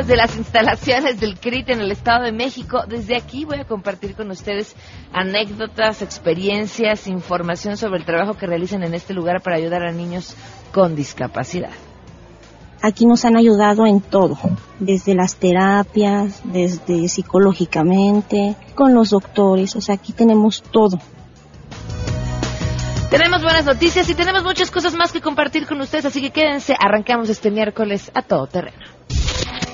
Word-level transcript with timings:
desde 0.00 0.16
las 0.16 0.34
instalaciones 0.34 1.20
del 1.20 1.38
CRIT 1.38 1.68
en 1.68 1.80
el 1.82 1.92
Estado 1.92 2.24
de 2.24 2.32
México. 2.32 2.84
Desde 2.88 3.16
aquí 3.16 3.44
voy 3.44 3.58
a 3.58 3.66
compartir 3.66 4.14
con 4.14 4.30
ustedes 4.30 4.74
anécdotas, 5.12 6.00
experiencias, 6.00 7.06
información 7.06 7.76
sobre 7.76 7.98
el 7.98 8.06
trabajo 8.06 8.32
que 8.32 8.46
realizan 8.46 8.82
en 8.82 8.94
este 8.94 9.12
lugar 9.12 9.42
para 9.42 9.56
ayudar 9.56 9.82
a 9.82 9.92
niños 9.92 10.34
con 10.72 10.96
discapacidad. 10.96 11.72
Aquí 12.80 13.04
nos 13.04 13.26
han 13.26 13.36
ayudado 13.36 13.84
en 13.84 14.00
todo, 14.00 14.38
desde 14.78 15.14
las 15.14 15.36
terapias, 15.36 16.40
desde 16.44 17.06
psicológicamente, 17.08 18.56
con 18.74 18.94
los 18.94 19.10
doctores, 19.10 19.76
o 19.76 19.82
sea, 19.82 19.96
aquí 19.96 20.14
tenemos 20.14 20.62
todo. 20.62 20.98
Tenemos 23.10 23.42
buenas 23.42 23.66
noticias 23.66 24.08
y 24.08 24.14
tenemos 24.14 24.44
muchas 24.44 24.70
cosas 24.70 24.94
más 24.94 25.12
que 25.12 25.20
compartir 25.20 25.66
con 25.66 25.78
ustedes, 25.82 26.06
así 26.06 26.22
que 26.22 26.30
quédense, 26.30 26.74
arrancamos 26.78 27.28
este 27.28 27.50
miércoles 27.50 28.10
a 28.14 28.22
todo 28.22 28.46
terreno. 28.46 28.99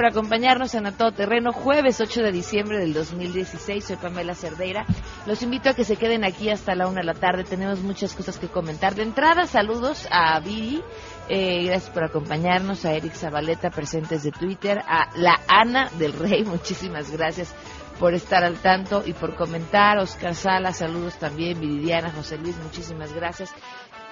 Por 0.00 0.08
acompañarnos 0.08 0.74
en 0.74 0.86
A 0.86 0.92
Todo 0.92 1.12
Terreno, 1.12 1.52
jueves 1.52 2.00
8 2.00 2.22
de 2.22 2.32
diciembre 2.32 2.78
del 2.78 2.94
2016. 2.94 3.84
Soy 3.84 3.96
Pamela 3.96 4.34
Cerdeira. 4.34 4.86
Los 5.26 5.42
invito 5.42 5.68
a 5.68 5.74
que 5.74 5.84
se 5.84 5.96
queden 5.96 6.24
aquí 6.24 6.48
hasta 6.48 6.74
la 6.74 6.86
una 6.86 7.02
de 7.02 7.06
la 7.06 7.12
tarde. 7.12 7.44
Tenemos 7.44 7.80
muchas 7.80 8.14
cosas 8.14 8.38
que 8.38 8.48
comentar. 8.48 8.94
De 8.94 9.02
entrada, 9.02 9.46
saludos 9.46 10.08
a 10.10 10.40
Viri. 10.40 10.82
Eh, 11.28 11.64
gracias 11.66 11.90
por 11.90 12.04
acompañarnos. 12.04 12.86
A 12.86 12.94
Eric 12.94 13.12
Zabaleta, 13.12 13.68
presentes 13.68 14.22
de 14.22 14.32
Twitter. 14.32 14.78
A 14.88 15.10
la 15.16 15.38
Ana 15.46 15.90
del 15.98 16.14
Rey, 16.14 16.44
muchísimas 16.46 17.10
gracias 17.10 17.54
por 17.98 18.14
estar 18.14 18.42
al 18.42 18.56
tanto 18.56 19.02
y 19.04 19.12
por 19.12 19.36
comentar. 19.36 19.98
Oscar 19.98 20.34
Sala, 20.34 20.72
saludos 20.72 21.18
también. 21.18 21.60
Viridiana, 21.60 22.10
José 22.10 22.38
Luis, 22.38 22.56
muchísimas 22.56 23.12
gracias. 23.12 23.54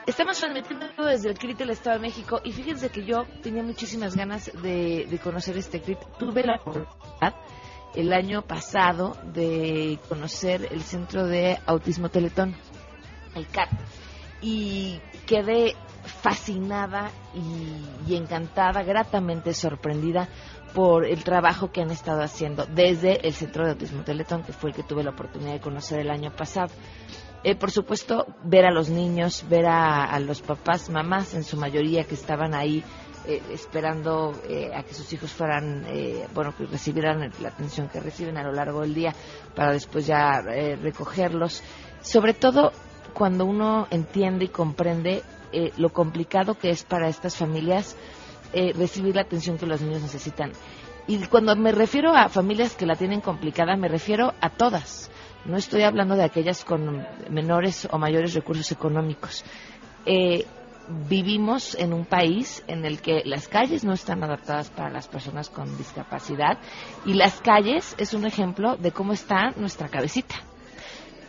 Estamos 0.08 0.38
transmitiendo 0.40 0.86
desde 1.04 1.28
el 1.28 1.38
CRIT 1.38 1.58
del 1.58 1.68
Estado 1.68 1.96
de 1.96 2.00
México 2.06 2.40
y 2.42 2.50
fíjense 2.50 2.88
que 2.88 3.04
yo 3.04 3.26
tenía 3.42 3.62
muchísimas 3.62 4.16
ganas 4.16 4.50
de, 4.62 5.20
conocer 5.22 5.58
este 5.58 5.82
CRIT. 5.82 5.98
Tuve 6.18 6.44
la 6.44 6.56
oportunidad 6.56 7.34
el 7.94 8.14
año 8.14 8.40
pasado 8.40 9.18
de 9.34 9.98
conocer 10.08 10.66
el 10.70 10.80
Centro 10.80 11.26
de 11.26 11.58
Autismo 11.66 12.08
Teletón, 12.08 12.56
el 13.34 13.46
CAT, 13.48 13.68
y 14.40 14.98
quedé 15.26 15.76
fascinada 16.22 17.10
y, 17.34 18.10
y, 18.10 18.16
encantada, 18.16 18.82
gratamente 18.84 19.52
sorprendida 19.52 20.26
por 20.72 21.04
el 21.04 21.22
trabajo 21.22 21.70
que 21.70 21.82
han 21.82 21.90
estado 21.90 22.22
haciendo 22.22 22.64
desde 22.64 23.26
el 23.26 23.34
Centro 23.34 23.66
de 23.66 23.72
Autismo 23.72 24.04
Teletón, 24.04 24.42
que 24.42 24.54
fue 24.54 24.70
el 24.70 24.76
que 24.76 24.84
tuve 24.84 25.04
la 25.04 25.10
oportunidad 25.10 25.52
de 25.52 25.60
conocer 25.60 26.00
el 26.00 26.10
año 26.10 26.34
pasado. 26.34 26.72
Eh, 27.44 27.54
por 27.54 27.70
supuesto, 27.70 28.26
ver 28.42 28.64
a 28.64 28.72
los 28.72 28.90
niños, 28.90 29.44
ver 29.48 29.66
a, 29.66 30.18
los 30.18 30.42
papás, 30.42 30.90
mamás 30.90 31.34
en 31.34 31.44
su 31.44 31.56
mayoría 31.56 32.04
que 32.04 32.14
estaban 32.14 32.52
ahí 32.52 32.82
eh, 33.26 33.40
esperando 33.52 34.32
eh, 34.48 34.72
a 34.74 34.82
que 34.82 34.92
sus 34.92 35.12
hijos 35.12 35.32
fueran, 35.32 35.86
bueno, 36.34 36.54
que 36.56 36.66
recibieran 36.66 37.30
la 37.40 37.48
atención 37.48 37.88
que 37.88 38.00
reciben 38.00 38.36
a 38.38 38.42
lo 38.42 38.52
largo 38.52 38.80
del 38.80 38.94
día 38.94 39.14
para 39.54 39.72
después 39.72 40.06
ya 40.06 40.40
recogerlos. 40.82 41.62
Sobre 42.00 42.34
todo 42.34 42.72
cuando 43.14 43.44
uno 43.44 43.86
entiende 43.90 44.46
y 44.46 44.48
comprende 44.48 45.22
lo 45.76 45.90
complicado 45.90 46.54
que 46.58 46.70
es 46.70 46.84
para 46.84 47.08
estas 47.08 47.36
familias 47.36 47.96
recibir 48.52 49.14
la 49.14 49.22
atención 49.22 49.58
que 49.58 49.66
los 49.66 49.80
niños 49.80 50.02
necesitan. 50.02 50.52
Y 51.06 51.18
cuando 51.26 51.54
me 51.56 51.72
refiero 51.72 52.14
a 52.14 52.28
familias 52.28 52.74
que 52.74 52.84
la 52.86 52.96
tienen 52.96 53.20
complicada, 53.20 53.76
me 53.76 53.88
refiero 53.88 54.34
a 54.40 54.50
todas 54.50 55.10
no 55.44 55.56
estoy 55.56 55.82
hablando 55.82 56.14
de 56.14 56.24
aquellas 56.24 56.64
con 56.64 57.06
menores 57.30 57.88
o 57.90 57.98
mayores 57.98 58.34
recursos 58.34 58.70
económicos. 58.72 59.44
Eh, 60.04 60.46
vivimos 61.08 61.74
en 61.74 61.92
un 61.92 62.04
país 62.04 62.62
en 62.66 62.84
el 62.84 63.00
que 63.00 63.22
las 63.24 63.48
calles 63.48 63.84
no 63.84 63.92
están 63.92 64.22
adaptadas 64.24 64.70
para 64.70 64.90
las 64.90 65.06
personas 65.08 65.50
con 65.50 65.76
discapacidad 65.76 66.58
y 67.04 67.14
las 67.14 67.40
calles 67.40 67.94
es 67.98 68.14
un 68.14 68.24
ejemplo 68.24 68.76
de 68.76 68.92
cómo 68.92 69.12
está 69.12 69.52
nuestra 69.56 69.88
cabecita. 69.88 70.36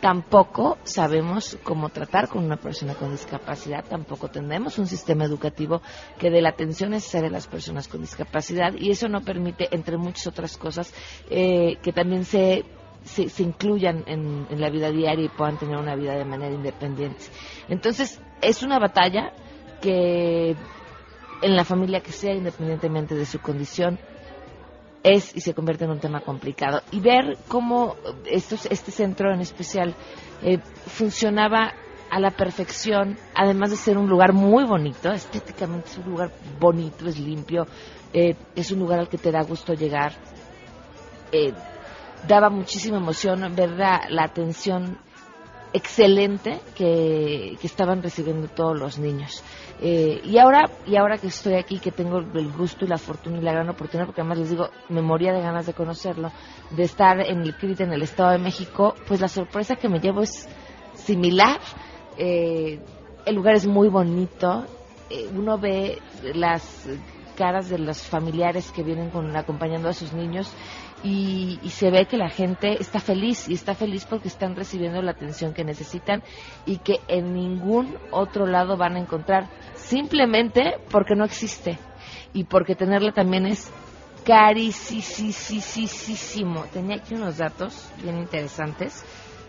Tampoco 0.00 0.78
sabemos 0.82 1.58
cómo 1.62 1.90
tratar 1.90 2.28
con 2.28 2.42
una 2.42 2.56
persona 2.56 2.94
con 2.94 3.10
discapacidad, 3.10 3.84
tampoco 3.84 4.28
tenemos 4.28 4.78
un 4.78 4.86
sistema 4.86 5.24
educativo 5.24 5.82
que 6.18 6.30
dé 6.30 6.40
la 6.40 6.48
atención 6.48 6.92
necesaria 6.92 7.28
a 7.28 7.32
las 7.32 7.46
personas 7.46 7.86
con 7.86 8.00
discapacidad 8.00 8.72
y 8.72 8.90
eso 8.90 9.08
no 9.08 9.20
permite, 9.20 9.68
entre 9.72 9.98
muchas 9.98 10.26
otras 10.26 10.56
cosas, 10.56 10.94
eh, 11.28 11.76
que 11.82 11.92
también 11.92 12.24
se 12.24 12.64
se, 13.04 13.42
incluyan 13.42 14.04
en, 14.06 14.46
la 14.60 14.70
vida 14.70 14.90
diaria 14.90 15.24
y 15.24 15.28
puedan 15.28 15.58
tener 15.58 15.76
una 15.76 15.94
vida 15.94 16.14
de 16.14 16.24
manera 16.24 16.54
independiente. 16.54 17.24
Entonces, 17.68 18.20
es 18.40 18.62
una 18.62 18.78
batalla 18.78 19.32
que 19.80 20.56
en 21.42 21.56
la 21.56 21.64
familia 21.64 22.00
que 22.00 22.12
sea, 22.12 22.34
independientemente 22.34 23.14
de 23.14 23.24
su 23.24 23.40
condición, 23.40 23.98
es 25.02 25.34
y 25.34 25.40
se 25.40 25.54
convierte 25.54 25.84
en 25.84 25.90
un 25.90 26.00
tema 26.00 26.20
complicado. 26.20 26.82
Y 26.92 27.00
ver 27.00 27.38
cómo 27.48 27.96
estos, 28.26 28.66
este 28.66 28.90
centro 28.90 29.32
en 29.32 29.40
especial 29.40 29.94
eh, 30.42 30.58
funcionaba 30.86 31.72
a 32.10 32.20
la 32.20 32.32
perfección, 32.32 33.16
además 33.34 33.70
de 33.70 33.76
ser 33.76 33.96
un 33.96 34.08
lugar 34.08 34.32
muy 34.32 34.64
bonito, 34.64 35.12
estéticamente 35.12 35.88
es 35.90 35.98
un 35.98 36.10
lugar 36.10 36.32
bonito, 36.58 37.06
es 37.06 37.18
limpio, 37.18 37.66
eh, 38.12 38.34
es 38.56 38.70
un 38.72 38.80
lugar 38.80 38.98
al 38.98 39.08
que 39.08 39.16
te 39.16 39.30
da 39.30 39.42
gusto 39.42 39.74
llegar. 39.74 40.12
Eh, 41.32 41.52
daba 42.26 42.50
muchísima 42.50 42.98
emoción 42.98 43.54
ver 43.54 43.70
la, 43.70 44.00
atención 44.22 44.98
excelente 45.72 46.60
que, 46.74 47.56
estaban 47.62 48.02
recibiendo 48.02 48.48
todos 48.48 48.78
los 48.78 48.98
niños. 48.98 49.42
Eh, 49.82 50.20
y 50.24 50.36
ahora 50.36 50.70
y 50.86 50.96
ahora 50.96 51.16
que 51.16 51.28
estoy 51.28 51.54
aquí, 51.54 51.78
que 51.78 51.90
tengo 51.90 52.18
el 52.18 52.52
gusto 52.52 52.84
y 52.84 52.88
la 52.88 52.98
fortuna 52.98 53.38
y 53.38 53.42
la 53.42 53.52
gran 53.52 53.68
oportunidad, 53.68 54.06
porque 54.06 54.20
además 54.20 54.38
les 54.38 54.50
digo, 54.50 54.68
me 54.90 55.00
moría 55.00 55.32
de 55.32 55.40
ganas 55.40 55.66
de 55.66 55.72
conocerlo, 55.72 56.30
de 56.70 56.82
estar 56.82 57.20
en 57.20 57.40
el 57.40 57.56
CRIT 57.56 57.80
en 57.80 57.92
el 57.92 58.02
Estado 58.02 58.32
de 58.32 58.38
México, 58.38 58.94
pues 59.06 59.20
la 59.20 59.28
sorpresa 59.28 59.76
que 59.76 59.88
me 59.88 60.00
llevo 60.00 60.22
es 60.22 60.48
similar. 60.94 61.60
Eh, 62.18 62.78
el 63.24 63.34
lugar 63.34 63.54
es 63.54 63.66
muy 63.66 63.88
bonito, 63.88 64.66
eh, 65.08 65.30
uno 65.34 65.58
ve 65.58 65.98
las 66.34 66.86
caras 67.36 67.70
de 67.70 67.78
los 67.78 68.02
familiares 68.02 68.70
que 68.70 68.82
vienen 68.82 69.08
con, 69.08 69.34
acompañando 69.34 69.88
a 69.88 69.94
sus 69.94 70.12
niños 70.12 70.52
y, 71.02 71.58
se 71.70 71.90
ve 71.90 72.06
que 72.06 72.16
la 72.16 72.28
gente 72.28 72.80
está 72.80 73.00
feliz 73.00 73.48
y 73.48 73.54
está 73.54 73.74
feliz 73.74 74.04
porque 74.04 74.28
están 74.28 74.54
recibiendo 74.54 75.00
la 75.02 75.12
atención 75.12 75.54
que 75.54 75.64
necesitan 75.64 76.22
y 76.66 76.78
que 76.78 77.00
en 77.08 77.32
ningún 77.32 77.96
otro 78.10 78.46
lado 78.46 78.76
van 78.76 78.96
a 78.96 79.00
encontrar 79.00 79.48
simplemente 79.76 80.78
porque 80.90 81.14
no 81.14 81.24
existe 81.24 81.78
y 82.32 82.44
porque 82.44 82.74
tenerla 82.74 83.12
también 83.12 83.46
es 83.46 83.70
carísimo. 84.24 84.94
Tenía 86.72 86.96
aquí 86.96 87.14
unos 87.14 87.38
datos 87.38 87.88
bien 88.02 88.18
interesantes 88.18 89.04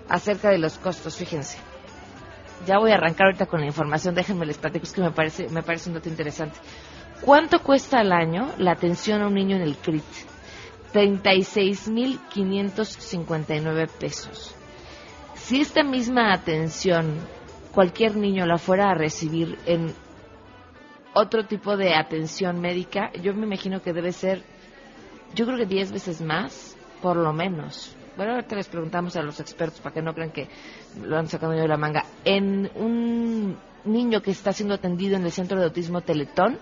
acerca 0.07 0.49
de 0.49 0.57
los 0.57 0.77
costos, 0.77 1.17
fíjense. 1.17 1.57
Ya 2.65 2.77
voy 2.77 2.91
a 2.91 2.95
arrancar 2.95 3.25
ahorita 3.27 3.47
con 3.47 3.59
la 3.59 3.65
información, 3.65 4.15
déjenme 4.15 4.45
les 4.45 4.57
platico, 4.57 4.83
es 4.83 4.93
que 4.93 5.01
me 5.01 5.11
parece, 5.11 5.49
me 5.49 5.63
parece 5.63 5.89
un 5.89 5.95
dato 5.95 6.07
interesante. 6.09 6.59
¿Cuánto 7.21 7.61
cuesta 7.61 7.99
al 7.99 8.11
año 8.11 8.51
la 8.57 8.71
atención 8.71 9.21
a 9.21 9.27
un 9.27 9.33
niño 9.33 9.55
en 9.55 9.63
el 9.63 9.77
CRIT? 9.77 10.30
36.559 10.93 13.89
pesos. 13.99 14.55
Si 15.35 15.61
esta 15.61 15.83
misma 15.83 16.33
atención 16.33 17.19
cualquier 17.73 18.17
niño 18.17 18.45
la 18.45 18.57
fuera 18.57 18.91
a 18.91 18.93
recibir 18.93 19.57
en 19.65 19.93
otro 21.13 21.45
tipo 21.45 21.77
de 21.77 21.95
atención 21.95 22.59
médica, 22.61 23.11
yo 23.21 23.33
me 23.33 23.45
imagino 23.45 23.81
que 23.81 23.93
debe 23.93 24.11
ser, 24.11 24.43
yo 25.33 25.45
creo 25.45 25.57
que 25.57 25.65
10 25.65 25.91
veces 25.91 26.21
más, 26.21 26.77
por 27.01 27.17
lo 27.17 27.33
menos. 27.33 27.95
bueno, 28.17 28.33
ahorita 28.33 28.55
les 28.55 28.67
preguntamos 28.67 29.15
a 29.15 29.21
los 29.21 29.39
expertos 29.39 29.79
para 29.79 29.93
que 29.93 30.01
no 30.01 30.13
crean 30.13 30.31
que 30.31 30.47
lo 31.01 31.17
han 31.17 31.27
sacado 31.27 31.53
de 31.53 31.67
la 31.67 31.77
manga, 31.77 32.05
en 32.23 32.69
un 32.75 33.57
niño 33.85 34.21
que 34.21 34.31
está 34.31 34.51
siendo 34.51 34.75
atendido 34.75 35.15
en 35.15 35.23
el 35.23 35.31
centro 35.31 35.57
de 35.57 35.65
autismo 35.65 36.01
Teletón, 36.01 36.59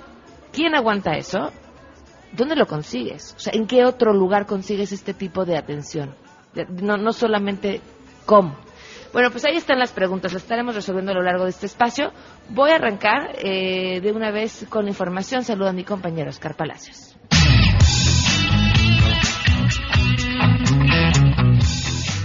quién 0.52 0.74
aguanta 0.74 1.16
eso, 1.16 1.50
¿dónde 2.32 2.56
lo 2.56 2.66
consigues? 2.66 3.34
O 3.36 3.40
sea, 3.40 3.52
¿en 3.54 3.66
qué 3.66 3.84
otro 3.84 4.12
lugar 4.12 4.46
consigues 4.46 4.92
este 4.92 5.14
tipo 5.14 5.44
de 5.44 5.56
atención? 5.56 6.14
No, 6.82 6.96
no 6.96 7.12
solamente 7.12 7.80
cómo. 8.26 8.56
Bueno, 9.12 9.30
pues 9.30 9.44
ahí 9.44 9.56
están 9.56 9.78
las 9.78 9.92
preguntas, 9.92 10.32
las 10.32 10.42
estaremos 10.42 10.74
resolviendo 10.74 11.10
a 11.10 11.14
lo 11.16 11.22
largo 11.22 11.44
de 11.44 11.50
este 11.50 11.66
espacio. 11.66 12.12
Voy 12.48 12.70
a 12.70 12.76
arrancar 12.76 13.36
eh, 13.38 14.00
de 14.00 14.12
una 14.12 14.30
vez 14.30 14.66
con 14.68 14.84
la 14.84 14.90
información. 14.90 15.42
Saludo 15.42 15.68
a 15.68 15.72
mi 15.72 15.84
compañero 15.84 16.30
Oscar 16.30 16.54
Palacios. 16.54 17.16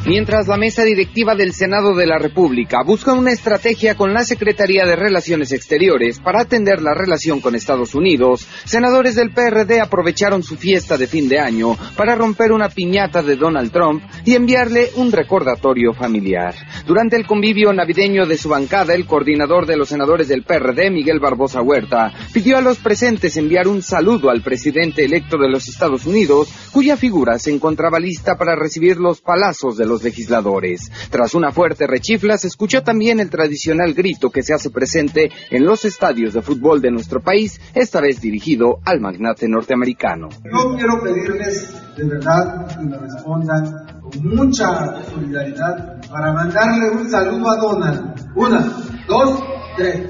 Mientras 0.07 0.47
la 0.47 0.57
mesa 0.57 0.83
directiva 0.83 1.33
del 1.33 1.51
Senado 1.51 1.95
de 1.95 2.05
la 2.05 2.19
República 2.19 2.83
busca 2.85 3.13
una 3.13 3.31
estrategia 3.31 3.95
con 3.95 4.13
la 4.13 4.23
Secretaría 4.23 4.85
de 4.85 4.95
Relaciones 4.95 5.51
Exteriores 5.51 6.19
para 6.19 6.41
atender 6.41 6.79
la 6.83 6.93
relación 6.93 7.41
con 7.41 7.55
Estados 7.55 7.95
Unidos, 7.95 8.47
senadores 8.65 9.15
del 9.15 9.33
PRD 9.33 9.81
aprovecharon 9.81 10.43
su 10.43 10.57
fiesta 10.57 10.95
de 10.99 11.07
fin 11.07 11.27
de 11.27 11.39
año 11.39 11.75
para 11.97 12.13
romper 12.13 12.51
una 12.51 12.69
piñata 12.69 13.23
de 13.23 13.35
Donald 13.35 13.71
Trump 13.71 14.03
y 14.25 14.35
enviarle 14.35 14.91
un 14.95 15.11
recordatorio 15.11 15.91
familiar. 15.95 16.53
Durante 16.85 17.15
el 17.15 17.25
convivio 17.25 17.73
navideño 17.73 18.27
de 18.27 18.37
su 18.37 18.47
bancada, 18.47 18.93
el 18.93 19.07
coordinador 19.07 19.65
de 19.65 19.75
los 19.75 19.89
senadores 19.89 20.27
del 20.27 20.43
PRD, 20.43 20.91
Miguel 20.91 21.19
Barbosa 21.19 21.63
Huerta, 21.63 22.13
pidió 22.31 22.59
a 22.59 22.61
los 22.61 22.77
presentes 22.77 23.37
enviar 23.37 23.67
un 23.67 23.81
saludo 23.81 24.29
al 24.29 24.43
presidente 24.43 25.03
electo 25.03 25.39
de 25.39 25.49
los 25.49 25.67
Estados 25.67 26.05
Unidos, 26.05 26.49
cuya 26.71 26.95
figura 26.95 27.39
se 27.39 27.51
encontraba 27.51 27.99
lista 27.99 28.37
para 28.37 28.55
recibir 28.55 28.97
los 28.97 29.19
palazos 29.19 29.77
de 29.77 29.87
los 29.87 29.94
legisladores. 30.03 30.91
Tras 31.09 31.33
una 31.33 31.51
fuerte 31.51 31.87
rechifla, 31.87 32.37
se 32.37 32.47
escuchó 32.47 32.83
también 32.83 33.19
el 33.19 33.29
tradicional 33.29 33.93
grito 33.93 34.29
que 34.29 34.43
se 34.43 34.53
hace 34.53 34.69
presente 34.69 35.31
en 35.51 35.65
los 35.65 35.85
estadios 35.85 36.33
de 36.33 36.41
fútbol 36.41 36.81
de 36.81 36.91
nuestro 36.91 37.21
país, 37.21 37.59
esta 37.73 38.01
vez 38.01 38.21
dirigido 38.21 38.79
al 38.85 38.99
magnate 38.99 39.47
norteamericano. 39.47 40.29
Yo 40.29 40.75
quiero 40.75 41.01
pedirles 41.01 41.73
de 41.95 42.03
verdad 42.03 42.67
que 42.67 42.83
me 42.83 42.97
respondan 42.97 44.01
con 44.01 44.35
mucha 44.35 45.01
solidaridad 45.05 46.01
para 46.09 46.33
mandarle 46.33 46.89
un 46.91 47.09
saludo 47.09 47.49
a 47.49 47.55
Donald. 47.55 48.31
Una, 48.35 48.59
dos, 49.07 49.43
tres. 49.77 50.07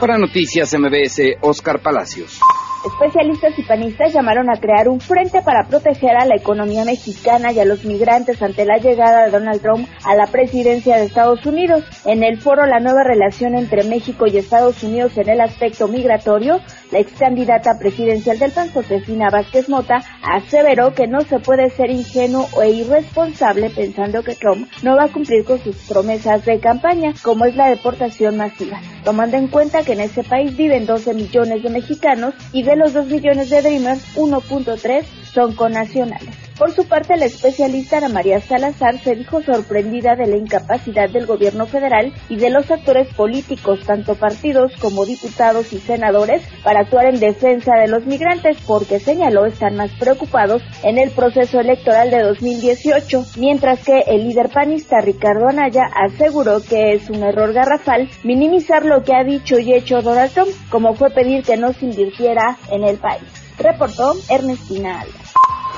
Para 0.00 0.16
Noticias 0.16 0.72
MBS, 0.72 1.36
Oscar 1.42 1.82
Palacios. 1.82 2.40
Especialistas 2.86 3.52
y 3.58 3.62
panistas 3.64 4.14
llamaron 4.14 4.48
a 4.48 4.58
crear 4.58 4.88
un 4.88 4.98
frente 4.98 5.42
para 5.42 5.68
proteger 5.68 6.16
a 6.16 6.24
la 6.24 6.36
economía 6.36 6.86
mexicana 6.86 7.52
y 7.52 7.60
a 7.60 7.66
los 7.66 7.84
migrantes 7.84 8.40
ante 8.40 8.64
la 8.64 8.78
llegada 8.78 9.26
de 9.26 9.30
Donald 9.30 9.60
Trump 9.60 9.86
a 10.06 10.14
la 10.14 10.26
presidencia 10.28 10.96
de 10.96 11.04
Estados 11.04 11.44
Unidos. 11.44 11.84
En 12.06 12.22
el 12.22 12.40
foro 12.40 12.64
La 12.64 12.80
nueva 12.80 13.04
relación 13.04 13.54
entre 13.54 13.84
México 13.84 14.26
y 14.26 14.38
Estados 14.38 14.82
Unidos 14.82 15.18
en 15.18 15.28
el 15.28 15.42
aspecto 15.42 15.88
migratorio, 15.88 16.60
la 16.90 16.98
ex 17.00 17.12
candidata 17.12 17.78
presidencial 17.78 18.38
del 18.38 18.52
PAN, 18.52 18.70
Josefina 18.70 19.28
Vázquez 19.30 19.68
Mota, 19.68 20.02
aseveró 20.22 20.94
que 20.94 21.06
no 21.06 21.20
se 21.20 21.38
puede 21.38 21.70
ser 21.70 21.90
ingenuo 21.90 22.48
e 22.62 22.70
irresponsable 22.70 23.70
pensando 23.70 24.22
que 24.22 24.34
Trump 24.34 24.68
no 24.82 24.96
va 24.96 25.04
a 25.04 25.12
cumplir 25.12 25.44
con 25.44 25.58
sus 25.58 25.76
promesas 25.88 26.44
de 26.44 26.60
campaña, 26.60 27.14
como 27.22 27.44
es 27.44 27.56
la 27.56 27.68
deportación 27.68 28.36
masiva, 28.36 28.80
tomando 29.04 29.36
en 29.36 29.48
cuenta 29.48 29.82
que 29.82 29.92
en 29.92 30.00
ese 30.00 30.22
país 30.22 30.56
viven 30.56 30.86
12 30.86 31.14
millones 31.14 31.62
de 31.62 31.70
mexicanos 31.70 32.34
y 32.52 32.62
de 32.62 32.76
los 32.76 32.92
2 32.92 33.06
millones 33.06 33.50
de 33.50 33.62
Dreamers, 33.62 34.16
1.3 34.16 35.04
son 35.32 35.54
connacionales. 35.54 36.49
Por 36.60 36.72
su 36.72 36.86
parte, 36.86 37.16
la 37.16 37.24
especialista 37.24 37.96
Ana 37.96 38.10
María 38.10 38.38
Salazar 38.38 38.98
se 38.98 39.14
dijo 39.14 39.40
sorprendida 39.40 40.14
de 40.14 40.26
la 40.26 40.36
incapacidad 40.36 41.08
del 41.08 41.24
gobierno 41.24 41.64
federal 41.64 42.12
y 42.28 42.36
de 42.36 42.50
los 42.50 42.70
actores 42.70 43.08
políticos, 43.14 43.80
tanto 43.86 44.14
partidos 44.14 44.70
como 44.78 45.06
diputados 45.06 45.72
y 45.72 45.78
senadores, 45.78 46.42
para 46.62 46.80
actuar 46.80 47.06
en 47.06 47.18
defensa 47.18 47.72
de 47.76 47.88
los 47.88 48.04
migrantes, 48.04 48.58
porque 48.66 49.00
señaló 49.00 49.46
están 49.46 49.76
más 49.76 49.90
preocupados 49.92 50.62
en 50.82 50.98
el 50.98 51.08
proceso 51.12 51.60
electoral 51.60 52.10
de 52.10 52.24
2018, 52.24 53.24
mientras 53.38 53.82
que 53.82 54.00
el 54.06 54.28
líder 54.28 54.50
panista 54.50 55.00
Ricardo 55.00 55.48
Anaya 55.48 55.84
aseguró 55.94 56.60
que 56.60 56.92
es 56.92 57.08
un 57.08 57.22
error 57.22 57.54
garrafal 57.54 58.06
minimizar 58.22 58.84
lo 58.84 59.02
que 59.02 59.14
ha 59.14 59.24
dicho 59.24 59.58
y 59.58 59.72
hecho 59.72 60.02
Donald 60.02 60.34
Trump, 60.34 60.50
como 60.68 60.92
fue 60.92 61.08
pedir 61.08 61.42
que 61.42 61.56
no 61.56 61.72
se 61.72 61.86
invirtiera 61.86 62.58
en 62.70 62.84
el 62.84 62.98
país. 62.98 63.22
Reportó 63.56 64.12
Ernestina 64.28 65.00
Alba. 65.00 65.19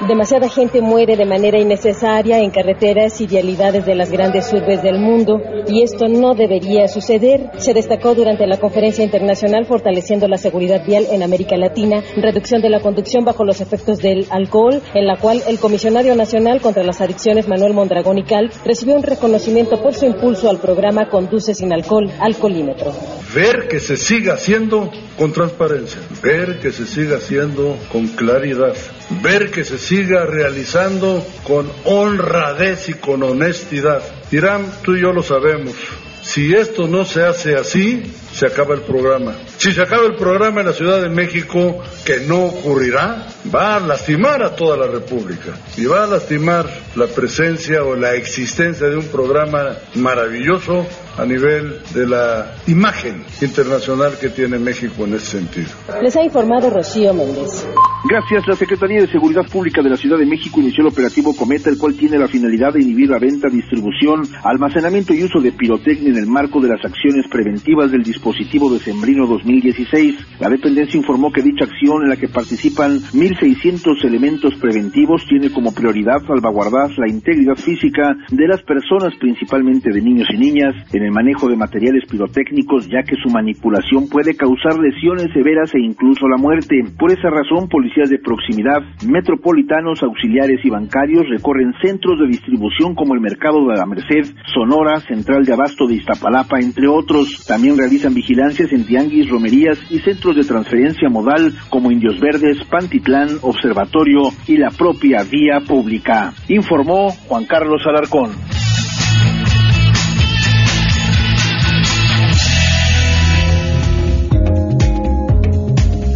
Demasiada 0.09 0.49
gente 0.49 0.81
muere 0.81 1.17
de 1.17 1.25
manera 1.25 1.61
innecesaria 1.61 2.41
en 2.41 2.51
carreteras 2.51 3.21
y 3.21 3.29
vialidades 3.29 3.87
de 3.87 3.95
las 3.95 4.11
grandes 4.11 4.53
urbes 4.53 4.83
del 4.83 4.99
mundo 4.99 5.41
y 5.69 5.85
esto 5.85 6.09
no 6.09 6.35
debería 6.35 6.89
suceder. 6.89 7.51
Se 7.59 7.73
destacó 7.73 8.13
durante 8.13 8.45
la 8.49 8.59
conferencia 8.59 9.05
internacional 9.05 9.65
Fortaleciendo 9.65 10.27
la 10.27 10.39
Seguridad 10.39 10.85
Vial 10.85 11.07
en 11.13 11.23
América 11.23 11.57
Latina, 11.57 12.03
reducción 12.17 12.61
de 12.61 12.71
la 12.71 12.81
conducción 12.81 13.25
bajo 13.25 13.45
los 13.45 13.61
efectos 13.61 13.99
del 13.99 14.27
alcohol, 14.31 14.83
en 14.93 15.07
la 15.07 15.19
cual 15.19 15.41
el 15.47 15.61
Comisionario 15.61 16.17
Nacional 16.17 16.61
contra 16.61 16.83
las 16.83 17.01
Adicciones 17.01 17.47
Manuel 17.47 17.73
Mondragón 17.73 18.19
y 18.19 18.25
Cal 18.25 18.51
recibió 18.65 18.97
un 18.97 19.05
reconocimiento 19.05 19.81
por 19.81 19.95
su 19.95 20.05
impulso 20.07 20.51
al 20.51 20.59
programa 20.59 21.09
Conduce 21.09 21.55
sin 21.55 21.73
alcohol, 21.73 22.11
Alcoholímetro. 22.19 22.93
Ver 23.35 23.69
que 23.69 23.79
se 23.79 23.97
siga 23.97 24.35
haciendo 24.35 24.91
con 25.17 25.33
transparencia, 25.33 26.01
ver 26.23 26.59
que 26.59 26.73
se 26.73 26.87
siga 26.87 27.19
haciendo 27.19 27.77
con 27.93 28.09
claridad, 28.09 28.75
ver 29.23 29.51
que 29.51 29.65
se 29.65 29.79
siga 29.79 30.25
realizando 30.25 31.27
con 31.45 31.71
honradez 31.85 32.89
y 32.89 32.95
con 32.95 33.23
honestidad. 33.23 34.03
Dirán, 34.31 34.67
tú 34.83 34.97
y 34.97 35.03
yo 35.03 35.13
lo 35.13 35.23
sabemos, 35.23 35.75
si 36.23 36.55
esto 36.55 36.87
no 36.87 37.05
se 37.05 37.23
hace 37.23 37.57
así, 37.57 38.03
se 38.33 38.47
acaba 38.47 38.75
el 38.75 38.83
programa. 38.83 39.35
Si 39.59 39.73
se 39.73 39.83
acaba 39.83 40.07
el 40.07 40.17
programa 40.17 40.61
en 40.61 40.67
la 40.67 40.73
Ciudad 40.73 41.01
de 41.01 41.11
México, 41.11 41.79
que 42.05 42.21
no 42.21 42.47
ocurrirá, 42.47 43.27
va 43.55 43.77
a 43.77 43.81
lastimar 43.81 44.43
a 44.43 44.57
toda 44.57 44.77
la 44.77 44.87
República 44.87 45.53
y 45.77 45.85
va 45.85 46.05
a 46.05 46.07
lastimar 46.07 46.67
la 46.97 47.07
presencia 47.07 47.85
o 47.85 47.95
la 47.95 48.15
existencia 48.15 48.89
de 48.89 48.97
un 48.97 49.07
programa 49.07 49.77
maravilloso 49.95 50.87
a 51.19 51.27
nivel 51.27 51.81
de 51.93 52.07
la 52.07 52.55
imagen 52.67 53.23
internacional 53.41 54.17
que 54.19 54.31
tiene 54.31 54.59
México 54.59 55.05
en 55.05 55.15
ese 55.15 55.39
sentido. 55.39 55.69
Les 56.01 56.17
ha 56.17 56.23
informado 56.23 56.71
Rocío 56.71 57.13
Méndez. 57.13 57.67
Gracias. 58.09 58.47
La 58.49 58.57
Secretaría 58.57 59.03
de 59.03 59.09
Seguridad 59.09 59.47
Pública 59.51 59.83
de 59.83 59.91
la 59.91 59.97
Ciudad 59.97 60.19
de 60.19 60.27
México 60.27 60.61
inició 60.61 60.83
el 60.83 60.93
operativo 60.93 61.37
Cometa, 61.37 61.71
el 61.71 61.79
cual 61.79 61.95
tiene 61.95 62.19
la 62.19 62.29
finalidad 62.29 62.73
de 62.73 62.83
inhibir 62.83 63.11
la 63.11 63.19
venta, 63.19 63.49
distribución, 63.49 64.23
almacenamiento 64.43 65.13
y 65.13 65.23
uso 65.23 65.41
de 65.41 65.53
pirotecnia 65.53 66.11
en 66.11 66.17
el 66.17 66.27
marco 66.27 66.61
de 66.61 66.69
las 66.69 66.85
acciones 66.85 67.29
preventivas 67.29 67.91
del 67.93 68.03
dispositivo 68.03 68.22
de 68.23 68.79
Sembrino 68.79 69.27
2016. 69.27 70.39
La 70.41 70.49
dependencia 70.49 70.97
informó 70.97 71.33
que 71.33 71.43
dicha 71.43 71.65
acción, 71.65 72.05
en 72.05 72.09
la 72.09 72.17
que 72.17 72.29
participan 72.29 73.01
1.600 73.13 74.05
elementos 74.05 74.55
preventivos, 74.55 75.27
tiene 75.29 75.51
como 75.51 75.75
prioridad 75.75 76.23
salvaguardar 76.27 76.91
la 76.99 77.09
integridad 77.09 77.57
física 77.57 78.15
de 78.31 78.47
las 78.47 78.63
personas, 78.63 79.13
principalmente 79.19 79.91
de 79.91 80.01
niños 80.01 80.29
y 80.33 80.39
niñas, 80.39 80.75
en 80.93 81.03
el 81.03 81.11
manejo 81.11 81.49
de 81.49 81.57
materiales 81.57 82.05
pirotécnicos, 82.09 82.87
ya 82.87 83.03
que 83.03 83.17
su 83.23 83.29
manipulación 83.29 84.09
puede 84.09 84.37
causar 84.37 84.79
lesiones 84.79 85.33
severas 85.35 85.75
e 85.75 85.81
incluso 85.81 86.29
la 86.29 86.37
muerte. 86.37 86.85
Por 86.97 87.11
esa 87.11 87.29
razón, 87.29 87.69
policías 87.69 88.09
de 88.09 88.19
proximidad, 88.19 88.81
metropolitanos, 89.07 90.03
auxiliares 90.03 90.61
y 90.65 90.71
bancarios 90.71 91.29
recorren 91.29 91.75
centros 91.83 92.21
de 92.21 92.29
distribución 92.29 92.95
como 92.95 93.15
el 93.15 93.21
Mercado 93.21 93.67
de 93.67 93.77
la 93.77 93.87
Merced, 93.87 94.33
Sonora, 94.55 95.01
Central 95.01 95.45
de 95.45 95.53
Abasto 95.53 95.87
de 95.87 95.97
Iztapalapa, 95.97 96.61
entre 96.61 96.87
otros. 96.87 97.45
También 97.47 97.77
realizan 97.77 98.12
vigilancias 98.15 98.73
en 98.73 98.85
tianguis, 98.85 99.29
romerías 99.29 99.79
y 99.91 99.99
centros 100.01 100.37
de 100.37 100.45
transferencia 100.45 101.09
modal 101.09 101.55
como 101.69 101.91
Indios 101.91 102.19
Verdes, 102.21 102.65
Pantitlán, 102.69 103.39
Observatorio 103.43 104.23
y 104.47 104.57
la 104.57 104.71
propia 104.71 105.23
vía 105.23 105.61
pública. 105.67 106.33
Informó 106.49 107.11
Juan 107.29 107.45
Carlos 107.47 107.83
Alarcón. 107.87 108.33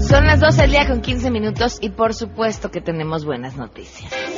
Son 0.09 0.25
las 0.25 0.39
12 0.39 0.63
del 0.63 0.71
día 0.71 0.87
con 0.87 1.01
15 1.01 1.31
minutos 1.33 1.79
y 1.81 1.91
por 1.91 2.15
supuesto 2.15 2.71
que 2.71 2.81
tenemos 2.81 3.25
buenas 3.25 3.57
noticias. 3.57 4.36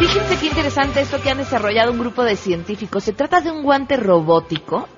Fíjense 0.00 0.38
qué 0.38 0.46
interesante 0.46 1.02
esto 1.02 1.20
que 1.20 1.28
han 1.28 1.36
desarrollado 1.36 1.92
un 1.92 1.98
grupo 1.98 2.24
de 2.24 2.34
científicos. 2.34 3.04
Se 3.04 3.12
trata 3.12 3.42
de 3.42 3.50
un 3.50 3.62
guante 3.62 3.98
robótico 3.98 4.88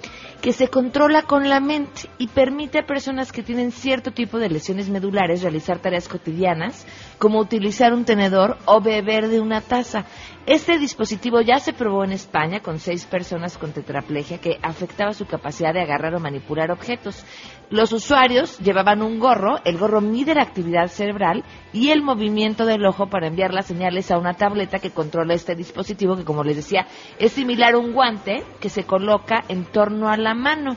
que 0.41 0.53
se 0.53 0.69
controla 0.69 1.23
con 1.23 1.49
la 1.49 1.59
mente 1.59 2.03
y 2.19 2.29
permite 2.29 2.79
a 2.79 2.87
personas 2.87 3.33
que 3.33 3.43
tienen 3.43 3.73
cierto 3.73 4.13
tipo 4.13 4.39
de 4.39 4.49
lesiones 4.49 4.89
medulares 4.89 5.43
realizar 5.43 5.81
tareas 5.81 6.07
cotidianas, 6.07 6.87
como 7.23 7.39
utilizar 7.39 7.95
un 7.95 8.05
tenedor 8.05 8.59
o 8.65 8.81
beber 8.81 9.29
de 9.29 9.39
una 9.39 9.61
taza. 9.61 10.07
Este 10.45 10.77
dispositivo 10.77 11.41
ya 11.41 11.61
se 11.61 11.73
probó 11.73 12.03
en 12.03 12.11
España 12.11 12.59
con 12.59 12.81
seis 12.81 13.05
personas 13.05 13.57
con 13.59 13.71
tetraplegia 13.71 14.39
que 14.39 14.59
afectaba 14.61 15.13
su 15.13 15.25
capacidad 15.25 15.73
de 15.73 15.83
agarrar 15.83 16.17
o 16.17 16.19
manipular 16.19 16.73
objetos. 16.73 17.25
Los 17.71 17.93
usuarios 17.93 18.59
llevaban 18.59 19.03
un 19.03 19.21
gorro, 19.21 19.61
el 19.65 19.79
gorro 19.79 20.01
mide 20.01 20.35
la 20.35 20.43
actividad 20.43 20.89
cerebral 20.89 21.45
y 21.73 21.91
el 21.91 22.03
movimiento 22.03 22.67
del 22.67 22.85
ojo 22.85 23.07
para 23.07 23.29
enviar 23.29 23.55
las 23.55 23.67
señales 23.67 24.11
a 24.11 24.19
una 24.19 24.35
tableta 24.35 24.81
que 24.81 24.91
controla 24.91 25.35
este 25.35 25.55
dispositivo 25.55 26.17
que, 26.17 26.25
como 26.25 26.43
les 26.43 26.57
decía, 26.57 26.89
es 27.21 27.31
similar 27.31 27.75
a 27.75 27.79
un 27.79 27.93
guante 27.93 28.43
que 28.59 28.69
se 28.69 28.83
coloca 28.83 29.45
en 29.47 29.65
torno 29.65 30.09
a 30.09 30.17
la 30.17 30.35
mano. 30.35 30.77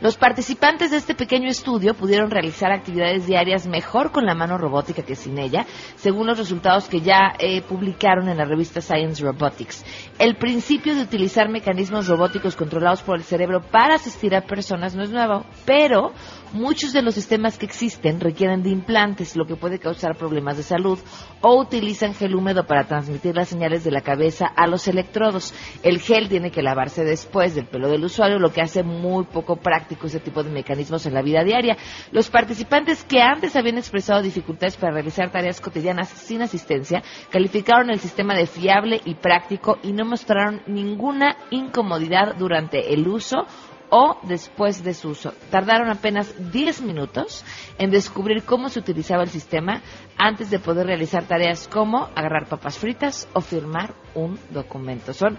Los 0.00 0.16
participantes 0.16 0.90
de 0.92 0.96
este 0.96 1.14
pequeño 1.14 1.50
estudio 1.50 1.92
pudieron 1.92 2.30
realizar 2.30 2.72
actividades 2.72 3.26
diarias 3.26 3.66
mejor 3.66 4.12
con 4.12 4.24
la 4.24 4.34
mano 4.34 4.56
robótica 4.56 5.02
que 5.02 5.14
sin 5.14 5.38
ella, 5.38 5.66
según 5.96 6.26
los 6.26 6.38
resultados 6.38 6.88
que 6.88 7.02
ya 7.02 7.34
eh, 7.38 7.60
publicaron 7.60 8.26
en 8.30 8.38
la 8.38 8.46
revista 8.46 8.80
Science 8.80 9.22
Robotics. 9.22 9.84
El 10.18 10.36
principio 10.36 10.94
de 10.94 11.02
utilizar 11.02 11.50
mecanismos 11.50 12.08
robóticos 12.08 12.56
controlados 12.56 13.02
por 13.02 13.18
el 13.18 13.24
cerebro 13.24 13.60
para 13.60 13.96
asistir 13.96 14.34
a 14.34 14.40
personas 14.40 14.96
no 14.96 15.02
es 15.02 15.10
nuevo, 15.10 15.44
pero 15.66 16.12
muchos 16.54 16.94
de 16.94 17.02
los 17.02 17.14
sistemas 17.14 17.58
que 17.58 17.66
existen 17.66 18.20
requieren 18.20 18.62
de 18.62 18.70
implantes, 18.70 19.36
lo 19.36 19.44
que 19.44 19.56
puede 19.56 19.78
causar 19.78 20.16
problemas 20.16 20.56
de 20.56 20.62
salud, 20.62 20.98
o 21.42 21.60
utilizan 21.60 22.14
gel 22.14 22.34
húmedo 22.34 22.66
para 22.66 22.84
transmitir 22.84 23.36
las 23.36 23.48
señales 23.48 23.84
de 23.84 23.90
la 23.90 24.00
cabeza 24.00 24.46
a 24.46 24.66
los 24.66 24.88
electrodos. 24.88 25.52
El 25.82 26.00
gel 26.00 26.30
tiene 26.30 26.50
que 26.50 26.62
lavarse 26.62 27.04
después 27.04 27.54
del 27.54 27.66
pelo 27.66 27.90
del 27.90 28.04
usuario, 28.04 28.38
lo 28.38 28.50
que 28.50 28.62
hace 28.62 28.82
muy 28.82 29.24
poco 29.24 29.56
práctico 29.56 29.89
ese 30.06 30.20
tipo 30.20 30.42
de 30.42 30.50
mecanismos 30.50 31.06
en 31.06 31.14
la 31.14 31.22
vida 31.22 31.44
diaria. 31.44 31.76
Los 32.12 32.30
participantes 32.30 33.04
que 33.04 33.22
antes 33.22 33.56
habían 33.56 33.78
expresado 33.78 34.22
dificultades 34.22 34.76
para 34.76 34.92
realizar 34.92 35.30
tareas 35.30 35.60
cotidianas 35.60 36.08
sin 36.08 36.42
asistencia, 36.42 37.02
calificaron 37.30 37.90
el 37.90 38.00
sistema 38.00 38.34
de 38.34 38.46
fiable 38.46 39.00
y 39.04 39.14
práctico 39.14 39.78
y 39.82 39.92
no 39.92 40.04
mostraron 40.04 40.62
ninguna 40.66 41.36
incomodidad 41.50 42.34
durante 42.36 42.92
el 42.92 43.06
uso 43.08 43.46
o 43.90 44.18
después 44.22 44.82
de 44.82 44.94
su 44.94 45.10
uso. 45.10 45.34
Tardaron 45.50 45.90
apenas 45.90 46.52
10 46.52 46.82
minutos 46.82 47.44
en 47.78 47.90
descubrir 47.90 48.44
cómo 48.44 48.68
se 48.68 48.78
utilizaba 48.78 49.24
el 49.24 49.28
sistema 49.28 49.82
antes 50.16 50.50
de 50.50 50.58
poder 50.58 50.86
realizar 50.86 51.24
tareas 51.24 51.68
como 51.68 52.08
agarrar 52.14 52.46
papas 52.46 52.78
fritas 52.78 53.28
o 53.32 53.40
firmar 53.40 53.94
un 54.14 54.38
documento. 54.50 55.12
Son, 55.12 55.38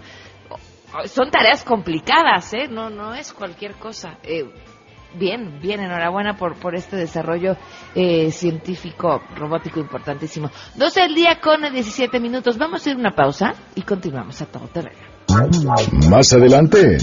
son 1.06 1.30
tareas 1.30 1.64
complicadas, 1.64 2.52
¿eh? 2.54 2.68
No, 2.68 2.90
no 2.90 3.14
es 3.14 3.32
cualquier 3.32 3.74
cosa. 3.74 4.18
Eh, 4.22 4.44
bien, 5.14 5.58
bien, 5.60 5.80
enhorabuena 5.80 6.36
por, 6.36 6.56
por 6.56 6.74
este 6.74 6.96
desarrollo 6.96 7.56
eh, 7.94 8.30
científico 8.30 9.22
robótico 9.36 9.80
importantísimo. 9.80 10.50
12 10.76 11.00
del 11.00 11.14
día 11.14 11.40
con 11.40 11.62
17 11.62 12.20
minutos. 12.20 12.58
Vamos 12.58 12.86
a 12.86 12.90
ir 12.90 12.96
una 12.96 13.12
pausa 13.12 13.54
y 13.74 13.82
continuamos 13.82 14.40
a 14.42 14.46
todo 14.46 14.68
terreno. 14.68 15.12
Más 16.10 16.32
adelante 16.32 16.98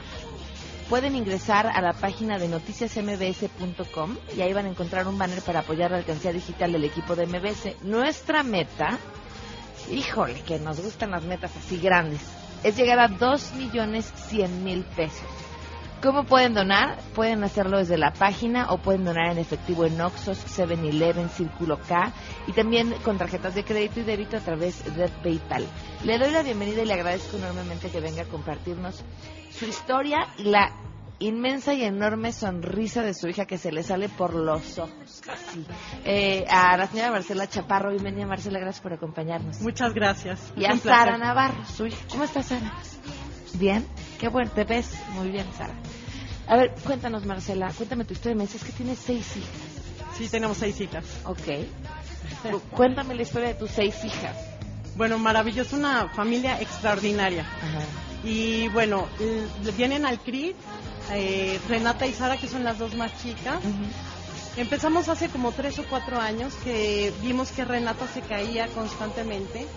Pueden 0.89 1.15
ingresar 1.15 1.67
a 1.67 1.81
la 1.81 1.93
página 1.93 2.37
de 2.37 2.49
noticiasmbs.com 2.49 4.17
y 4.35 4.41
ahí 4.41 4.53
van 4.53 4.65
a 4.65 4.69
encontrar 4.69 5.07
un 5.07 5.17
banner 5.17 5.41
para 5.41 5.61
apoyar 5.61 5.91
la 5.91 5.97
alcancía 5.97 6.33
digital 6.33 6.71
del 6.73 6.83
equipo 6.83 7.15
de 7.15 7.25
MBS. 7.25 7.83
Nuestra 7.83 8.43
meta, 8.43 8.99
híjole, 9.89 10.41
que 10.41 10.59
nos 10.59 10.81
gustan 10.81 11.11
las 11.11 11.23
metas 11.23 11.55
así 11.55 11.77
grandes, 11.77 12.21
es 12.63 12.75
llegar 12.75 12.99
a 12.99 13.07
2 13.07 13.53
millones 13.53 14.11
100 14.27 14.63
mil 14.63 14.83
pesos. 14.83 15.27
¿Cómo 16.03 16.25
pueden 16.25 16.53
donar? 16.53 16.99
Pueden 17.15 17.45
hacerlo 17.45 17.77
desde 17.77 17.97
la 17.97 18.11
página 18.11 18.73
o 18.73 18.77
pueden 18.77 19.05
donar 19.05 19.31
en 19.31 19.37
efectivo 19.37 19.85
en 19.85 20.01
Oxos, 20.01 20.37
7-Eleven, 20.37 21.29
Círculo 21.29 21.79
K 21.79 22.11
y 22.45 22.51
también 22.51 22.93
con 23.05 23.17
tarjetas 23.17 23.55
de 23.55 23.63
crédito 23.63 24.01
y 24.01 24.03
débito 24.03 24.35
a 24.35 24.41
través 24.41 24.83
de 24.97 25.07
PayPal. 25.07 25.65
Le 26.03 26.17
doy 26.17 26.31
la 26.31 26.43
bienvenida 26.43 26.81
y 26.81 26.85
le 26.85 26.93
agradezco 26.93 27.37
enormemente 27.37 27.89
que 27.89 28.01
venga 28.01 28.23
a 28.23 28.25
compartirnos 28.25 29.01
su 29.49 29.63
historia 29.65 30.27
y 30.37 30.43
la 30.43 30.73
inmensa 31.19 31.73
y 31.73 31.85
enorme 31.85 32.33
sonrisa 32.33 33.01
de 33.01 33.13
su 33.13 33.29
hija 33.29 33.45
que 33.45 33.57
se 33.57 33.71
le 33.71 33.81
sale 33.81 34.09
por 34.09 34.33
los 34.33 34.77
ojos. 34.79 35.21
Así. 35.31 35.65
Eh, 36.03 36.43
a 36.49 36.75
la 36.75 36.87
señora 36.87 37.11
Marcela 37.11 37.47
Chaparro, 37.47 37.91
bienvenida 37.91 38.25
Marcela, 38.25 38.59
gracias 38.59 38.83
por 38.83 38.91
acompañarnos. 38.91 39.61
Muchas 39.61 39.93
gracias. 39.93 40.51
Y 40.57 40.65
a. 40.65 40.75
Sara 40.75 41.17
Navarro, 41.17 41.63
su 41.63 41.87
hija. 41.87 42.05
¿Cómo 42.11 42.25
estás, 42.25 42.47
Sara? 42.47 42.73
Bien, 43.53 43.85
qué 44.23 44.29
bueno, 44.29 44.49
te 44.55 44.63
ves 44.63 44.87
muy 45.15 45.31
bien, 45.31 45.45
Sara. 45.57 45.73
A 46.47 46.55
ver, 46.55 46.73
cuéntanos, 46.85 47.25
Marcela, 47.25 47.73
cuéntame 47.75 48.05
tu 48.05 48.13
historia. 48.13 48.37
Me 48.37 48.45
dices 48.45 48.63
que 48.63 48.71
tienes 48.71 48.97
seis 48.97 49.35
hijas. 49.35 49.49
Sí, 50.17 50.29
tenemos 50.29 50.57
seis 50.59 50.79
hijas. 50.79 51.03
Ok. 51.25 51.41
Cu- 52.49 52.61
Cuéntame 52.73 53.15
la 53.15 53.23
historia 53.23 53.49
de 53.49 53.55
tus 53.55 53.71
seis 53.71 53.93
hijas. 54.05 54.33
Bueno, 54.95 55.17
maravilloso, 55.19 55.75
una 55.75 56.07
familia 56.07 56.61
extraordinaria. 56.61 57.45
Y 58.23 58.69
bueno, 58.69 59.09
vienen 59.75 60.05
al 60.05 60.19
CRIT, 60.21 60.55
eh, 61.11 61.59
Renata 61.67 62.07
y 62.07 62.13
Sara, 62.13 62.37
que 62.37 62.47
son 62.47 62.63
las 62.63 62.79
dos 62.79 62.95
más 62.95 63.11
chicas. 63.21 63.57
Empezamos 64.55 65.09
hace 65.09 65.27
como 65.27 65.51
tres 65.51 65.79
o 65.79 65.83
cuatro 65.89 66.17
años 66.17 66.53
que 66.63 67.11
vimos 67.21 67.51
que 67.51 67.65
Renata 67.65 68.07
se 68.07 68.21
caía 68.21 68.67
constantemente. 68.67 69.67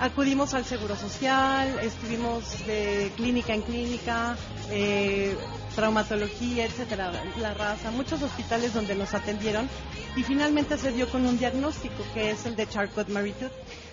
Acudimos 0.00 0.54
al 0.54 0.64
Seguro 0.64 0.96
Social, 0.96 1.78
estuvimos 1.82 2.66
de 2.66 3.12
clínica 3.16 3.52
en 3.52 3.60
clínica, 3.60 4.34
eh, 4.70 5.36
traumatología, 5.74 6.64
etcétera, 6.64 7.12
la 7.38 7.52
raza, 7.52 7.90
muchos 7.90 8.22
hospitales 8.22 8.72
donde 8.72 8.94
nos 8.94 9.12
atendieron 9.12 9.68
y 10.16 10.22
finalmente 10.22 10.78
se 10.78 10.92
dio 10.92 11.06
con 11.10 11.26
un 11.26 11.38
diagnóstico 11.38 12.02
que 12.14 12.30
es 12.30 12.46
el 12.46 12.56
de 12.56 12.66
Charcot-Marie-Tooth. 12.66 13.52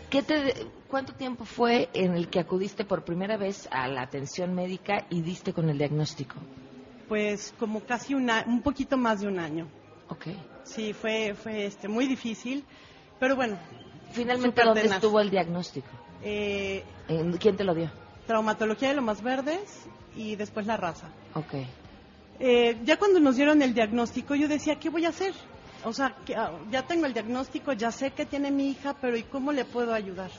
¿Qué 0.10 0.24
te, 0.24 0.54
¿Cuánto 0.88 1.12
tiempo 1.14 1.44
fue 1.44 1.90
en 1.94 2.16
el 2.16 2.30
que 2.30 2.40
acudiste 2.40 2.86
por 2.86 3.04
primera 3.04 3.36
vez 3.36 3.68
a 3.70 3.90
la 3.90 4.04
atención 4.04 4.56
médica 4.56 5.06
y 5.10 5.20
diste 5.20 5.52
con 5.52 5.70
el 5.70 5.78
diagnóstico? 5.78 6.36
Pues 7.10 7.54
como 7.60 7.82
casi 7.82 8.14
una, 8.14 8.46
un 8.48 8.62
poquito 8.62 8.96
más 8.96 9.20
de 9.20 9.28
un 9.28 9.40
año. 9.40 9.68
Ok. 10.08 10.28
Sí, 10.64 10.94
fue, 10.94 11.34
fue 11.34 11.66
este, 11.66 11.90
muy 11.90 12.08
difícil, 12.08 12.64
pero 13.20 13.36
bueno. 13.36 13.58
Finalmente, 14.12 14.64
¿dónde 14.64 14.82
tenaz. 14.82 14.98
estuvo 14.98 15.20
el 15.20 15.30
diagnóstico? 15.30 15.88
Eh, 16.24 16.84
¿En- 17.08 17.34
¿Quién 17.38 17.56
te 17.58 17.64
lo 17.64 17.74
dio? 17.76 17.92
traumatología 18.26 18.90
de 18.90 18.96
Lomas 18.96 19.22
Verdes 19.24 19.86
y 20.16 20.36
después 20.36 20.66
la 20.66 20.76
raza. 20.76 21.08
Ok. 21.36 21.54
Eh, 22.40 22.78
ya 22.84 22.98
cuando 22.98 23.20
nos 23.22 23.38
dieron 23.38 23.62
el 23.62 23.74
diagnóstico, 23.74 24.36
yo 24.36 24.48
decía, 24.50 24.76
¿qué 24.80 24.90
voy 24.90 25.06
a 25.06 25.10
hacer? 25.10 25.34
O 25.86 25.94
sea, 25.94 26.14
que, 26.26 26.36
ah, 26.36 26.52
ya 26.70 26.84
tengo 26.84 27.06
el 27.06 27.14
diagnóstico, 27.14 27.72
ya 27.74 27.92
sé 27.92 28.12
que 28.12 28.26
tiene 28.26 28.52
mi 28.52 28.70
hija, 28.70 28.96
pero 29.00 29.16
¿y 29.16 29.24
cómo 29.24 29.52
le 29.54 29.64
puedo 29.64 29.94
ayudar? 29.94 30.30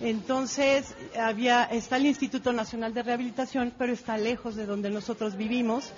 Entonces, 0.00 0.94
había, 1.18 1.64
está 1.64 1.96
el 1.96 2.06
Instituto 2.06 2.52
Nacional 2.52 2.94
de 2.94 3.02
Rehabilitación, 3.02 3.72
pero 3.76 3.92
está 3.92 4.16
lejos 4.16 4.54
de 4.56 4.64
donde 4.66 4.88
nosotros 4.90 5.36
vivimos. 5.36 5.92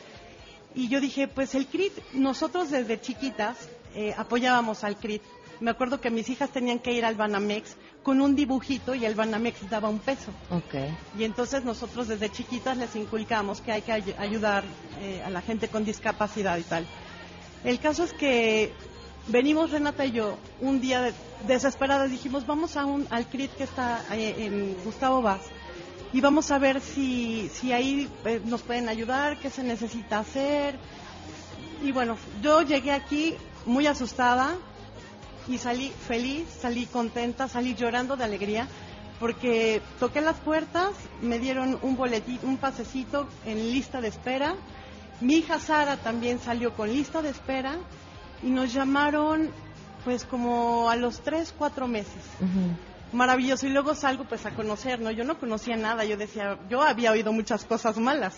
Y 0.75 0.89
yo 0.89 1.01
dije, 1.01 1.29
pues 1.29 1.55
el 1.55 1.67
CRIT, 1.67 1.93
nosotros 2.15 2.71
desde 2.71 3.01
chiquitas 3.01 3.69
eh, 3.95 4.15
apoyábamos 4.17 4.83
al 4.85 4.97
CRIT. 4.97 5.23
Me 5.63 5.71
acuerdo 5.71 6.01
que 6.01 6.11
mis 6.11 6.29
hijas 6.29 6.51
tenían 6.51 6.81
que 6.81 6.93
ir 6.93 7.05
al 7.05 7.15
Banamex 7.15 7.77
con 8.03 8.21
un 8.21 8.35
dibujito 8.35 8.97
y 8.97 9.05
el 9.05 9.15
Banamex 9.15 9.71
daba 9.71 9.89
un 9.89 10.01
peso. 10.01 10.33
Okay. 10.51 10.93
Y 11.17 11.23
entonces 11.23 11.65
nosotros 11.65 12.09
desde 12.09 12.33
chiquitas 12.33 12.77
les 12.77 12.97
inculcamos 12.97 13.61
que 13.61 13.71
hay 13.71 13.83
que 13.83 13.93
ayudar 13.93 14.65
eh, 15.01 15.23
a 15.25 15.31
la 15.31 15.41
gente 15.41 15.69
con 15.69 15.85
discapacidad 15.85 16.59
y 16.59 16.65
tal. 16.65 16.85
El 17.63 17.79
caso 17.79 18.03
es 18.03 18.13
que 18.13 18.73
venimos 19.29 19.71
Renata 19.71 20.05
y 20.05 20.11
yo 20.11 20.37
un 20.61 20.81
día 20.81 21.13
desesperadas 21.47 22.11
dijimos 22.11 22.45
vamos 22.45 22.77
a 22.77 22.85
un 22.85 23.07
al 23.11 23.29
CRIT 23.29 23.53
que 23.53 23.63
está 23.63 24.05
eh, 24.11 24.35
en 24.39 24.77
Gustavo 24.85 25.23
Vaz 25.23 25.43
y 26.13 26.21
vamos 26.21 26.51
a 26.51 26.59
ver 26.59 26.81
si 26.81 27.49
si 27.55 27.73
ahí 27.73 28.09
eh, 28.25 28.41
nos 28.45 28.63
pueden 28.63 28.89
ayudar 28.89 29.39
qué 29.39 29.49
se 29.49 29.63
necesita 29.63 30.19
hacer 30.19 30.75
y 31.85 31.93
bueno 31.93 32.17
yo 32.43 32.63
llegué 32.63 32.91
aquí 32.91 33.37
muy 33.65 33.87
asustada 33.87 34.57
y 35.49 35.59
salí 35.59 35.91
feliz, 35.91 36.47
salí 36.61 36.87
contenta, 36.87 37.49
salí 37.49 37.75
llorando 37.75 38.17
de 38.17 38.25
alegría 38.25 38.69
porque 39.23 39.81
toqué 40.01 40.21
las 40.21 40.41
puertas, 40.41 40.95
me 41.21 41.39
dieron 41.39 41.79
un 41.83 41.97
boletito, 41.97 42.45
un 42.45 42.57
pasecito 42.57 43.29
en 43.47 43.59
lista 43.73 44.01
de 44.01 44.09
espera. 44.09 44.57
Mi 45.21 45.35
hija 45.37 45.61
Sara 45.61 45.97
también 45.97 46.41
salió 46.41 46.75
con 46.75 46.93
lista 46.93 47.23
de 47.23 47.29
espera 47.29 47.77
y 48.43 48.51
nos 48.51 48.73
llamaron 48.73 49.51
pues 50.05 50.25
como 50.25 50.91
a 50.91 50.97
los 50.97 51.21
tres, 51.21 51.55
cuatro 51.57 51.87
meses. 51.87 52.25
Maravilloso. 53.13 53.69
Y 53.69 53.71
luego 53.71 53.95
salgo 53.95 54.25
pues 54.25 54.45
a 54.45 54.51
conocer, 54.51 54.99
¿no? 54.99 55.13
Yo 55.13 55.23
no 55.23 55.39
conocía 55.39 55.77
nada, 55.77 56.05
yo 56.05 56.17
decía, 56.17 56.59
yo 56.69 56.83
había 56.83 57.13
oído 57.13 57.33
muchas 57.33 57.65
cosas 57.65 57.99
malas, 57.99 58.35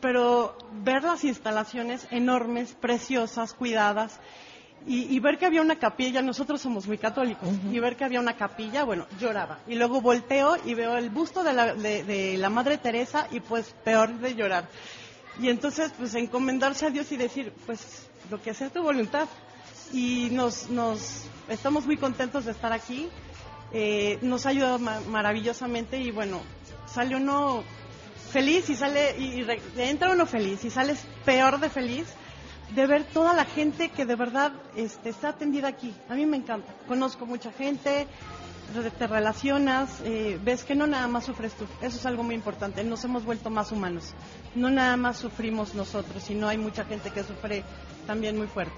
pero 0.00 0.56
ver 0.84 1.02
las 1.02 1.24
instalaciones 1.24 2.06
enormes, 2.12 2.76
preciosas, 2.80 3.54
cuidadas, 3.54 4.20
y, 4.88 5.18
ver 5.18 5.36
que 5.36 5.46
había 5.46 5.62
una 5.62 5.80
capilla, 5.80 6.22
nosotros 6.22 6.60
somos 6.60 6.86
muy 6.86 6.96
católicos, 6.96 7.48
y 7.72 7.80
ver 7.80 7.96
que 7.96 8.04
había 8.04 8.20
una 8.20 8.36
capilla, 8.36 8.84
bueno, 8.84 9.06
lloraba. 9.18 9.58
Y 9.66 9.74
luego 9.74 10.00
volteo 10.00 10.56
y 10.64 10.74
veo 10.74 10.96
el 10.96 11.10
busto 11.10 11.42
de 11.42 11.52
la, 11.52 11.74
de, 11.74 12.36
la 12.38 12.50
Madre 12.50 12.78
Teresa 12.78 13.26
y 13.32 13.40
pues 13.40 13.74
peor 13.82 14.16
de 14.20 14.36
llorar. 14.36 14.68
Y 15.40 15.48
entonces, 15.48 15.92
pues 15.98 16.14
encomendarse 16.14 16.86
a 16.86 16.90
Dios 16.90 17.10
y 17.10 17.16
decir, 17.16 17.52
pues 17.66 18.06
lo 18.30 18.40
que 18.40 18.54
sea 18.54 18.70
tu 18.70 18.80
voluntad. 18.80 19.28
Y 19.92 20.28
nos, 20.30 20.70
nos 20.70 21.24
estamos 21.48 21.84
muy 21.84 21.96
contentos 21.96 22.44
de 22.44 22.52
estar 22.52 22.72
aquí. 22.72 23.08
Eh, 23.72 24.20
nos 24.22 24.46
ha 24.46 24.50
ayudado 24.50 24.78
maravillosamente 24.78 25.98
y 25.98 26.12
bueno, 26.12 26.42
sale 26.86 27.16
uno 27.16 27.64
feliz 28.30 28.70
y 28.70 28.76
sale, 28.76 29.16
y, 29.18 29.42
y 29.42 29.80
entra 29.80 30.12
uno 30.12 30.26
feliz 30.26 30.64
y 30.64 30.70
sales 30.70 31.04
peor 31.24 31.58
de 31.58 31.70
feliz 31.70 32.06
de 32.74 32.86
ver 32.86 33.04
toda 33.04 33.32
la 33.32 33.44
gente 33.44 33.90
que 33.90 34.06
de 34.06 34.16
verdad 34.16 34.52
este, 34.74 35.10
está 35.10 35.30
atendida 35.30 35.68
aquí. 35.68 35.94
A 36.08 36.14
mí 36.14 36.26
me 36.26 36.36
encanta. 36.36 36.72
Conozco 36.88 37.26
mucha 37.26 37.52
gente, 37.52 38.06
te 38.98 39.06
relacionas, 39.06 40.00
eh, 40.04 40.38
ves 40.42 40.64
que 40.64 40.74
no 40.74 40.86
nada 40.86 41.06
más 41.06 41.24
sufres 41.24 41.54
tú. 41.54 41.64
Eso 41.80 41.96
es 41.96 42.06
algo 42.06 42.22
muy 42.22 42.34
importante. 42.34 42.82
Nos 42.84 43.04
hemos 43.04 43.24
vuelto 43.24 43.50
más 43.50 43.72
humanos. 43.72 44.14
No 44.54 44.70
nada 44.70 44.96
más 44.96 45.18
sufrimos 45.18 45.74
nosotros, 45.74 46.22
sino 46.22 46.48
hay 46.48 46.58
mucha 46.58 46.84
gente 46.84 47.10
que 47.10 47.22
sufre 47.22 47.62
también 48.06 48.36
muy 48.36 48.46
fuerte. 48.46 48.74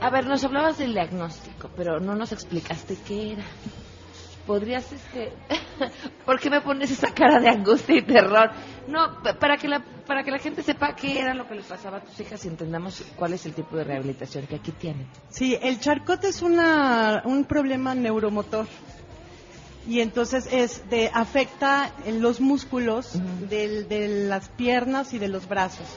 A 0.00 0.08
ver, 0.08 0.26
nos 0.26 0.44
hablabas 0.44 0.78
del 0.78 0.94
diagnóstico, 0.94 1.70
pero 1.76 2.00
no 2.00 2.14
nos 2.14 2.32
explicaste 2.32 2.96
qué 3.06 3.32
era 3.32 3.44
podrías, 4.50 4.90
este, 4.90 5.32
¿por 6.26 6.40
qué 6.40 6.50
me 6.50 6.60
pones 6.60 6.90
esa 6.90 7.14
cara 7.14 7.38
de 7.38 7.48
angustia 7.48 7.94
y 7.94 8.02
terror? 8.02 8.50
No, 8.88 9.22
para 9.38 9.56
que 9.56 9.68
la, 9.68 9.78
para 10.04 10.24
que 10.24 10.32
la 10.32 10.40
gente 10.40 10.64
sepa 10.64 10.96
qué 10.96 11.20
era 11.20 11.34
lo 11.34 11.46
que 11.46 11.54
les 11.54 11.66
pasaba 11.66 11.98
a 11.98 12.00
tus 12.00 12.18
hijas 12.18 12.44
y 12.44 12.48
entendamos 12.48 13.00
cuál 13.14 13.32
es 13.34 13.46
el 13.46 13.54
tipo 13.54 13.76
de 13.76 13.84
rehabilitación 13.84 14.48
que 14.48 14.56
aquí 14.56 14.72
tienen. 14.72 15.06
Sí, 15.28 15.56
el 15.62 15.78
charcot 15.78 16.24
es 16.24 16.42
una, 16.42 17.22
un 17.26 17.44
problema 17.44 17.94
neuromotor 17.94 18.66
y 19.90 20.02
entonces 20.02 20.48
es 20.52 20.88
de 20.88 21.10
afecta 21.12 21.92
los 22.06 22.40
músculos 22.40 23.10
de 23.48 24.26
las 24.28 24.48
piernas 24.50 25.12
y 25.14 25.18
de 25.18 25.26
los 25.26 25.48
brazos. 25.48 25.88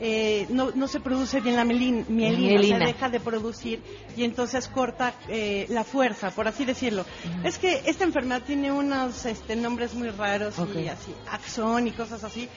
Eh, 0.00 0.46
no, 0.50 0.70
no, 0.72 0.86
se 0.86 1.00
produce 1.00 1.40
bien 1.40 1.56
la 1.56 1.64
mielina, 1.64 2.62
se 2.62 2.78
deja 2.78 3.08
de 3.08 3.18
producir 3.18 3.82
y 4.16 4.22
entonces 4.22 4.68
corta 4.68 5.14
eh, 5.28 5.66
la 5.68 5.82
fuerza, 5.82 6.30
por 6.30 6.46
así 6.46 6.64
decirlo. 6.64 7.04
Es 7.42 7.58
que 7.58 7.82
esta 7.86 8.04
enfermedad 8.04 8.42
tiene 8.46 8.70
unos 8.70 9.26
este, 9.26 9.56
nombres 9.56 9.94
muy 9.94 10.10
raros 10.10 10.54
y 10.72 10.86
así, 10.86 11.12
axón 11.28 11.88
y 11.88 11.90
cosas 11.90 12.22
así. 12.22 12.48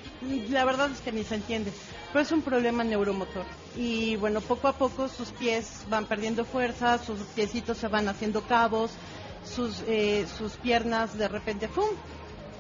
La 0.52 0.64
verdad 0.64 0.92
es 0.92 1.00
que 1.00 1.12
ni 1.12 1.24
se 1.24 1.34
entiende, 1.34 1.74
pero 2.14 2.22
es 2.22 2.32
un 2.32 2.44
problema 2.44 2.84
neuromotor. 2.84 3.46
Y 3.76 4.16
bueno, 4.18 4.42
poco 4.42 4.68
a 4.68 4.74
poco 4.74 5.10
sus 5.10 5.30
pies 5.30 5.88
van 5.90 6.06
perdiendo 6.06 6.46
fuerza, 6.46 7.00
sus 7.00 7.18
piecitos 7.34 7.80
se 7.80 7.88
van 7.88 8.08
haciendo 8.10 8.42
cabos 8.42 8.92
sus, 9.48 9.84
eh, 9.88 10.26
sus 10.38 10.54
piernas 10.54 11.18
de 11.18 11.28
repente, 11.28 11.68
¡pum! 11.68 11.86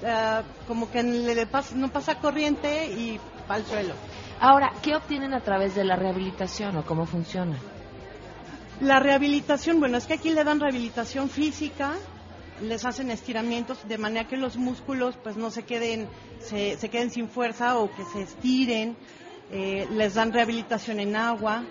Ah, 0.06 0.44
como 0.68 0.92
que 0.92 1.02
le 1.02 1.46
pasa, 1.48 1.76
no 1.76 1.92
pasa 1.92 2.20
corriente 2.20 2.88
y 2.88 3.20
va 3.50 3.56
al 3.56 3.66
suelo. 3.66 3.94
Ahora, 4.40 4.72
¿qué 4.82 4.96
obtienen 4.96 5.34
a 5.34 5.42
través 5.42 5.74
de 5.74 5.84
la 5.84 5.96
rehabilitación 5.96 6.78
o 6.78 6.86
cómo 6.86 7.06
funciona? 7.06 7.58
La 8.82 9.00
rehabilitación, 9.00 9.80
bueno, 9.80 9.98
es 9.98 10.06
que 10.06 10.14
aquí 10.14 10.30
le 10.30 10.44
dan 10.44 10.60
rehabilitación 10.60 11.30
física, 11.30 11.94
les 12.62 12.86
hacen 12.86 13.10
estiramientos 13.10 13.80
de 13.88 13.98
manera 13.98 14.28
que 14.28 14.38
los 14.38 14.58
músculos 14.58 15.16
pues 15.24 15.36
no 15.36 15.50
se 15.50 15.64
queden, 15.64 16.08
se, 16.40 16.78
se 16.78 16.90
queden 16.90 17.10
sin 17.10 17.28
fuerza 17.28 17.78
o 17.80 17.90
que 17.92 18.04
se 18.06 18.22
estiren, 18.22 18.96
eh, 19.52 19.88
les 19.92 20.14
dan 20.14 20.32
rehabilitación 20.32 21.00
en 21.00 21.16
agua, 21.16 21.64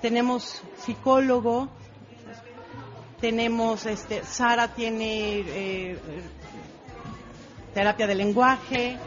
tenemos 0.00 0.62
psicólogo, 0.78 1.68
tenemos, 3.22 3.86
este, 3.86 4.24
Sara 4.24 4.74
tiene 4.74 5.44
eh, 5.46 5.98
terapia 7.72 8.08
de 8.08 8.16
lenguaje. 8.16 8.98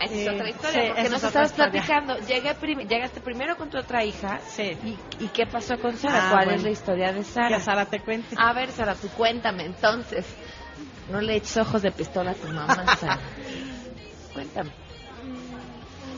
Esa 0.00 0.14
es 0.14 0.28
otra 0.28 0.50
historia, 0.50 0.94
porque 0.94 1.08
nos 1.08 1.22
estabas 1.22 1.52
platicando. 1.52 2.16
llegaste 2.18 3.20
primero 3.20 3.56
con 3.56 3.70
tu 3.70 3.78
otra 3.78 4.04
hija. 4.04 4.40
Sí. 4.48 4.76
¿Y, 5.20 5.28
qué 5.28 5.46
pasó 5.46 5.78
con 5.78 5.96
Sara? 5.96 6.30
Ah, 6.30 6.32
¿Cuál 6.32 6.50
es 6.56 6.64
la 6.64 6.70
historia 6.70 7.12
de 7.12 7.22
Sara? 7.22 7.58
Que 7.58 7.62
Sara 7.62 7.86
te 7.86 8.00
cuente. 8.00 8.34
A 8.36 8.52
ver, 8.52 8.72
Sara, 8.72 8.96
tú 8.96 9.08
cuéntame 9.10 9.66
entonces. 9.66 10.26
No 11.08 11.20
le 11.20 11.36
eches 11.36 11.56
ojos 11.58 11.82
de 11.82 11.92
pistola 11.92 12.32
a 12.32 12.34
tu 12.34 12.48
mamá, 12.48 12.96
Sara. 12.98 13.20
cuéntame. 14.32 14.70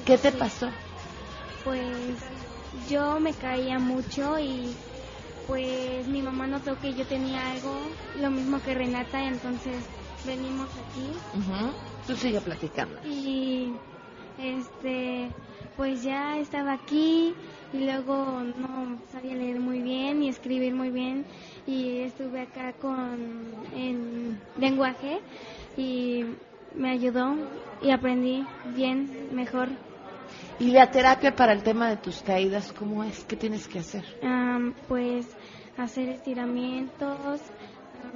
¿Qué 0.07 0.17
te 0.17 0.33
pasó? 0.33 0.71
Pues 1.65 2.17
yo 2.89 3.21
me 3.21 3.35
caía 3.35 3.79
mucho 3.79 4.39
y 4.39 4.75
pues 5.47 6.07
mi 6.09 6.23
mamá 6.23 6.47
notó 6.47 6.79
que 6.81 6.95
yo 6.95 7.05
tenía 7.07 7.53
algo, 7.53 7.75
lo 8.21 8.31
mismo 8.31 8.61
que 8.63 8.75
Renata, 8.75 9.27
entonces 9.27 9.77
venimos 10.27 10.69
aquí. 10.71 11.09
Tú 12.07 12.17
sigue 12.17 12.41
platicando. 12.41 12.97
Y 13.07 13.73
este, 14.39 15.29
pues 15.77 16.03
ya 16.03 16.39
estaba 16.39 16.73
aquí 16.73 17.35
y 17.73 17.79
luego 17.79 18.43
no 18.59 18.99
sabía 19.13 19.35
leer 19.35 19.61
muy 19.61 19.81
bien 19.81 20.23
y 20.23 20.29
escribir 20.29 20.75
muy 20.75 20.91
bien 20.91 21.25
y 21.67 22.01
estuve 22.01 22.43
acá 22.43 22.73
con 22.75 23.19
en 23.75 24.41
lenguaje 24.59 25.21
y 25.77 26.25
me 26.75 26.91
ayudó 26.91 27.35
y 27.83 27.91
aprendí 27.91 28.45
bien, 28.75 29.29
mejor. 29.33 29.69
¿Y 30.59 30.71
la 30.71 30.91
terapia 30.91 31.35
para 31.35 31.53
el 31.53 31.63
tema 31.63 31.89
de 31.89 31.97
tus 31.97 32.23
caídas, 32.23 32.73
cómo 32.73 33.03
es? 33.05 33.25
¿Qué 33.25 33.37
tienes 33.37 33.67
que 33.69 33.81
hacer? 33.81 34.05
pues 34.89 35.27
hacer 35.79 36.09
estiramientos, 36.11 37.41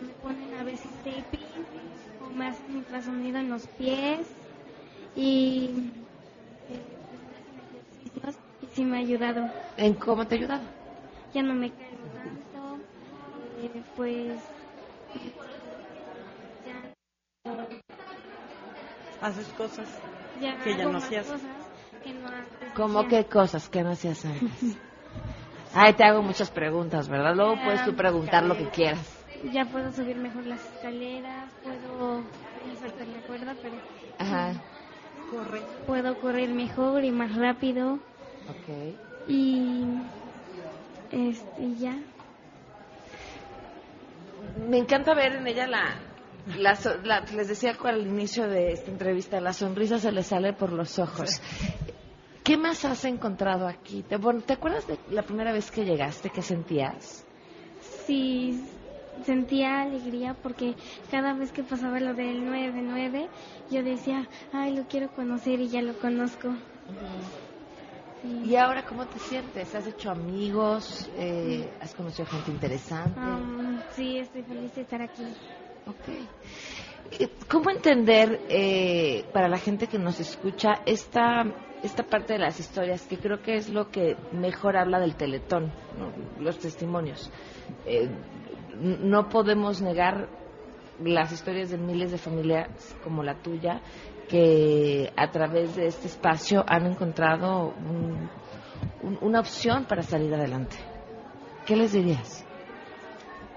me 0.00 0.08
ponen 0.22 0.54
a 0.54 0.64
veces 0.64 0.90
taping 0.98 1.64
o 2.20 2.30
me 2.30 2.46
hacen 2.46 2.76
ultrasonido 2.76 3.38
en 3.38 3.48
los 3.50 3.66
pies 3.68 4.26
y 5.16 5.70
eh, 6.68 6.78
ejercicios 7.72 8.36
y 8.62 8.66
sí 8.74 8.84
me 8.84 8.98
ha 8.98 9.00
ayudado. 9.00 9.48
¿En 9.76 9.94
cómo 9.94 10.26
te 10.26 10.34
ha 10.34 10.38
ayudado? 10.38 10.64
Ya 11.32 11.42
no 11.42 11.54
me 11.54 11.70
caigo 11.70 12.08
tanto, 12.14 12.78
eh, 13.62 13.82
pues 13.96 14.40
ya 16.66 16.82
haces 19.20 19.48
cosas 19.54 19.88
que 20.62 20.76
ya 20.76 20.84
no 20.84 20.98
hacías. 20.98 21.26
¿Cómo 22.74 23.08
qué 23.08 23.24
cosas 23.24 23.68
que 23.68 23.82
no 23.82 23.90
hacías 23.90 24.24
antes? 24.24 24.50
Ay, 25.74 25.92
te 25.94 26.04
hago 26.04 26.22
muchas 26.22 26.50
preguntas, 26.50 27.08
¿verdad? 27.08 27.34
Luego 27.34 27.56
puedes 27.62 27.84
tú 27.84 27.94
preguntar 27.94 28.44
lo 28.44 28.56
que 28.56 28.68
quieras. 28.68 29.24
Ya 29.52 29.64
puedo 29.66 29.92
subir 29.92 30.16
mejor 30.16 30.46
las 30.46 30.64
escaleras, 30.72 31.52
puedo 31.62 32.22
saltar 32.80 33.06
la 33.08 33.20
cuerda, 33.26 33.54
pero... 33.62 33.76
Ajá. 34.18 34.54
Puedo 35.86 36.18
correr 36.20 36.50
mejor 36.50 37.04
y 37.04 37.10
más 37.10 37.34
rápido. 37.34 37.94
Ok. 38.48 39.28
Y... 39.28 39.84
Este, 41.10 41.74
ya. 41.78 41.98
Me 44.68 44.78
encanta 44.78 45.14
ver 45.14 45.36
en 45.36 45.46
ella 45.46 45.66
la, 45.66 46.00
les 47.34 47.48
decía 47.48 47.76
al 47.84 48.06
inicio 48.06 48.48
de 48.48 48.72
esta 48.72 48.90
entrevista, 48.90 49.40
la 49.40 49.52
sonrisa 49.52 49.98
se 49.98 50.12
le 50.12 50.22
sale 50.22 50.52
por 50.52 50.72
los 50.72 50.98
ojos. 50.98 51.40
¿Qué 52.46 52.56
más 52.56 52.84
has 52.84 53.04
encontrado 53.04 53.66
aquí? 53.66 54.04
¿Te, 54.04 54.20
¿Te 54.20 54.52
acuerdas 54.52 54.86
de 54.86 55.00
la 55.10 55.22
primera 55.22 55.52
vez 55.52 55.68
que 55.72 55.84
llegaste? 55.84 56.30
¿Qué 56.30 56.42
sentías? 56.42 57.26
Sí, 58.06 58.64
sentía 59.24 59.80
alegría 59.80 60.36
porque 60.44 60.76
cada 61.10 61.34
vez 61.34 61.50
que 61.50 61.64
pasaba 61.64 61.98
lo 61.98 62.14
del 62.14 62.46
9-9, 62.46 63.28
yo 63.68 63.82
decía, 63.82 64.28
ay, 64.52 64.76
lo 64.76 64.84
quiero 64.84 65.08
conocer 65.10 65.60
y 65.60 65.66
ya 65.70 65.82
lo 65.82 65.94
conozco. 65.94 66.54
¿Y 68.22 68.54
ahora 68.54 68.84
cómo 68.86 69.04
te 69.06 69.18
sientes? 69.18 69.74
¿Has 69.74 69.88
hecho 69.88 70.12
amigos? 70.12 71.10
Eh, 71.16 71.68
¿Has 71.80 71.92
conocido 71.94 72.26
gente 72.26 72.52
interesante? 72.52 73.20
sí, 73.96 74.18
estoy 74.18 74.44
feliz 74.44 74.72
de 74.72 74.82
estar 74.82 75.02
aquí. 75.02 75.34
Ok. 75.86 76.08
Eh, 77.18 77.28
¿Cómo 77.48 77.70
entender 77.70 78.40
eh, 78.48 79.24
para 79.32 79.48
la 79.48 79.58
gente 79.58 79.88
que 79.88 79.98
nos 79.98 80.20
escucha 80.20 80.82
esta, 80.86 81.44
esta 81.86 82.02
parte 82.02 82.34
de 82.34 82.38
las 82.38 82.60
historias, 82.60 83.06
que 83.06 83.18
creo 83.18 83.40
que 83.40 83.54
es 83.54 83.68
lo 83.68 83.90
que 83.90 84.16
mejor 84.32 84.76
habla 84.76 85.00
del 85.00 85.14
teletón, 85.16 85.72
los 86.40 86.58
testimonios? 86.58 87.30
no 88.78 89.28
podemos 89.30 89.80
negar 89.80 90.28
las 91.02 91.32
historias 91.32 91.70
de 91.70 91.78
miles 91.78 92.10
de 92.10 92.18
familias 92.18 92.68
como 93.02 93.22
la 93.22 93.34
tuya 93.36 93.80
que 94.28 95.12
a 95.16 95.30
través 95.30 95.76
de 95.76 95.86
este 95.86 96.08
espacio 96.08 96.64
han 96.66 96.86
encontrado 96.86 97.74
una 99.20 99.40
opción 99.40 99.84
para 99.84 100.02
salir 100.02 100.34
adelante. 100.34 100.76
¿Qué 101.64 101.76
les 101.76 101.92
dirías? 101.92 102.44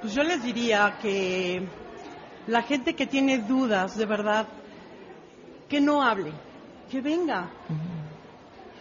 Pues 0.02 0.14
yo 0.14 0.24
les 0.24 0.44
diría 0.44 0.98
que 1.02 1.68
la 2.48 2.62
gente 2.62 2.96
que 2.96 3.06
tiene 3.06 3.40
dudas, 3.40 3.98
de 3.98 4.06
verdad, 4.06 4.48
que 5.68 5.82
no 5.82 6.02
hable, 6.04 6.32
que 6.90 7.02
venga. 7.02 7.50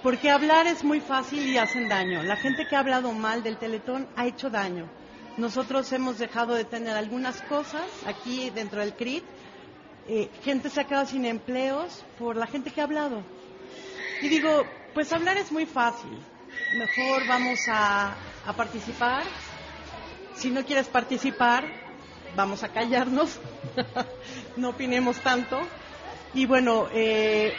Porque 0.02 0.30
hablar 0.30 0.66
es 0.68 0.84
muy 0.84 1.00
fácil 1.00 1.48
y 1.48 1.58
hacen 1.58 1.88
daño. 1.88 2.22
La 2.22 2.37
gente 2.37 2.66
que 2.68 2.76
ha 2.76 2.80
hablado 2.80 3.12
mal 3.12 3.42
del 3.42 3.56
Teletón 3.56 4.08
ha 4.14 4.26
hecho 4.26 4.48
daño. 4.48 4.88
Nosotros 5.37 5.92
hemos 5.92 6.18
dejado 6.18 6.54
de 6.54 6.64
tener 6.64 6.96
algunas 6.96 7.40
cosas 7.42 7.82
aquí 8.06 8.50
dentro 8.50 8.80
del 8.80 8.94
CRIT. 8.94 9.24
Eh, 10.08 10.30
gente 10.44 10.70
se 10.70 10.80
ha 10.80 10.84
quedado 10.84 11.06
sin 11.06 11.24
empleos 11.24 12.04
por 12.18 12.37
la 12.37 12.46
gente 12.46 12.70
que 12.70 12.80
ha 12.80 12.84
hablado. 12.84 13.22
Y 14.22 14.28
digo, 14.28 14.64
pues 14.94 15.12
hablar 15.12 15.37
es 15.37 15.50
muy 15.50 15.66
fácil. 15.66 16.16
Mejor 16.76 17.26
vamos 17.26 17.58
a, 17.68 18.14
participar. 18.56 19.24
Si 20.34 20.50
no 20.50 20.64
quieres 20.64 20.87
participar, 20.87 21.64
vamos 22.37 22.62
a 22.62 22.68
callarnos. 22.68 23.40
no 24.56 24.70
opinemos 24.70 25.18
tanto. 25.18 25.61
Y 26.34 26.46
bueno, 26.46 26.88
eh, 26.92 27.52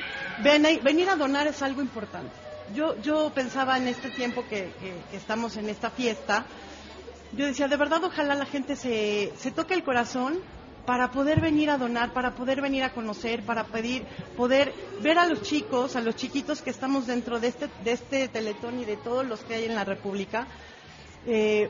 venir 0.43 1.09
a 1.09 1.15
donar 1.15 1.47
es 1.47 1.61
algo 1.61 1.81
importante. 1.81 2.31
Yo, 2.73 2.99
yo 3.01 3.31
pensaba 3.33 3.77
en 3.77 3.87
este 3.87 4.09
tiempo 4.09 4.45
que 4.47 4.71
estamos 5.13 5.57
en 5.57 5.69
esta 5.69 5.89
fiesta, 5.89 6.45
yo 7.31 7.45
decía, 7.45 7.67
de 7.67 7.77
verdad, 7.77 8.03
ojalá 8.03 8.33
la 8.33 8.45
gente 8.45 8.75
se, 8.75 9.31
se 9.37 9.51
toque 9.51 9.75
el 9.75 9.83
corazón 9.83 10.39
para 10.85 11.11
poder 11.11 11.39
venir 11.39 11.69
a 11.69 11.77
donar, 11.77 12.11
para 12.13 12.33
poder 12.33 12.61
venir 12.61 12.83
a 12.83 12.93
conocer, 12.93 13.43
para 13.43 13.65
pedir, 13.65 14.03
poder 14.35 14.73
ver 15.01 15.19
a 15.19 15.27
los 15.27 15.43
chicos, 15.43 15.95
a 15.95 16.01
los 16.01 16.15
chiquitos 16.15 16.63
que 16.63 16.71
estamos 16.71 17.05
dentro 17.05 17.39
de 17.39 17.49
este, 17.49 17.69
de 17.83 17.91
este 17.91 18.27
teletón 18.27 18.79
y 18.79 18.85
de 18.85 18.97
todos 18.97 19.27
los 19.27 19.41
que 19.41 19.55
hay 19.55 19.65
en 19.65 19.75
la 19.75 19.85
República. 19.85 20.47
Eh, 21.27 21.69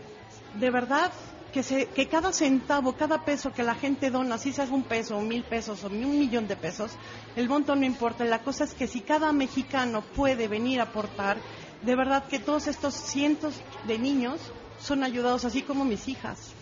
de 0.53 0.69
verdad, 0.71 1.11
que, 1.53 1.63
se, 1.63 1.87
que 1.87 2.07
cada 2.07 2.31
centavo, 2.31 2.93
cada 2.93 3.25
peso 3.25 3.51
que 3.51 3.63
la 3.63 3.75
gente 3.75 4.11
dona, 4.11 4.37
si 4.37 4.53
sea 4.53 4.65
un 4.65 4.83
peso, 4.83 5.17
o 5.17 5.21
mil 5.21 5.43
pesos, 5.43 5.83
o 5.83 5.87
un 5.87 6.19
millón 6.19 6.47
de 6.47 6.55
pesos, 6.55 6.91
el 7.35 7.49
monto 7.49 7.75
no 7.75 7.85
importa. 7.85 8.23
La 8.25 8.43
cosa 8.43 8.63
es 8.63 8.73
que 8.73 8.87
si 8.87 9.01
cada 9.01 9.31
mexicano 9.31 10.01
puede 10.01 10.47
venir 10.47 10.79
a 10.79 10.83
aportar, 10.83 11.37
de 11.81 11.95
verdad 11.95 12.25
que 12.27 12.39
todos 12.39 12.67
estos 12.67 12.93
cientos 12.93 13.55
de 13.87 13.97
niños 13.97 14.39
son 14.81 15.03
ayudados, 15.03 15.45
así 15.45 15.61
como 15.61 15.85
mis 15.85 16.07
hijas. 16.07 16.53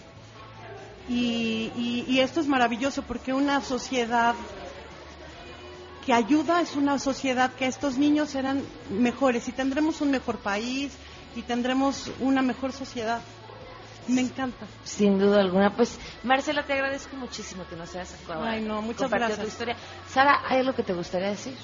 Y, 1.09 2.19
esto 2.19 2.41
es 2.41 2.47
maravilloso 2.47 3.03
porque 3.03 3.33
una 3.33 3.61
sociedad 3.61 4.35
que 6.05 6.13
ayuda 6.13 6.61
es 6.61 6.75
una 6.75 6.99
sociedad 6.99 7.53
que 7.53 7.67
estos 7.67 7.97
niños 7.97 8.29
serán 8.29 8.61
mejores 8.89 9.47
y 9.47 9.51
tendremos 9.51 10.01
un 10.01 10.11
mejor 10.11 10.37
país 10.37 10.93
y 11.35 11.41
tendremos 11.43 12.11
una 12.19 12.41
mejor 12.41 12.71
sociedad. 12.71 13.21
Me 14.07 14.21
encanta. 14.21 14.65
Sin 14.83 15.19
duda 15.19 15.41
alguna. 15.41 15.75
Pues, 15.75 15.99
Marcela, 16.23 16.63
te 16.65 16.73
agradezco 16.73 17.15
muchísimo 17.15 17.65
que 17.67 17.75
nos 17.75 17.93
hayas. 17.95 18.15
Ay, 18.29 18.61
no, 18.61 18.81
muchas 18.81 19.09
gracias. 19.09 19.39
Tu 19.39 19.47
historia. 19.47 19.75
Sara, 20.07 20.41
¿hay 20.47 20.59
algo 20.59 20.73
que 20.73 20.83
te 20.83 20.93
gustaría 20.93 21.29
decir? 21.29 21.55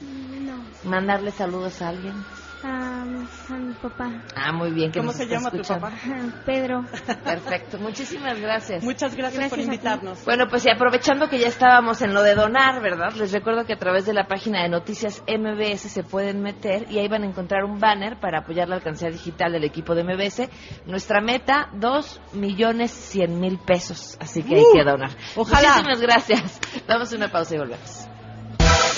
No. 0.00 0.62
¿Mandarle 0.84 1.30
saludos 1.30 1.82
a 1.82 1.88
alguien? 1.88 2.14
A, 2.62 3.04
mi 3.04 3.72
papá. 3.74 4.10
Ah, 4.34 4.52
muy 4.52 4.72
bien. 4.72 4.90
¿Cómo 4.92 5.12
se 5.12 5.26
llama 5.26 5.50
tu 5.50 5.62
papá? 5.62 5.92
Pedro. 6.46 6.84
Perfecto. 7.24 7.78
Muchísimas 7.78 8.40
gracias. 8.40 8.82
Muchas 8.82 9.14
gracias, 9.14 9.48
por 9.48 9.60
invitarnos. 9.60 10.24
Bueno, 10.24 10.46
pues 10.48 10.66
y 10.66 10.70
aprovechando 10.70 11.28
que 11.28 11.38
ya 11.38 11.48
estábamos 11.48 12.02
en 12.02 12.14
lo 12.14 12.22
de 12.22 12.34
donar, 12.34 12.82
¿verdad? 12.82 13.12
Les 13.14 13.32
recuerdo 13.32 13.64
que 13.64 13.74
a 13.74 13.78
través 13.78 14.06
de 14.06 14.12
la 14.12 14.26
página 14.26 14.62
de 14.62 14.68
noticias 14.68 15.22
MBS 15.28 15.82
se 15.82 16.02
pueden 16.02 16.42
meter 16.42 16.90
y 16.90 16.98
ahí 16.98 17.08
van 17.08 17.22
a 17.22 17.26
encontrar 17.26 17.64
un 17.64 17.78
banner 17.78 18.18
para 18.18 18.40
apoyar 18.40 18.68
la 18.68 18.76
alcancía 18.76 19.10
digital 19.10 19.52
del 19.52 19.64
equipo 19.64 19.94
de 19.94 20.02
MBS. 20.02 20.48
Nuestra 20.86 21.20
meta, 21.20 21.70
dos 21.74 22.20
millones 22.32 22.90
cien 22.90 23.38
mil 23.38 23.58
pesos. 23.58 24.16
Así 24.20 24.42
que 24.42 24.56
hay 24.56 24.64
que 24.72 24.84
donar. 24.84 25.10
Ojalá. 25.36 25.76
Muchísimas 25.76 26.00
gracias. 26.00 26.60
Damos 26.88 27.12
una 27.12 27.28
pausa 27.28 27.54
y 27.54 27.58
volvemos. 27.58 28.07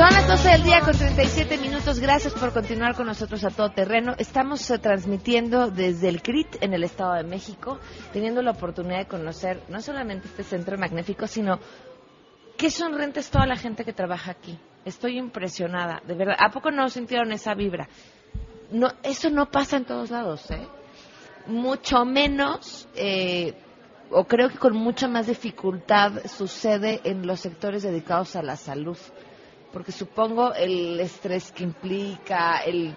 Son 0.00 0.08
las 0.14 0.26
12 0.26 0.48
del 0.48 0.62
día 0.62 0.80
con 0.80 0.96
37 0.96 1.58
minutos. 1.58 2.00
Gracias 2.00 2.32
por 2.32 2.54
continuar 2.54 2.94
con 2.96 3.06
nosotros 3.06 3.44
a 3.44 3.50
todo 3.50 3.68
terreno. 3.68 4.14
Estamos 4.16 4.70
eh, 4.70 4.78
transmitiendo 4.78 5.70
desde 5.70 6.08
el 6.08 6.22
CRIT 6.22 6.56
en 6.62 6.72
el 6.72 6.84
Estado 6.84 7.12
de 7.16 7.24
México, 7.24 7.78
teniendo 8.10 8.40
la 8.40 8.52
oportunidad 8.52 9.00
de 9.00 9.06
conocer 9.06 9.62
no 9.68 9.82
solamente 9.82 10.28
este 10.28 10.42
centro 10.42 10.78
magnífico, 10.78 11.26
sino 11.26 11.60
qué 12.56 12.70
sonriente 12.70 13.20
es 13.20 13.28
toda 13.28 13.44
la 13.44 13.56
gente 13.56 13.84
que 13.84 13.92
trabaja 13.92 14.30
aquí. 14.30 14.58
Estoy 14.86 15.18
impresionada, 15.18 16.00
de 16.06 16.14
verdad. 16.14 16.36
¿A 16.38 16.50
poco 16.50 16.70
no 16.70 16.88
sintieron 16.88 17.30
esa 17.32 17.52
vibra? 17.52 17.86
No, 18.70 18.88
eso 19.02 19.28
no 19.28 19.50
pasa 19.50 19.76
en 19.76 19.84
todos 19.84 20.10
lados, 20.10 20.50
¿eh? 20.50 20.66
Mucho 21.46 22.06
menos, 22.06 22.88
eh, 22.96 23.52
o 24.10 24.24
creo 24.24 24.48
que 24.48 24.56
con 24.56 24.74
mucha 24.74 25.08
más 25.08 25.26
dificultad 25.26 26.24
sucede 26.24 27.02
en 27.04 27.26
los 27.26 27.40
sectores 27.40 27.82
dedicados 27.82 28.34
a 28.34 28.42
la 28.42 28.56
salud 28.56 28.96
porque 29.72 29.92
supongo 29.92 30.54
el 30.54 30.98
estrés 31.00 31.52
que 31.52 31.64
implica, 31.64 32.58
el, 32.58 32.96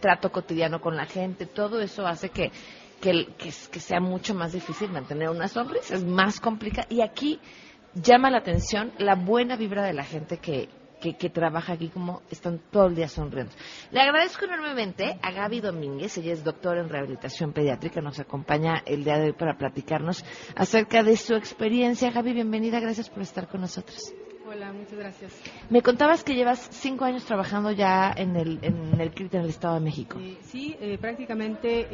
trato 0.00 0.30
cotidiano 0.30 0.80
con 0.80 0.96
la 0.96 1.06
gente, 1.06 1.46
todo 1.46 1.80
eso 1.80 2.06
hace 2.06 2.30
que, 2.30 2.50
que, 3.00 3.28
que, 3.38 3.80
sea 3.80 4.00
mucho 4.00 4.34
más 4.34 4.52
difícil 4.52 4.90
mantener 4.90 5.30
una 5.30 5.48
sonrisa, 5.48 5.94
es 5.94 6.04
más 6.04 6.40
complicado. 6.40 6.86
Y 6.90 7.00
aquí 7.00 7.40
llama 7.94 8.30
la 8.30 8.38
atención 8.38 8.92
la 8.98 9.14
buena 9.14 9.56
vibra 9.56 9.84
de 9.84 9.92
la 9.92 10.04
gente 10.04 10.38
que, 10.38 10.68
que, 11.00 11.30
trabaja 11.30 11.72
aquí, 11.72 11.88
como 11.88 12.22
están 12.30 12.60
todo 12.70 12.86
el 12.86 12.94
día 12.94 13.08
sonriendo. 13.08 13.52
Le 13.90 14.00
agradezco 14.00 14.44
enormemente 14.44 15.18
a 15.22 15.32
Gaby 15.32 15.60
Domínguez, 15.60 16.16
ella 16.18 16.32
es 16.32 16.44
doctora 16.44 16.80
en 16.80 16.88
rehabilitación 16.88 17.52
pediátrica, 17.52 18.00
nos 18.00 18.20
acompaña 18.20 18.82
el 18.84 19.02
día 19.02 19.18
de 19.18 19.26
hoy 19.26 19.32
para 19.32 19.56
platicarnos 19.56 20.24
acerca 20.54 21.02
de 21.02 21.16
su 21.16 21.34
experiencia. 21.34 22.10
Gaby, 22.10 22.34
bienvenida, 22.34 22.80
gracias 22.80 23.08
por 23.08 23.22
estar 23.22 23.48
con 23.48 23.62
nosotros. 23.62 24.12
Hola, 24.50 24.72
muchas 24.72 24.98
gracias. 24.98 25.32
Me 25.68 25.80
contabas 25.80 26.24
que 26.24 26.34
llevas 26.34 26.58
cinco 26.72 27.04
años 27.04 27.24
trabajando 27.24 27.70
ya 27.70 28.12
en 28.16 28.34
el, 28.34 28.58
en 28.62 29.00
el 29.00 29.12
CRIT 29.12 29.34
en 29.34 29.42
el 29.42 29.50
Estado 29.50 29.74
de 29.74 29.80
México. 29.80 30.18
Eh, 30.20 30.38
sí, 30.42 30.76
eh, 30.80 30.98
prácticamente 30.98 31.86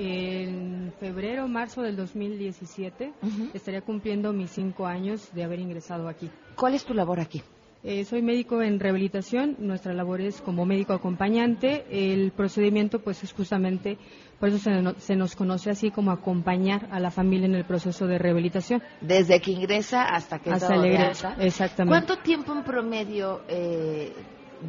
en 0.43 0.91
febrero, 0.99 1.49
marzo 1.49 1.83
del 1.83 1.97
2017 1.97 3.13
estaría 3.53 3.83
cumpliendo 3.83 4.33
mis 4.33 4.51
cinco 4.51 4.87
años 4.87 5.31
de 5.35 5.45
haber 5.45 5.61
ingresado 5.61 6.09
aquí. 6.09 6.31
¿Cuál 6.55 6.75
es 6.75 6.85
tu 6.87 6.95
labor 6.95 7.21
aquí? 7.21 7.43
Eh, 7.85 8.05
soy 8.05 8.21
médico 8.21 8.63
en 8.63 8.81
rehabilitación, 8.81 9.57
nuestra 9.59 9.93
labor 9.93 10.21
es 10.21 10.41
como 10.41 10.67
médico 10.67 10.93
acompañante. 10.93 11.85
El 11.91 12.33
procedimiento 12.33 13.01
pues 13.01 13.23
es 13.23 13.33
justamente, 13.33 13.97
por 14.41 14.49
eso 14.49 14.59
se, 14.99 15.17
nos 15.17 15.37
conoce 15.37 15.71
así 15.71 15.91
como 15.91 16.11
acompañar 16.11 16.89
a 16.91 16.99
la 16.99 17.11
familia 17.11 17.47
en 17.47 17.55
el 17.55 17.65
proceso 17.65 18.07
de 18.07 18.19
rehabilitación. 18.19 18.83
Desde 19.01 19.41
que 19.41 19.53
ingresa 19.53 20.03
hasta 20.03 20.41
que 20.41 20.51
hasta 20.51 20.75
ingresa, 20.75 21.37
exactamente. 21.39 22.07
¿Cuánto 22.07 22.23
tiempo 22.23 22.53
en 22.55 22.65
promedio 22.65 23.43
eh, 23.47 24.13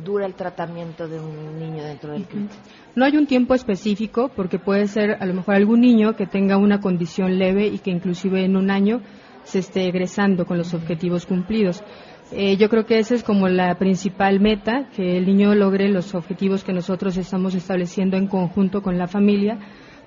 dura 0.03 0.25
el 0.25 0.35
tratamiento 0.35 1.07
de 1.07 1.19
un 1.19 1.57
niño 1.57 1.83
dentro 1.83 2.11
del 2.11 2.25
CRIT? 2.25 2.51
No 2.95 3.05
hay 3.05 3.17
un 3.17 3.25
tiempo 3.25 3.55
específico 3.55 4.29
porque 4.35 4.59
puede 4.59 4.87
ser 4.87 5.17
a 5.19 5.25
lo 5.25 5.33
mejor 5.33 5.55
algún 5.55 5.81
niño 5.81 6.15
que 6.15 6.27
tenga 6.27 6.57
una 6.57 6.81
condición 6.81 7.39
leve 7.39 7.67
y 7.67 7.79
que 7.79 7.91
inclusive 7.91 8.43
en 8.43 8.55
un 8.55 8.69
año 8.69 9.01
se 9.43 9.59
esté 9.59 9.87
egresando 9.87 10.45
con 10.45 10.57
los 10.57 10.73
objetivos 10.73 11.25
cumplidos. 11.25 11.83
Eh, 12.31 12.57
yo 12.57 12.69
creo 12.69 12.85
que 12.85 12.99
esa 12.99 13.15
es 13.15 13.23
como 13.23 13.47
la 13.47 13.77
principal 13.77 14.41
meta, 14.41 14.89
que 14.95 15.17
el 15.17 15.25
niño 15.25 15.55
logre 15.55 15.87
los 15.87 16.13
objetivos 16.13 16.63
que 16.63 16.73
nosotros 16.73 17.15
estamos 17.15 17.55
estableciendo 17.55 18.17
en 18.17 18.27
conjunto 18.27 18.81
con 18.81 18.97
la 18.97 19.07
familia 19.07 19.59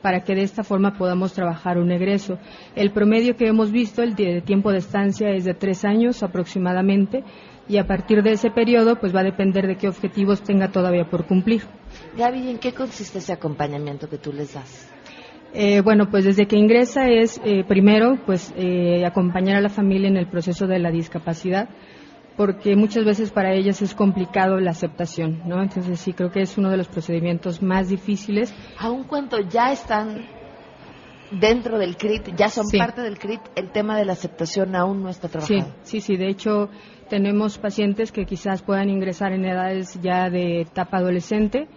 para 0.02 0.22
que 0.22 0.34
de 0.34 0.42
esta 0.42 0.62
forma 0.62 0.96
podamos 0.96 1.32
trabajar 1.32 1.78
un 1.78 1.90
egreso. 1.90 2.38
El 2.74 2.90
promedio 2.90 3.36
que 3.36 3.46
hemos 3.46 3.70
visto, 3.70 4.02
el 4.02 4.14
de 4.14 4.42
tiempo 4.42 4.70
de 4.70 4.78
estancia 4.78 5.30
es 5.30 5.44
de 5.44 5.54
tres 5.54 5.84
años 5.84 6.22
aproximadamente 6.22 7.24
y 7.68 7.78
a 7.78 7.86
partir 7.86 8.22
de 8.22 8.32
ese 8.32 8.50
periodo 8.50 8.96
pues 8.96 9.14
va 9.14 9.20
a 9.20 9.24
depender 9.24 9.66
de 9.66 9.76
qué 9.76 9.88
objetivos 9.88 10.42
tenga 10.42 10.70
todavía 10.70 11.08
por 11.08 11.26
cumplir. 11.26 11.62
Gaby, 12.18 12.50
¿en 12.50 12.58
qué 12.58 12.72
consiste 12.72 13.18
ese 13.18 13.32
acompañamiento 13.32 14.08
que 14.08 14.18
tú 14.18 14.32
les 14.32 14.54
das? 14.54 14.90
Eh, 15.52 15.80
bueno, 15.80 16.08
pues 16.10 16.24
desde 16.24 16.46
que 16.46 16.56
ingresa 16.56 17.08
es 17.08 17.40
eh, 17.44 17.64
primero 17.66 18.18
pues 18.24 18.54
acompañar 19.04 19.56
a 19.56 19.60
la 19.60 19.68
familia 19.68 20.08
en 20.08 20.16
el 20.16 20.28
proceso 20.28 20.66
de 20.66 20.78
la 20.78 20.90
discapacidad 20.90 21.68
porque 22.36 22.76
muchas 22.76 23.04
veces 23.04 23.30
para 23.30 23.52
ellas 23.52 23.82
es 23.82 23.94
complicado 23.94 24.58
la 24.60 24.70
aceptación, 24.70 25.42
¿no? 25.46 25.62
Entonces 25.62 26.00
sí 26.00 26.12
creo 26.12 26.30
que 26.30 26.42
es 26.42 26.56
uno 26.56 26.70
de 26.70 26.76
los 26.76 26.88
procedimientos 26.88 27.62
más 27.62 27.88
difíciles. 27.88 28.54
Aun 28.78 29.04
cuando 29.04 29.38
ya 29.40 29.72
están 29.72 30.26
dentro 31.30 31.78
del 31.78 31.96
CRIT, 31.96 32.34
ya 32.36 32.48
son 32.48 32.66
parte 32.76 33.02
del 33.02 33.18
CRIT, 33.18 33.40
el 33.54 33.70
tema 33.70 33.96
de 33.96 34.04
la 34.04 34.12
aceptación 34.14 34.74
aún 34.74 35.02
no 35.02 35.08
está 35.08 35.28
trabajado. 35.28 35.74
Sí, 35.82 36.00
sí, 36.00 36.00
sí. 36.00 36.16
De 36.16 36.28
hecho, 36.28 36.70
tenemos 37.08 37.58
pacientes 37.58 38.12
que 38.12 38.24
quizás 38.24 38.62
puedan 38.62 38.88
ingresar 38.88 39.32
en 39.32 39.44
edades 39.44 40.00
ya 40.02 40.30
de 40.30 40.62
etapa 40.62 40.98
adolescente, 40.98 41.68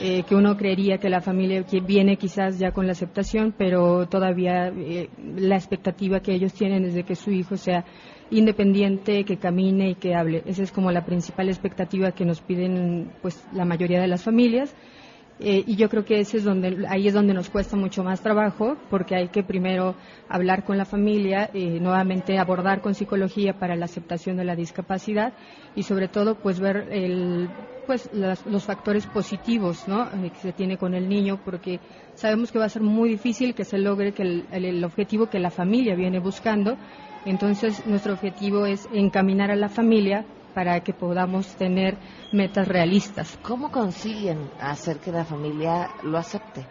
eh, 0.00 0.22
que 0.22 0.34
uno 0.34 0.56
creería 0.56 0.98
que 0.98 1.10
la 1.10 1.20
familia 1.20 1.64
viene 1.86 2.16
quizás 2.16 2.58
ya 2.58 2.72
con 2.72 2.86
la 2.86 2.92
aceptación, 2.92 3.54
pero 3.56 4.06
todavía 4.08 4.68
eh, 4.68 5.10
la 5.36 5.56
expectativa 5.56 6.20
que 6.20 6.34
ellos 6.34 6.54
tienen 6.54 6.84
es 6.84 6.94
de 6.94 7.04
que 7.04 7.14
su 7.14 7.30
hijo 7.30 7.56
sea 7.56 7.84
independiente, 8.30 9.24
que 9.24 9.38
camine 9.38 9.90
y 9.90 9.94
que 9.94 10.14
hable. 10.14 10.42
Esa 10.46 10.62
es 10.62 10.72
como 10.72 10.90
la 10.90 11.04
principal 11.04 11.48
expectativa 11.48 12.12
que 12.12 12.24
nos 12.24 12.40
piden 12.40 13.10
pues 13.22 13.44
la 13.52 13.64
mayoría 13.64 14.00
de 14.00 14.08
las 14.08 14.22
familias. 14.22 14.74
Eh, 15.40 15.64
y 15.66 15.74
yo 15.74 15.88
creo 15.88 16.04
que 16.04 16.20
ese 16.20 16.36
es 16.36 16.44
donde, 16.44 16.86
ahí 16.88 17.08
es 17.08 17.14
donde 17.14 17.34
nos 17.34 17.50
cuesta 17.50 17.76
mucho 17.76 18.04
más 18.04 18.20
trabajo, 18.20 18.76
porque 18.88 19.16
hay 19.16 19.28
que 19.28 19.42
primero 19.42 19.96
hablar 20.28 20.64
con 20.64 20.78
la 20.78 20.84
familia, 20.84 21.50
eh, 21.52 21.80
nuevamente 21.80 22.38
abordar 22.38 22.80
con 22.80 22.94
psicología 22.94 23.58
para 23.58 23.74
la 23.74 23.86
aceptación 23.86 24.36
de 24.36 24.44
la 24.44 24.54
discapacidad 24.54 25.32
y 25.74 25.82
sobre 25.82 26.06
todo 26.06 26.36
pues 26.36 26.60
ver 26.60 26.86
el, 26.92 27.48
pues 27.84 28.08
los 28.12 28.64
factores 28.64 29.06
positivos 29.08 29.88
¿no? 29.88 30.04
Eh, 30.04 30.30
que 30.30 30.38
se 30.38 30.52
tiene 30.52 30.78
con 30.78 30.94
el 30.94 31.08
niño, 31.08 31.40
porque 31.44 31.80
sabemos 32.14 32.52
que 32.52 32.60
va 32.60 32.66
a 32.66 32.68
ser 32.68 32.82
muy 32.82 33.08
difícil 33.08 33.56
que 33.56 33.64
se 33.64 33.78
logre 33.78 34.12
que 34.12 34.44
el 34.52 34.84
objetivo 34.84 35.26
que 35.26 35.40
la 35.40 35.50
familia 35.50 35.96
viene 35.96 36.20
buscando 36.20 36.76
entonces, 37.24 37.86
nuestro 37.86 38.12
objetivo 38.12 38.66
es 38.66 38.88
encaminar 38.92 39.50
a 39.50 39.56
la 39.56 39.68
familia 39.68 40.24
para 40.54 40.80
que 40.80 40.92
podamos 40.92 41.56
tener 41.56 41.96
metas 42.32 42.68
realistas. 42.68 43.38
¿Cómo 43.42 43.70
consiguen 43.70 44.50
hacer 44.60 44.98
que 44.98 45.10
la 45.10 45.24
familia 45.24 45.90
lo 46.02 46.16
acepte? 46.16 46.66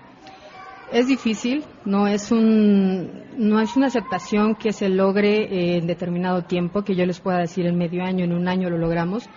Es 0.91 1.07
difícil, 1.07 1.63
no 1.85 2.07
es 2.07 2.31
un 2.31 3.23
no 3.37 3.59
es 3.59 3.75
una 3.75 3.87
aceptación 3.87 4.55
que 4.55 4.73
se 4.73 4.89
logre 4.89 5.77
en 5.77 5.87
determinado 5.87 6.43
tiempo, 6.43 6.83
que 6.83 6.95
yo 6.95 7.05
les 7.05 7.19
pueda 7.19 7.39
decir 7.39 7.65
en 7.65 7.77
medio 7.77 8.03
año, 8.03 8.23
en 8.23 8.33
un 8.33 8.47
año 8.47 8.69
lo 8.69 8.77
logramos. 8.77 9.27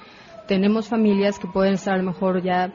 Tenemos 0.47 0.89
familias 0.89 1.39
que 1.39 1.49
pueden 1.49 1.75
estar 1.75 1.95
a 1.95 1.99
lo 1.99 2.05
mejor 2.05 2.43
ya 2.43 2.73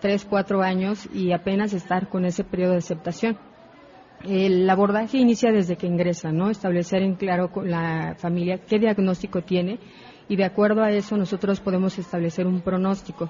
tres, 0.00 0.24
cuatro 0.24 0.62
años 0.62 1.08
y 1.12 1.32
apenas 1.32 1.72
estar 1.74 2.08
con 2.08 2.24
ese 2.24 2.42
periodo 2.42 2.72
de 2.72 2.78
aceptación. 2.78 3.38
El 4.24 4.68
abordaje 4.70 5.18
inicia 5.18 5.50
desde 5.50 5.76
que 5.76 5.86
ingresa, 5.86 6.30
¿no? 6.30 6.50
Establecer 6.50 7.02
en 7.02 7.16
claro 7.16 7.50
con 7.50 7.70
la 7.70 8.14
familia 8.18 8.58
qué 8.58 8.78
diagnóstico 8.78 9.42
tiene 9.42 9.78
y 10.28 10.36
de 10.36 10.44
acuerdo 10.44 10.82
a 10.82 10.90
eso 10.90 11.16
nosotros 11.16 11.60
podemos 11.60 11.98
establecer 11.98 12.46
un 12.46 12.60
pronóstico. 12.60 13.28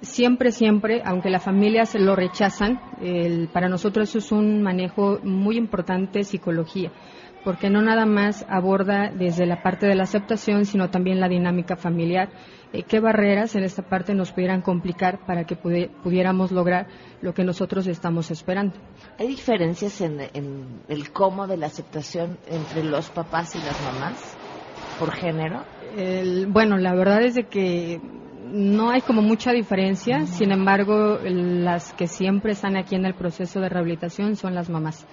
siempre, 0.00 0.52
siempre, 0.52 1.02
aunque 1.04 1.28
la 1.28 1.40
familia 1.40 1.84
se 1.84 1.98
lo 1.98 2.14
rechazan, 2.14 2.80
para 3.52 3.68
nosotros 3.68 4.08
eso 4.08 4.18
es 4.18 4.32
un 4.32 4.62
manejo 4.62 5.18
muy 5.24 5.56
importante 5.56 6.22
psicología 6.22 6.92
porque 7.48 7.70
no 7.70 7.80
nada 7.80 8.04
más 8.04 8.44
aborda 8.50 9.10
desde 9.10 9.46
la 9.46 9.62
parte 9.62 9.86
de 9.86 9.94
la 9.94 10.02
aceptación, 10.02 10.66
sino 10.66 10.90
también 10.90 11.18
la 11.18 11.30
dinámica 11.30 11.76
familiar. 11.76 12.28
Eh, 12.74 12.82
¿Qué 12.82 13.00
barreras 13.00 13.56
en 13.56 13.64
esta 13.64 13.80
parte 13.80 14.12
nos 14.12 14.32
pudieran 14.32 14.60
complicar 14.60 15.24
para 15.24 15.44
que 15.44 15.56
pudiéramos 15.56 16.52
lograr 16.52 16.88
lo 17.22 17.32
que 17.32 17.44
nosotros 17.44 17.86
estamos 17.86 18.30
esperando? 18.30 18.74
¿Hay 19.18 19.28
diferencias 19.28 19.98
en, 20.02 20.20
el 20.88 21.10
cómo 21.10 21.46
de 21.46 21.56
la 21.56 21.68
aceptación 21.68 22.36
entre 22.50 22.84
los 22.84 23.08
papás 23.08 23.56
y 23.56 23.60
las 23.60 23.80
mamás 23.82 24.36
por 24.98 25.10
género? 25.12 25.64
bueno, 26.48 26.76
la 26.76 26.94
verdad 26.94 27.22
es 27.22 27.34
de 27.34 27.44
que 27.44 27.98
no 28.50 28.90
hay 28.90 29.00
como 29.02 29.22
mucha 29.22 29.52
diferencia, 29.52 30.26
sin 30.26 30.52
embargo, 30.52 31.18
las 31.22 31.92
que 31.92 32.06
siempre 32.06 32.52
están 32.52 32.76
aquí 32.76 32.94
en 32.94 33.04
el 33.04 33.14
proceso 33.14 33.60
de 33.60 33.68
rehabilitación 33.68 34.36
son 34.36 34.54
las 34.54 34.70
mamás. 34.70 35.06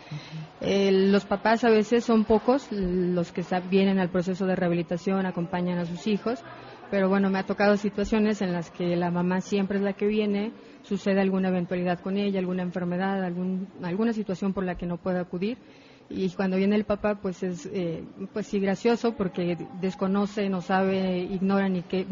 los 0.62 1.26
papás 1.26 1.64
a 1.64 1.70
veces 1.70 2.04
son 2.04 2.24
pocos 2.24 2.68
los 2.72 3.32
que 3.32 3.44
vienen 3.70 4.00
al 4.00 4.10
proceso 4.10 4.46
de 4.46 4.56
rehabilitación, 4.56 5.26
acompañan 5.26 5.80
a 5.80 5.86
sus 5.86 6.08
hijos, 6.08 6.44
pero 6.92 7.10
bueno, 7.10 7.30
me 7.30 7.40
ha 7.40 7.44
tocado 7.44 7.78
situaciones 7.78 8.42
en 8.42 8.54
las 8.54 8.72
que 8.72 8.96
la 8.96 9.12
mamá 9.12 9.42
siempre 9.42 9.78
es 9.78 9.84
la 9.84 9.94
que 9.94 10.06
viene, 10.06 10.52
sucede 10.84 11.20
alguna 11.20 11.50
eventualidad 11.50 12.00
con 12.00 12.18
ella, 12.18 12.40
alguna 12.40 12.64
enfermedad, 12.64 13.24
alguna 13.24 14.14
situación 14.14 14.54
por 14.54 14.64
la 14.64 14.76
que 14.76 14.86
no 14.86 14.98
puede 14.98 15.20
acudir 15.20 15.58
y 16.10 16.30
cuando 16.32 16.58
viene 16.58 16.76
el 16.76 16.86
papá 16.86 17.16
pues 17.16 17.42
es 17.44 17.66
eh, 17.74 18.04
pues 18.34 18.48
sí 18.48 18.60
gracioso 18.60 19.14
porque 19.14 19.58
desconoce 19.82 20.50
no 20.50 20.62
sabe 20.62 21.20
ignora 21.24 21.68
ni 21.70 21.82
qué 21.84 22.06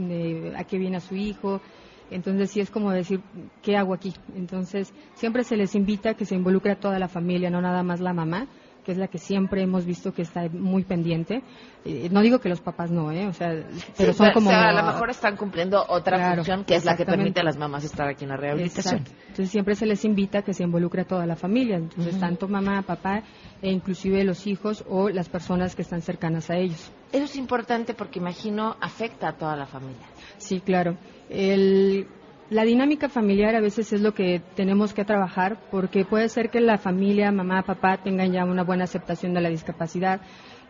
a 0.57 0.63
qué 0.63 0.77
viene 0.77 0.97
a 0.97 1.01
su 1.01 1.15
hijo. 1.15 1.61
Entonces 2.09 2.51
sí 2.51 2.59
es 2.59 2.69
como 2.69 2.91
decir 2.91 3.21
qué 3.61 3.75
hago 3.75 3.93
aquí 3.93 4.13
entonces 4.35 4.93
siempre 5.15 5.43
se 5.43 5.57
les 5.57 5.73
invita 5.73 6.11
a 6.11 6.13
que 6.13 6.25
se 6.25 6.35
involucre 6.35 6.71
a 6.71 6.79
toda 6.79 6.99
la 6.99 7.07
familia 7.07 7.49
no 7.49 7.61
nada 7.61 7.81
más 7.81 8.01
la 8.01 8.13
mamá 8.13 8.47
que 8.83 8.91
es 8.91 8.97
la 8.97 9.07
que 9.07 9.17
siempre 9.17 9.61
hemos 9.61 9.85
visto 9.85 10.13
que 10.13 10.21
está 10.21 10.47
muy 10.49 10.83
pendiente. 10.83 11.43
Eh, 11.85 12.09
no 12.11 12.21
digo 12.21 12.39
que 12.39 12.49
los 12.49 12.61
papás 12.61 12.91
no, 12.91 13.11
¿eh? 13.11 13.27
O 13.27 13.33
sea, 13.33 13.51
pero 13.97 14.13
son 14.13 14.31
como... 14.33 14.51
a 14.51 14.71
lo 14.71 14.83
mejor 14.83 15.09
están 15.09 15.35
cumpliendo 15.37 15.83
otra 15.87 16.35
función 16.35 16.63
que 16.65 16.75
es 16.75 16.85
la 16.85 16.95
que 16.95 17.05
permite 17.05 17.41
a 17.41 17.43
las 17.43 17.57
mamás 17.57 17.83
estar 17.83 18.07
aquí 18.07 18.23
en 18.23 18.29
la 18.29 18.37
rehabilitación. 18.37 19.03
Entonces 19.21 19.49
siempre 19.49 19.75
se 19.75 19.85
les 19.85 20.05
invita 20.05 20.39
a 20.39 20.41
que 20.43 20.53
se 20.53 20.63
involucre 20.63 21.01
a 21.01 21.05
toda 21.05 21.25
la 21.25 21.35
familia. 21.35 21.77
Entonces, 21.77 22.19
tanto 22.19 22.47
mamá, 22.47 22.81
papá 22.83 23.23
e 23.61 23.71
inclusive 23.71 24.23
los 24.23 24.45
hijos 24.47 24.83
o 24.87 25.09
las 25.09 25.29
personas 25.29 25.75
que 25.75 25.81
están 25.81 26.01
cercanas 26.01 26.49
a 26.49 26.57
ellos. 26.57 26.91
Eso 27.11 27.25
es 27.25 27.35
importante 27.35 27.93
porque 27.93 28.19
imagino 28.19 28.75
afecta 28.81 29.29
a 29.29 29.37
toda 29.37 29.55
la 29.55 29.65
familia. 29.65 30.05
Sí, 30.37 30.59
claro. 30.59 30.97
El 31.29 32.07
la 32.53 32.63
dinámica 32.63 33.09
familiar 33.09 33.55
a 33.55 33.61
veces 33.61 33.91
es 33.93 34.01
lo 34.01 34.13
que 34.13 34.41
tenemos 34.55 34.93
que 34.93 35.03
trabajar 35.03 35.57
porque 35.71 36.05
puede 36.05 36.29
ser 36.29 36.51
que 36.51 36.61
la 36.61 36.77
familia, 36.77 37.31
mamá, 37.31 37.63
papá 37.63 37.97
tengan 38.03 38.31
ya 38.31 38.45
una 38.45 38.63
buena 38.63 38.83
aceptación 38.83 39.33
de 39.33 39.41
la 39.41 39.49
discapacidad, 39.49 40.21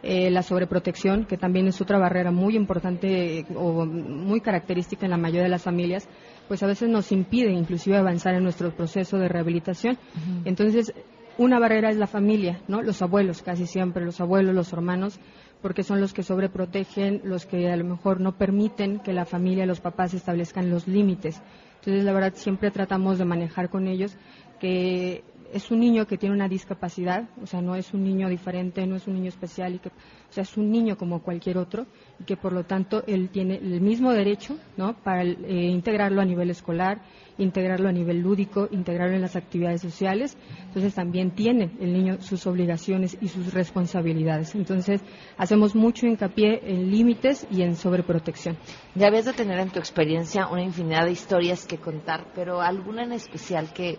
eh, 0.01 0.31
la 0.31 0.43
sobreprotección, 0.43 1.25
que 1.25 1.37
también 1.37 1.67
es 1.67 1.81
otra 1.81 1.99
barrera 1.99 2.31
muy 2.31 2.55
importante 2.55 3.39
eh, 3.39 3.45
o 3.55 3.85
muy 3.85 4.39
característica 4.39 5.05
en 5.05 5.11
la 5.11 5.17
mayoría 5.17 5.43
de 5.43 5.49
las 5.49 5.63
familias, 5.63 6.07
pues 6.47 6.63
a 6.63 6.67
veces 6.67 6.89
nos 6.89 7.11
impide 7.11 7.51
inclusive 7.51 7.97
avanzar 7.97 8.33
en 8.33 8.43
nuestro 8.43 8.73
proceso 8.73 9.17
de 9.17 9.27
rehabilitación. 9.27 9.97
Entonces, 10.45 10.93
una 11.37 11.59
barrera 11.59 11.89
es 11.89 11.97
la 11.97 12.07
familia, 12.07 12.61
¿no? 12.67 12.81
Los 12.81 13.01
abuelos, 13.01 13.41
casi 13.41 13.65
siempre, 13.65 14.05
los 14.05 14.21
abuelos, 14.21 14.53
los 14.55 14.71
hermanos, 14.71 15.19
porque 15.61 15.83
son 15.83 15.99
los 15.99 16.13
que 16.13 16.23
sobreprotegen, 16.23 17.21
los 17.23 17.45
que 17.45 17.71
a 17.71 17.75
lo 17.75 17.85
mejor 17.85 18.19
no 18.19 18.37
permiten 18.37 18.99
que 18.99 19.13
la 19.13 19.25
familia, 19.25 19.65
los 19.65 19.79
papás 19.79 20.13
establezcan 20.13 20.69
los 20.69 20.87
límites. 20.87 21.41
Entonces, 21.85 22.05
la 22.05 22.13
verdad, 22.13 22.31
siempre 22.35 22.71
tratamos 22.71 23.17
de 23.17 23.25
manejar 23.25 23.69
con 23.69 23.87
ellos 23.87 24.15
que 24.57 25.25
es 25.53 25.71
un 25.71 25.79
niño 25.79 26.07
que 26.07 26.17
tiene 26.17 26.35
una 26.35 26.47
discapacidad, 26.47 27.29
o 27.41 27.45
sea, 27.45 27.61
no 27.61 27.75
es 27.75 27.93
un 27.93 28.03
niño 28.03 28.27
diferente, 28.27 28.85
no 28.87 28.95
es 28.95 29.07
un 29.07 29.13
niño 29.13 29.29
especial, 29.29 29.75
y 29.75 29.79
que, 29.79 29.89
o 29.89 30.31
sea, 30.31 30.43
es 30.43 30.57
un 30.57 30.71
niño 30.71 30.97
como 30.97 31.21
cualquier 31.21 31.57
otro 31.57 31.85
y 32.19 32.23
que 32.23 32.37
por 32.37 32.53
lo 32.53 32.63
tanto 32.63 33.03
él 33.07 33.29
tiene 33.29 33.55
el 33.55 33.81
mismo 33.81 34.11
derecho, 34.11 34.57
¿no? 34.77 34.95
Para 34.95 35.23
eh, 35.23 35.67
integrarlo 35.67 36.21
a 36.21 36.25
nivel 36.25 36.49
escolar, 36.49 37.01
integrarlo 37.37 37.89
a 37.89 37.91
nivel 37.91 38.19
lúdico, 38.19 38.67
integrarlo 38.71 39.15
en 39.15 39.21
las 39.21 39.35
actividades 39.35 39.81
sociales. 39.81 40.37
Entonces 40.65 40.93
también 40.93 41.31
tiene 41.31 41.71
el 41.79 41.93
niño 41.93 42.21
sus 42.21 42.45
obligaciones 42.47 43.17
y 43.21 43.27
sus 43.27 43.53
responsabilidades. 43.53 44.55
Entonces 44.55 45.01
hacemos 45.37 45.75
mucho 45.75 46.05
hincapié 46.05 46.61
en 46.63 46.91
límites 46.91 47.47
y 47.51 47.61
en 47.61 47.75
sobreprotección. 47.75 48.57
Ya 48.95 49.07
habías 49.07 49.25
de 49.25 49.33
tener 49.33 49.59
en 49.59 49.69
tu 49.69 49.79
experiencia 49.79 50.47
una 50.47 50.63
infinidad 50.63 51.05
de 51.05 51.11
historias 51.11 51.65
que 51.65 51.77
contar, 51.77 52.31
pero 52.35 52.61
alguna 52.61 53.03
en 53.03 53.13
especial 53.13 53.73
que 53.73 53.97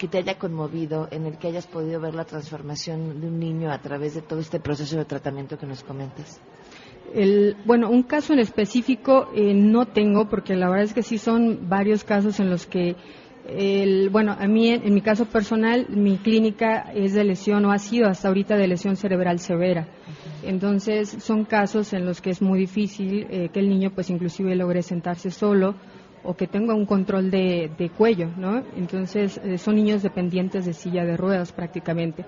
que 0.00 0.08
te 0.08 0.16
haya 0.16 0.38
conmovido, 0.38 1.08
en 1.10 1.26
el 1.26 1.36
que 1.36 1.48
hayas 1.48 1.66
podido 1.66 2.00
ver 2.00 2.14
la 2.14 2.24
transformación 2.24 3.20
de 3.20 3.26
un 3.26 3.38
niño 3.38 3.70
a 3.70 3.82
través 3.82 4.14
de 4.14 4.22
todo 4.22 4.40
este 4.40 4.58
proceso 4.58 4.96
de 4.96 5.04
tratamiento 5.04 5.58
que 5.58 5.66
nos 5.66 5.84
comentas? 5.84 6.40
El, 7.12 7.58
bueno, 7.66 7.90
un 7.90 8.04
caso 8.04 8.32
en 8.32 8.38
específico 8.38 9.28
eh, 9.34 9.52
no 9.52 9.84
tengo, 9.84 10.26
porque 10.26 10.56
la 10.56 10.70
verdad 10.70 10.84
es 10.84 10.94
que 10.94 11.02
sí 11.02 11.18
son 11.18 11.68
varios 11.68 12.02
casos 12.02 12.40
en 12.40 12.48
los 12.48 12.66
que, 12.66 12.96
el, 13.46 14.08
bueno, 14.08 14.34
a 14.38 14.46
mí 14.46 14.70
en, 14.70 14.94
mi 14.94 15.02
caso 15.02 15.26
personal, 15.26 15.86
mi 15.90 16.16
clínica 16.16 16.90
es 16.94 17.12
de 17.12 17.24
lesión 17.24 17.66
o 17.66 17.70
ha 17.70 17.78
sido 17.78 18.08
hasta 18.08 18.28
ahorita 18.28 18.56
de 18.56 18.68
lesión 18.68 18.96
cerebral 18.96 19.38
severa. 19.38 19.86
Entonces, 20.42 21.10
son 21.10 21.44
casos 21.44 21.92
en 21.92 22.06
los 22.06 22.22
que 22.22 22.30
es 22.30 22.40
muy 22.40 22.58
difícil 22.58 23.26
eh, 23.28 23.50
que 23.52 23.60
el 23.60 23.68
niño, 23.68 23.90
pues, 23.94 24.08
inclusive 24.08 24.56
logre 24.56 24.80
sentarse 24.80 25.30
solo 25.30 25.74
o 26.22 26.34
que 26.34 26.46
tenga 26.46 26.74
un 26.74 26.86
control 26.86 27.30
de, 27.30 27.90
cuello, 27.96 28.28
¿no? 28.36 28.62
Entonces, 28.76 29.40
eh, 29.42 29.58
son 29.58 29.76
niños 29.76 30.02
dependientes 30.02 30.66
de 30.66 30.72
silla 30.72 31.04
de 31.04 31.16
ruedas 31.16 31.52
prácticamente. 31.52 32.24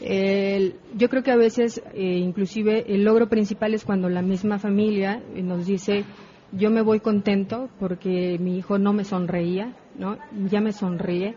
yo 0.00 1.08
creo 1.08 1.22
que 1.22 1.30
a 1.30 1.36
veces, 1.36 1.80
eh, 1.94 2.18
inclusive, 2.18 2.84
el 2.88 3.04
logro 3.04 3.28
principal 3.28 3.74
es 3.74 3.84
cuando 3.84 4.08
la 4.08 4.22
misma 4.22 4.58
familia 4.58 5.22
eh, 5.34 5.42
nos 5.42 5.66
dice, 5.66 6.04
yo 6.52 6.70
me 6.70 6.82
voy 6.82 7.00
contento 7.00 7.68
porque 7.78 8.38
mi 8.40 8.58
hijo 8.58 8.78
no 8.78 8.92
me 8.92 9.04
sonreía, 9.04 9.74
¿no? 9.98 10.18
Ya 10.50 10.60
me 10.60 10.72
sonríe, 10.72 11.34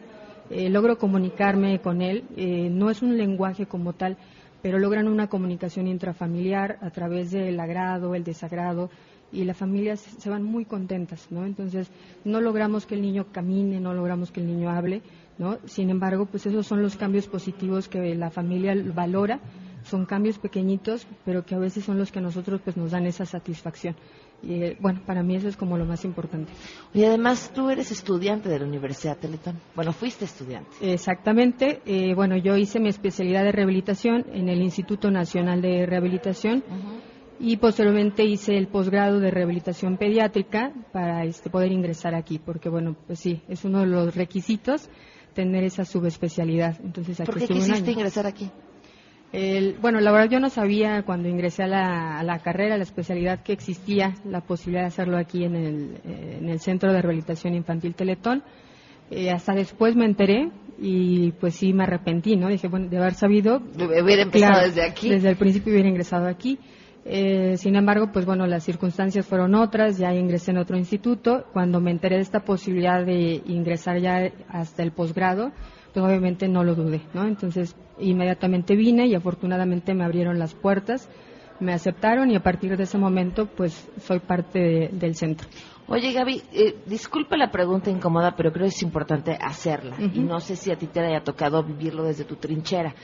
logro 0.50 0.98
comunicarme 0.98 1.80
con 1.80 2.02
él, 2.02 2.24
no 2.72 2.90
es 2.90 3.02
un 3.02 3.18
lenguaje 3.18 3.66
como 3.66 3.94
tal, 3.94 4.18
pero 4.62 4.80
logran 4.80 5.08
una 5.08 5.28
comunicación 5.28 5.88
intrafamiliar 5.88 6.80
a 6.82 6.90
través 6.90 7.30
del 7.30 7.60
agrado, 7.60 8.16
el 8.16 8.24
desagrado, 8.24 8.90
y 9.32 9.44
las 9.44 9.58
familias 9.58 10.00
se 10.00 10.30
van 10.30 10.44
muy 10.44 10.66
contentas, 10.66 11.28
¿no? 11.30 11.46
Entonces, 11.46 11.90
no 12.24 12.42
logramos 12.42 12.86
que 12.86 12.96
el 12.96 13.02
niño 13.02 13.28
camine, 13.32 13.80
no 13.80 13.94
logramos 13.94 14.32
que 14.32 14.40
el 14.40 14.48
niño 14.48 14.70
hable, 14.70 15.02
¿no? 15.38 15.58
Sin 15.66 15.90
embargo, 15.90 16.26
pues 16.26 16.46
esos 16.46 16.66
son 16.66 16.82
los 16.82 16.96
cambios 16.96 17.28
positivos 17.28 17.88
que 17.88 18.16
la 18.16 18.30
familia 18.30 18.76
valora, 18.94 19.40
son 19.84 20.06
cambios 20.06 20.40
pequeñitos, 20.40 21.08
pero 21.26 21.46
que 21.46 21.56
a 21.56 21.60
veces 21.60 21.86
son 21.86 21.98
los 21.98 22.12
que 22.12 22.20
a 22.20 22.22
nosotros 22.22 22.62
pues 22.64 22.76
nos 22.76 22.92
dan 22.92 23.06
esa 23.06 23.26
satisfacción. 23.26 23.96
Y 24.42 24.64
eh, 24.64 24.78
bueno, 24.80 25.02
para 25.06 25.24
mí 25.24 25.36
eso 25.36 25.48
es 25.48 25.58
como 25.58 25.78
lo 25.78 25.86
más 25.86 26.06
importante. 26.06 26.52
Y 26.94 27.04
además 27.04 27.52
tú 27.54 27.70
eres 27.70 27.92
estudiante 27.92 28.50
de 28.50 28.60
la 28.60 28.66
Universidad 28.66 29.18
Teletón. 29.18 29.60
Bueno, 29.76 29.94
fuiste 29.94 30.26
estudiante. 30.26 30.70
Exactamente. 30.82 31.82
Eh, 31.86 32.14
bueno, 32.16 32.36
yo 32.38 32.56
hice 32.58 32.80
mi 32.80 32.90
especialidad 32.90 33.44
de 33.44 33.52
rehabilitación 33.52 34.26
en 34.34 34.50
el 34.50 34.62
Instituto 34.62 35.12
Nacional 35.12 35.62
de 35.62 35.86
Rehabilitación 35.86 36.64
y 37.40 37.58
posteriormente 37.58 38.24
hice 38.24 38.58
el 38.58 38.68
posgrado 38.68 39.20
de 39.20 39.32
rehabilitación 39.32 39.98
pediátrica 39.98 40.72
para 40.92 41.26
este, 41.26 41.50
poder 41.50 41.72
ingresar 41.72 42.16
aquí, 42.16 42.40
porque 42.40 42.70
bueno, 42.70 42.96
pues 43.08 43.20
sí, 43.20 43.42
es 43.48 43.66
uno 43.66 43.82
de 43.82 43.88
los 43.88 44.16
requisitos 44.16 44.90
tener 45.34 45.64
esa 45.64 45.86
subespecialidad. 45.86 46.78
Entonces, 46.84 47.20
aquí 47.20 47.32
¿Por 47.32 47.40
qué 47.40 47.48
quisiste 47.48 47.92
ingresar 47.92 48.26
aquí? 48.26 48.50
bueno, 49.82 50.00
la 50.00 50.14
verdad 50.14 50.30
yo 50.30 50.40
no 50.40 50.50
sabía 50.50 51.04
cuando 51.04 51.28
ingresé 51.28 51.64
a 51.64 51.68
la, 51.68 52.20
a 52.20 52.24
la, 52.24 52.40
carrera, 52.40 52.78
la 52.78 52.84
especialidad, 52.84 53.44
que 53.44 53.52
existía 53.52 54.14
la 54.24 54.40
posibilidad 54.40 54.84
de 54.84 54.88
hacerlo 54.88 55.18
aquí 55.18 55.44
en 55.44 55.56
el, 55.56 55.98
eh, 56.06 56.38
en 56.40 56.48
el 56.48 56.60
Centro 56.62 56.94
de 56.94 57.02
Rehabilitación 57.02 57.54
Infantil 57.54 57.96
Teletón. 57.96 58.44
Eh, 59.12 59.30
hasta 59.32 59.54
después 59.54 59.94
me 59.96 60.06
enteré 60.06 60.52
y 60.80 61.32
pues 61.34 61.56
sí 61.56 61.74
me 61.74 61.84
arrepentí, 61.84 62.38
¿no? 62.38 62.48
Dije, 62.48 62.70
bueno, 62.70 62.88
de 62.88 62.98
haber 62.98 63.14
sabido... 63.14 63.58
Hubiera 63.58 64.24
empezado 64.24 64.66
desde 64.66 64.84
aquí. 64.84 65.10
Desde 65.10 65.30
el 65.30 65.36
principio 65.36 65.74
hubiera 65.74 65.90
ingresado 65.90 66.28
aquí. 66.28 66.58
Eh, 67.08 67.56
sin 67.58 67.76
embargo, 67.76 68.12
pues 68.12 68.26
bueno, 68.26 68.48
las 68.48 68.64
circunstancias 68.64 69.28
fueron 69.28 69.54
otras, 69.54 70.00
ya 70.00 70.14
ingresé 70.14 70.52
en 70.52 70.58
otro 70.58 70.76
instituto. 70.76 71.46
Cuando 71.54 71.80
me 71.80 71.92
enteré 71.92 72.16
de 72.16 72.24
esta 72.24 72.40
posibilidad 72.40 73.06
de 73.06 73.44
ingresar 73.46 74.00
ya 74.00 74.32
hasta 74.50 74.82
el 74.82 74.92
posgrado, 74.92 75.52
pues 75.94 76.04
obviamente 76.04 76.48
no 76.48 76.64
lo 76.64 76.74
dudé, 76.74 77.02
¿no? 77.14 77.26
Entonces, 77.28 77.76
inmediatamente 78.00 78.76
vine 78.76 79.06
y 79.06 79.14
afortunadamente 79.14 79.94
me 79.94 80.04
abrieron 80.04 80.40
las 80.40 80.56
puertas, 80.56 81.08
me 81.60 81.74
aceptaron 81.74 82.32
y 82.32 82.36
a 82.36 82.44
partir 82.44 82.76
de 82.76 82.84
ese 82.84 82.98
momento, 82.98 83.46
pues 83.46 83.88
soy 84.02 84.20
parte 84.20 84.90
del 84.92 85.16
centro. 85.16 85.48
Oye, 85.88 86.12
Gaby, 86.12 86.42
eh, 86.52 86.76
disculpa 86.88 87.38
la 87.38 87.52
pregunta 87.52 87.92
incómoda, 87.92 88.36
pero 88.36 88.52
creo 88.52 88.64
que 88.64 88.70
es 88.70 88.82
importante 88.82 89.38
hacerla. 89.40 89.96
Y 90.00 90.20
no 90.22 90.40
sé 90.40 90.56
si 90.56 90.72
a 90.72 90.76
ti 90.76 90.88
te 90.88 91.00
haya 91.00 91.24
tocado 91.24 91.64
vivirlo 91.64 92.04
desde 92.04 92.24
tu 92.24 92.38
trinchera 92.38 92.96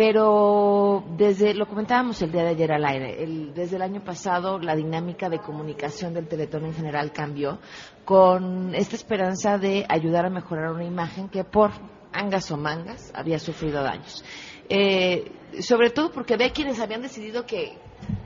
pero 0.00 1.04
desde 1.18 1.52
lo 1.52 1.68
comentábamos 1.68 2.22
el 2.22 2.32
día 2.32 2.42
de 2.42 2.48
ayer 2.48 2.72
al 2.72 2.86
aire, 2.86 3.22
desde 3.54 3.76
el 3.76 3.82
año 3.82 4.02
pasado 4.02 4.58
la 4.58 4.74
dinámica 4.74 5.28
de 5.28 5.40
comunicación 5.40 6.14
del 6.14 6.26
Teletón 6.26 6.64
en 6.64 6.72
general 6.72 7.12
cambió 7.12 7.58
con 8.06 8.74
esta 8.74 8.96
esperanza 8.96 9.58
de 9.58 9.84
ayudar 9.86 10.24
a 10.24 10.30
mejorar 10.30 10.72
una 10.72 10.86
imagen 10.86 11.28
que 11.28 11.44
por 11.44 11.72
angas 12.14 12.50
o 12.50 12.56
mangas 12.56 13.12
había 13.14 13.38
sufrido 13.38 13.82
daños. 13.82 14.24
Eh, 14.70 15.32
sobre 15.60 15.90
todo 15.90 16.10
porque 16.10 16.32
había 16.32 16.50
quienes 16.50 16.80
habían 16.80 17.02
decidido 17.02 17.44
que 17.44 17.76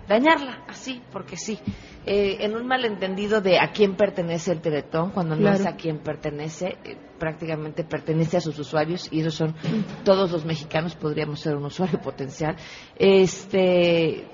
dañarla, 0.09 0.65
así, 0.69 1.03
porque 1.13 1.37
sí. 1.37 1.59
Eh, 2.07 2.45
en 2.45 2.55
un 2.55 2.67
malentendido 2.67 3.41
de 3.41 3.59
a 3.59 3.73
quién 3.73 3.97
pertenece 3.97 4.53
el 4.53 4.61
Teletón, 4.61 5.11
cuando 5.11 5.37
no 5.37 5.51
es 5.51 5.65
a 5.65 5.77
quién 5.77 5.99
pertenece, 5.99 6.77
eh, 6.85 6.99
prácticamente 7.19 7.83
pertenece 7.83 8.37
a 8.37 8.41
sus 8.41 8.59
usuarios 8.59 9.09
y 9.11 9.21
esos 9.21 9.35
son 9.35 9.55
todos 10.05 10.31
los 10.31 10.45
mexicanos, 10.45 10.95
podríamos 10.97 11.41
ser 11.41 11.57
un 11.57 11.65
usuario 11.65 11.99
potencial. 12.03 12.57
Este, 12.97 14.27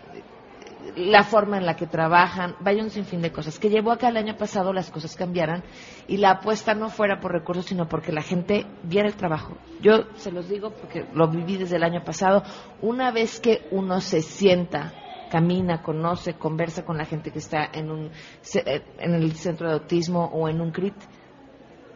la 0.97 1.23
forma 1.23 1.59
en 1.59 1.67
la 1.67 1.77
que 1.77 1.87
trabajan, 1.87 2.57
vaya 2.61 2.83
un 2.83 2.91
sinfín 2.91 3.23
de 3.23 3.31
cosas, 3.31 3.59
que 3.59 3.71
llevó 3.71 3.93
a 3.93 3.99
que 3.99 4.07
el 4.07 4.17
año 4.17 4.37
pasado 4.37 4.73
las 4.73 4.91
cosas 4.91 5.15
cambiaran 5.15 5.63
y 6.09 6.17
la 6.17 6.33
apuesta 6.33 6.75
no 6.75 6.89
fuera 6.89 7.21
por 7.21 7.31
recursos, 7.31 7.67
sino 7.67 7.89
porque 7.89 8.11
la 8.11 8.23
gente 8.23 8.67
viera 8.83 9.09
el 9.09 9.15
trabajo. 9.15 9.57
Yo 9.81 10.07
se 10.17 10.33
los 10.33 10.49
digo 10.49 10.71
porque 10.71 11.07
lo 11.15 11.29
viví 11.29 11.57
desde 11.57 11.77
el 11.77 11.85
año 11.85 12.03
pasado, 12.03 12.43
una 12.83 13.13
vez 13.13 13.39
que 13.41 13.69
uno 13.71 14.01
se 14.01 14.23
sienta 14.23 14.93
camina, 15.31 15.83
conoce, 15.83 16.35
conversa 16.35 16.85
con 16.85 16.99
la 16.99 17.07
gente 17.07 17.31
que 17.31 17.39
está 17.39 17.71
en, 17.73 17.91
un, 17.91 18.11
eh, 18.55 18.83
en 18.99 19.15
el 19.15 19.33
centro 19.33 19.69
de 19.69 19.75
autismo 19.75 20.27
o 20.27 20.49
en 20.49 20.61
un 20.61 20.71
CRIT, 20.71 20.95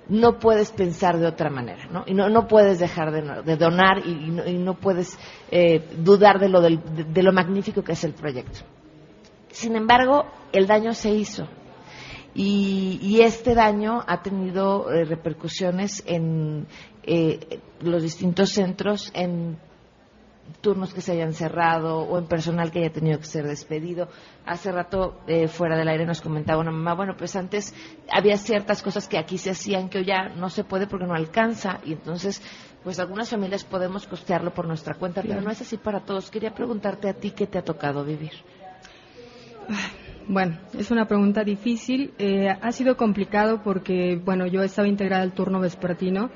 no 0.09 0.39
puedes 0.39 0.71
pensar 0.71 1.19
de 1.19 1.27
otra 1.27 1.51
manera, 1.51 1.87
¿no? 1.91 2.05
Y 2.07 2.15
no, 2.15 2.29
no 2.29 2.47
puedes 2.47 2.79
dejar 2.79 3.11
de, 3.11 3.57
donar 3.57 4.07
y, 4.07 4.59
no, 4.59 4.75
puedes 4.75 5.19
eh, 5.51 5.83
dudar 5.99 6.39
de 6.39 6.49
lo, 6.49 6.61
de, 6.61 7.23
lo 7.23 7.33
magnífico 7.33 7.83
que 7.83 7.93
es 7.93 8.05
el 8.05 8.13
proyecto. 8.13 8.61
Sin 9.51 9.77
embargo, 9.77 10.27
el 10.53 10.67
daño 10.67 10.93
se 10.93 11.11
hizo. 11.11 11.49
Y, 12.35 13.21
este 13.21 13.55
daño 13.55 14.03
ha 14.07 14.23
tenido 14.23 14.91
eh, 14.91 15.05
repercusiones 15.05 16.03
en 16.07 16.67
los 17.81 18.03
distintos 18.03 18.51
centros, 18.51 19.11
en 19.15 19.57
turnos 20.61 20.95
que 20.95 21.01
se 21.01 21.13
hayan 21.13 21.35
cerrado 21.35 21.99
o 21.99 22.19
en 22.19 22.27
personal 22.27 22.71
que 22.71 22.81
haya 22.81 22.93
tenido 22.93 23.19
que 23.19 23.27
ser 23.27 23.47
despedido. 23.47 24.09
Hace 24.47 24.73
rato, 24.73 25.21
eh, 25.27 25.49
fuera 25.49 25.77
del 25.77 25.89
aire, 25.89 26.07
nos 26.07 26.21
comentaba 26.21 26.61
una 26.61 26.71
mamá, 26.71 26.95
bueno, 26.95 27.15
pues 27.17 27.37
antes 27.37 27.75
había 28.11 28.37
ciertas 28.39 28.83
cosas 28.83 29.07
que 29.09 29.19
aquí 29.19 29.39
se 29.39 29.51
hacían 29.51 29.89
que 29.89 29.99
hoy 29.99 30.07
ya 30.07 30.31
no 30.31 30.49
se 30.49 30.65
puede 30.65 30.87
porque 30.87 31.07
no 31.07 31.15
alcanza 31.15 31.81
y 31.85 31.93
entonces, 31.93 32.43
pues 32.83 32.99
algunas 32.99 33.29
familias 33.29 33.65
podemos 33.65 34.07
costearlo 34.07 34.53
por 34.55 34.67
nuestra 34.67 34.95
cuenta, 34.95 35.23
pero 35.23 35.41
no 35.41 35.51
es 35.51 35.61
así 35.61 35.77
para 35.77 36.01
todos. 36.01 36.31
Quería 36.31 36.55
preguntarte 36.55 37.09
a 37.09 37.15
ti 37.15 37.33
qué 37.33 37.47
te 37.47 37.59
ha 37.59 37.63
tocado 37.63 38.05
vivir. 38.05 38.33
Bueno, 40.27 40.59
es 40.79 40.91
una 40.91 41.07
pregunta 41.07 41.45
difícil. 41.45 42.15
Eh, 42.19 42.49
ha 42.49 42.73
sido 42.73 42.97
complicado 42.97 43.63
porque, 43.63 44.19
bueno, 44.23 44.47
yo 44.47 44.63
estaba 44.63 44.89
integrada 44.89 45.23
al 45.23 45.35
turno 45.35 45.61
vespertino 45.61 46.31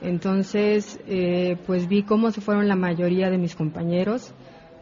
entonces, 0.00 1.00
eh, 1.06 1.56
pues 1.66 1.88
vi 1.88 2.02
cómo 2.02 2.30
se 2.30 2.40
fueron 2.40 2.68
la 2.68 2.76
mayoría 2.76 3.30
de 3.30 3.38
mis 3.38 3.56
compañeros. 3.56 4.34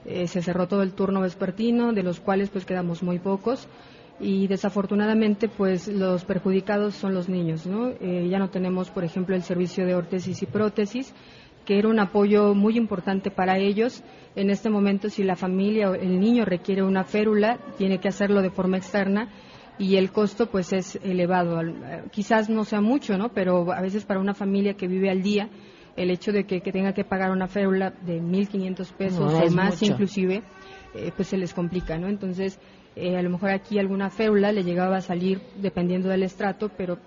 Eh, 0.05 0.27
se 0.27 0.43
cerró 0.43 0.69
todo 0.69 0.83
el 0.83 0.93
turno 0.93 1.21
vespertino, 1.21 1.93
de 1.93 2.03
los 2.03 2.21
cuales 2.21 2.51
pues 2.51 2.67
quedamos 2.67 3.03
muy 3.03 3.19
pocos. 3.19 3.69
Y 4.21 4.47
desafortunadamente, 4.47 5.49
pues 5.49 5.89
los 5.89 6.25
perjudicados 6.25 6.95
son 6.95 7.15
los 7.15 7.29
niños, 7.29 7.67
¿no? 7.67 7.89
Eh, 7.89 8.29
ya 8.29 8.39
no 8.39 8.51
tenemos, 8.51 8.91
por 8.91 9.05
ejemplo, 9.05 9.35
el 9.35 9.43
servicio 9.43 9.87
de 9.87 9.95
órtesis 9.95 10.43
y 10.43 10.47
prótesis, 10.47 11.15
que 11.65 11.79
era 11.79 11.89
un 11.89 11.99
apoyo 11.99 12.55
muy 12.55 12.77
importante 12.77 13.31
para 13.31 13.59
ellos. 13.59 14.05
En 14.37 14.51
este 14.51 14.71
momento, 14.71 15.09
si 15.09 15.25
la 15.25 15.37
familia 15.37 15.91
o 15.91 15.95
el 15.95 16.21
niño 16.21 16.45
requiere 16.45 16.83
una 16.83 17.05
férula, 17.05 17.59
tiene 17.77 17.99
que 17.99 18.09
hacerlo 18.09 18.43
de 18.43 18.51
forma 18.51 18.77
externa 18.77 19.29
y 19.79 19.97
el 19.97 20.13
costo 20.13 20.51
pues 20.51 20.73
es 20.73 20.97
elevado. 20.97 21.61
Quizás 22.11 22.49
no 22.49 22.65
sea 22.65 22.81
mucho, 22.81 23.19
¿no? 23.19 23.31
Pero 23.31 23.73
a 23.73 23.81
veces 23.81 24.05
para 24.05 24.21
una 24.21 24.35
familia 24.35 24.75
que 24.75 24.87
vive 24.87 25.11
al 25.11 25.23
día 25.23 25.49
el 25.97 26.11
hecho 26.11 26.33
de 26.33 26.45
que, 26.45 26.61
tenga 26.61 26.93
que 26.93 27.05
pagar 27.05 27.31
una 27.31 27.47
férula 27.47 27.91
de 27.91 28.21
1.500 28.21 28.93
pesos 28.95 29.33
o 29.33 29.51
más 29.51 29.81
inclusive, 29.83 30.43
eh, 30.95 31.13
pues 31.15 31.29
se 31.29 31.37
les 31.37 31.55
complica, 31.55 31.97
¿no? 31.99 32.09
Entonces, 32.09 32.59
eh, 32.97 33.17
a 33.17 33.23
lo 33.23 33.31
mejor 33.31 33.51
aquí 33.51 33.79
alguna 33.79 34.11
férula 34.11 34.53
le 34.53 34.65
llegaba 34.65 34.97
a 34.97 35.01
salir 35.01 35.41
dependiendo 35.57 36.09
del 36.09 36.25
estrato, 36.25 36.71
pero 36.77 36.99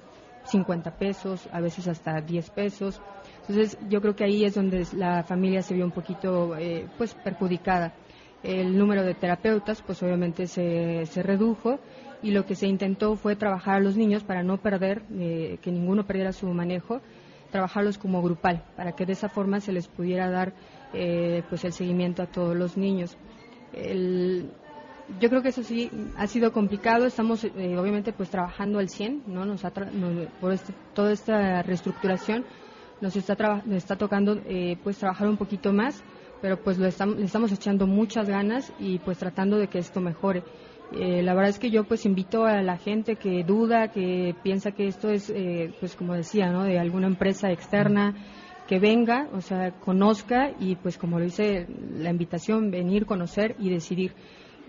50 0.45 0.91
pesos, 0.97 1.47
a 1.51 1.59
veces 1.59 1.87
hasta 1.87 2.21
10 2.21 2.49
pesos. 2.51 3.01
Entonces, 3.41 3.77
yo 3.89 4.01
creo 4.01 4.15
que 4.15 4.23
ahí 4.23 4.45
es 4.45 4.55
donde 4.55 4.85
la 4.93 5.23
familia 5.23 5.61
se 5.61 5.73
vio 5.73 5.85
un 5.85 5.91
poquito, 5.91 6.55
eh, 6.57 6.87
pues, 6.97 7.13
perjudicada. 7.13 7.93
El 8.43 8.77
número 8.77 9.03
de 9.03 9.13
terapeutas, 9.13 9.81
pues, 9.81 10.01
obviamente 10.03 10.47
se, 10.47 11.05
se 11.05 11.23
redujo 11.23 11.79
y 12.21 12.31
lo 12.31 12.45
que 12.45 12.55
se 12.55 12.67
intentó 12.67 13.15
fue 13.15 13.35
trabajar 13.35 13.75
a 13.75 13.79
los 13.79 13.95
niños 13.95 14.23
para 14.23 14.43
no 14.43 14.57
perder, 14.57 15.03
que 15.07 15.71
ninguno 15.71 16.05
perdiera 16.05 16.31
su 16.33 16.47
manejo 16.47 17.01
trabajarlos 17.51 17.97
como 17.97 18.21
grupal, 18.21 18.63
para 18.75 18.93
que 18.93 19.05
de 19.05 19.13
esa 19.13 19.29
forma 19.29 19.59
se 19.59 19.71
les 19.71 19.87
pudiera 19.87 20.29
dar 20.29 20.53
eh, 20.93 21.43
pues 21.49 21.63
el 21.65 21.73
seguimiento 21.73 22.21
a 22.23 22.27
todos 22.27 22.55
los 22.55 22.77
niños. 22.77 23.17
yo 25.19 25.29
creo 25.29 25.41
que 25.41 25.49
eso 25.49 25.63
sí 25.63 25.89
ha 26.17 26.27
sido 26.27 26.51
complicado, 26.51 27.05
estamos 27.05 27.43
eh, 27.43 27.77
obviamente 27.77 28.13
pues 28.13 28.29
trabajando 28.29 28.79
al 28.79 28.89
100, 28.89 29.23
¿no? 29.27 29.45
Nos 29.45 29.61
por 30.41 30.51
este, 30.51 30.73
toda 30.93 31.11
esta 31.11 31.61
reestructuración 31.63 32.45
nos 32.99 33.15
está, 33.15 33.63
está 33.71 33.95
tocando 33.95 34.39
eh, 34.45 34.77
pues 34.83 34.97
trabajar 34.97 35.27
un 35.29 35.37
poquito 35.37 35.71
más, 35.71 36.03
pero 36.41 36.57
pues 36.57 36.77
lo 36.77 36.87
estamos, 36.87 37.17
le 37.17 37.25
estamos 37.25 37.51
echando 37.51 37.87
muchas 37.87 38.27
ganas 38.27 38.71
y 38.79 38.99
pues 38.99 39.17
tratando 39.17 39.57
de 39.57 39.67
que 39.67 39.79
esto 39.79 40.01
mejore. 40.01 40.43
Eh, 40.89 41.21
la 41.21 41.33
verdad 41.33 41.49
es 41.49 41.59
que 41.59 41.69
yo 41.69 41.83
pues 41.83 42.05
invito 42.05 42.45
a 42.45 42.61
la 42.61 42.77
gente 42.77 43.17
que 43.17 43.43
duda, 43.43 43.89
que 43.89 44.33
piensa 44.41 44.71
que 44.71 44.87
esto 44.87 45.09
es, 45.09 45.29
eh, 45.29 45.73
pues 45.79 45.95
como 45.95 46.13
decía, 46.13 46.49
¿no? 46.51 46.63
De 46.63 46.79
alguna 46.79 47.07
empresa 47.07 47.51
externa, 47.51 48.15
que 48.65 48.79
venga, 48.79 49.27
o 49.33 49.41
sea, 49.41 49.71
conozca 49.79 50.51
y 50.57 50.75
pues 50.75 50.97
como 50.97 51.19
lo 51.19 51.25
dice 51.25 51.67
la 51.97 52.09
invitación, 52.09 52.71
venir, 52.71 53.05
conocer 53.05 53.55
y 53.59 53.69
decidir. 53.69 54.13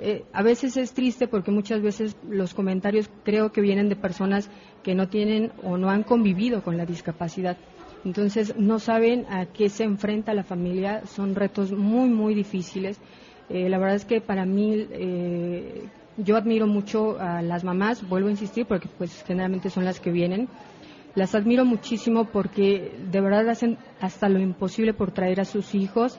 Eh, 0.01 0.25
a 0.33 0.43
veces 0.43 0.77
es 0.77 0.93
triste 0.93 1.27
porque 1.27 1.51
muchas 1.51 1.83
veces 1.83 2.17
los 2.29 2.55
comentarios 2.55 3.11
creo 3.25 3.51
que 3.51 3.61
vienen 3.61 3.89
de 3.89 3.97
personas 3.97 4.51
que 4.83 4.95
no 4.95 5.09
tienen 5.09 5.53
o 5.63 5.77
no 5.77 5.91
han 5.91 6.03
convivido 6.05 6.63
con 6.63 6.77
la 6.77 6.87
discapacidad. 6.87 7.59
Entonces 8.05 8.57
no 8.57 8.79
saben 8.79 9.27
a 9.29 9.47
qué 9.47 9.69
se 9.69 9.83
enfrenta 9.83 10.35
la 10.35 10.45
familia, 10.45 11.05
son 11.07 11.35
retos 11.35 11.73
muy, 11.73 12.09
muy 12.09 12.35
difíciles. 12.35 13.01
la 13.49 13.79
verdad 13.79 13.97
es 13.97 14.05
que 14.05 14.21
para 14.21 14.45
mí 14.45 14.87
yo 16.19 16.37
admiro 16.37 16.67
mucho 16.67 17.19
a 17.19 17.43
las 17.43 17.65
mamás, 17.65 18.07
vuelvo 18.07 18.29
a 18.29 18.33
insistir, 18.33 18.67
porque 18.67 18.89
pues 18.99 19.25
generalmente 19.27 19.71
son 19.71 19.85
las 19.85 20.01
que 20.01 20.11
vienen. 20.11 20.49
Las 21.15 21.35
admiro 21.35 21.65
muchísimo 21.65 22.27
porque 22.27 22.97
de 23.11 23.21
verdad 23.21 23.49
hacen 23.49 23.79
hasta 24.01 24.29
lo 24.29 24.39
imposible 24.39 24.93
por 24.95 25.13
traer 25.13 25.41
a 25.41 25.45
sus 25.45 25.75
hijos. 25.75 26.19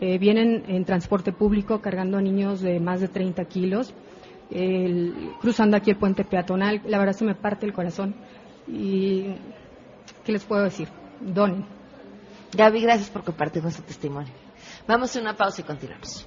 Eh, 0.00 0.18
vienen 0.18 0.64
en 0.68 0.84
transporte 0.84 1.32
público 1.32 1.80
cargando 1.80 2.18
a 2.18 2.22
niños 2.22 2.60
de 2.60 2.80
más 2.80 3.00
de 3.00 3.08
30 3.08 3.44
kilos, 3.46 3.94
cruzando 5.40 5.76
aquí 5.76 5.90
el 5.90 5.96
puente 5.96 6.24
peatonal. 6.24 6.82
La 6.86 6.98
verdad 6.98 7.14
se 7.14 7.24
me 7.24 7.34
parte 7.34 7.66
el 7.66 7.72
corazón. 7.72 8.14
¿Y 8.66 9.34
qué 10.24 10.32
les 10.32 10.44
puedo 10.44 10.64
decir? 10.64 10.88
Donen. 11.20 11.64
Gaby, 12.56 12.80
gracias 12.80 13.10
por 13.10 13.24
compartir 13.24 13.62
nuestro 13.62 13.84
testimonio. 13.84 14.32
Vamos 14.86 15.14
a 15.16 15.20
una 15.20 15.36
pausa 15.36 15.60
y 15.62 15.64
continuamos. 15.64 16.26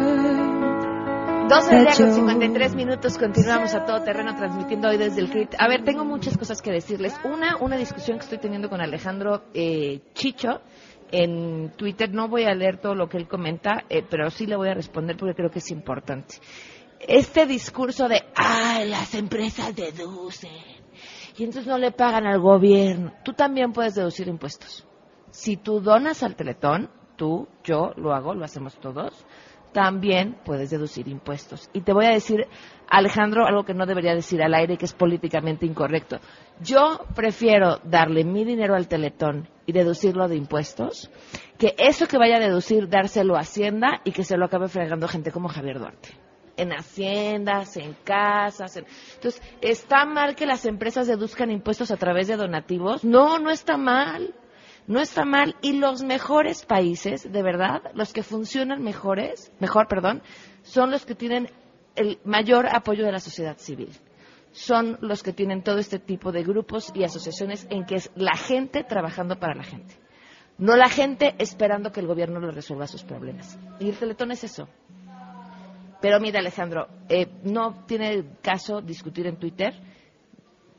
12 1.51 1.75
del 1.75 1.83
día 1.83 1.93
con 1.97 2.13
53 2.13 2.75
minutos, 2.75 3.17
continuamos 3.17 3.75
a 3.75 3.83
todo 3.83 4.01
terreno 4.03 4.33
transmitiendo 4.37 4.87
hoy 4.87 4.95
desde 4.95 5.19
el 5.19 5.29
CRIT. 5.29 5.55
A 5.59 5.67
ver, 5.67 5.83
tengo 5.83 6.05
muchas 6.05 6.37
cosas 6.37 6.61
que 6.61 6.71
decirles. 6.71 7.13
Una, 7.25 7.57
una 7.57 7.75
discusión 7.75 8.17
que 8.17 8.23
estoy 8.23 8.37
teniendo 8.37 8.69
con 8.69 8.79
Alejandro 8.79 9.43
eh, 9.53 9.99
Chicho 10.13 10.61
en 11.11 11.73
Twitter. 11.75 12.09
No 12.13 12.29
voy 12.29 12.45
a 12.45 12.55
leer 12.55 12.77
todo 12.77 12.95
lo 12.95 13.09
que 13.09 13.17
él 13.17 13.27
comenta, 13.27 13.83
eh, 13.89 14.01
pero 14.09 14.29
sí 14.29 14.45
le 14.45 14.55
voy 14.55 14.69
a 14.69 14.75
responder 14.75 15.17
porque 15.17 15.35
creo 15.35 15.51
que 15.51 15.59
es 15.59 15.69
importante. 15.71 16.35
Este 17.01 17.45
discurso 17.45 18.07
de, 18.07 18.23
ay, 18.33 18.87
las 18.87 19.13
empresas 19.13 19.75
deducen 19.75 20.51
y 21.37 21.43
entonces 21.43 21.67
no 21.67 21.77
le 21.77 21.91
pagan 21.91 22.27
al 22.27 22.39
gobierno. 22.39 23.11
Tú 23.25 23.33
también 23.33 23.73
puedes 23.73 23.95
deducir 23.95 24.29
impuestos. 24.29 24.87
Si 25.31 25.57
tú 25.57 25.81
donas 25.81 26.23
al 26.23 26.37
Teletón, 26.37 26.89
tú, 27.17 27.49
yo, 27.65 27.91
lo 27.97 28.13
hago, 28.13 28.33
lo 28.35 28.45
hacemos 28.45 28.79
todos 28.79 29.25
también 29.71 30.37
puedes 30.45 30.69
deducir 30.69 31.07
impuestos. 31.07 31.69
Y 31.73 31.81
te 31.81 31.93
voy 31.93 32.05
a 32.05 32.11
decir, 32.11 32.47
Alejandro, 32.89 33.45
algo 33.45 33.63
que 33.63 33.73
no 33.73 33.85
debería 33.85 34.13
decir 34.13 34.41
al 34.41 34.53
aire 34.53 34.73
y 34.73 34.77
que 34.77 34.85
es 34.85 34.93
políticamente 34.93 35.65
incorrecto. 35.65 36.19
Yo 36.61 37.05
prefiero 37.15 37.79
darle 37.83 38.23
mi 38.23 38.43
dinero 38.43 38.75
al 38.75 38.87
teletón 38.87 39.47
y 39.65 39.71
deducirlo 39.71 40.27
de 40.27 40.35
impuestos 40.35 41.09
que 41.57 41.75
eso 41.77 42.07
que 42.07 42.17
vaya 42.17 42.37
a 42.37 42.39
deducir, 42.39 42.89
dárselo 42.89 43.37
a 43.37 43.41
Hacienda 43.41 44.01
y 44.03 44.11
que 44.11 44.23
se 44.23 44.35
lo 44.35 44.45
acabe 44.45 44.67
fregando 44.67 45.07
gente 45.07 45.31
como 45.31 45.47
Javier 45.47 45.79
Duarte. 45.79 46.09
En 46.57 46.73
haciendas, 46.73 47.77
en 47.77 47.95
casas. 48.03 48.75
Entonces, 48.77 49.41
¿está 49.61 50.05
mal 50.05 50.35
que 50.35 50.45
las 50.45 50.65
empresas 50.65 51.07
deduzcan 51.07 51.49
impuestos 51.49 51.89
a 51.91 51.97
través 51.97 52.27
de 52.27 52.35
donativos? 52.35 53.03
No, 53.03 53.39
no 53.39 53.49
está 53.49 53.77
mal 53.77 54.33
no 54.87 54.99
está 54.99 55.25
mal 55.25 55.55
y 55.61 55.73
los 55.73 56.03
mejores 56.03 56.65
países, 56.65 57.31
de 57.31 57.43
verdad, 57.43 57.81
los 57.93 58.13
que 58.13 58.23
funcionan 58.23 58.81
mejores, 58.81 59.51
mejor, 59.59 59.87
perdón, 59.87 60.21
son 60.63 60.91
los 60.91 61.05
que 61.05 61.15
tienen 61.15 61.49
el 61.95 62.19
mayor 62.23 62.67
apoyo 62.67 63.05
de 63.05 63.11
la 63.11 63.19
sociedad 63.19 63.57
civil. 63.57 63.89
Son 64.51 64.97
los 65.01 65.23
que 65.23 65.33
tienen 65.33 65.63
todo 65.63 65.77
este 65.77 65.99
tipo 65.99 66.31
de 66.31 66.43
grupos 66.43 66.91
y 66.93 67.03
asociaciones 67.03 67.67
en 67.69 67.85
que 67.85 67.95
es 67.95 68.11
la 68.15 68.35
gente 68.35 68.83
trabajando 68.83 69.39
para 69.39 69.55
la 69.55 69.63
gente. 69.63 69.95
No 70.57 70.75
la 70.75 70.89
gente 70.89 71.35
esperando 71.37 71.91
que 71.91 72.01
el 72.01 72.07
gobierno 72.07 72.39
le 72.39 72.51
resuelva 72.51 72.85
sus 72.85 73.03
problemas. 73.03 73.57
Y 73.79 73.89
el 73.89 73.97
Teletón 73.97 74.31
es 74.31 74.43
eso. 74.43 74.67
Pero 76.01 76.19
mira, 76.19 76.39
Alejandro, 76.39 76.87
eh, 77.07 77.27
no 77.43 77.85
tiene 77.85 78.25
caso 78.41 78.81
discutir 78.81 79.27
en 79.27 79.37
Twitter. 79.37 79.73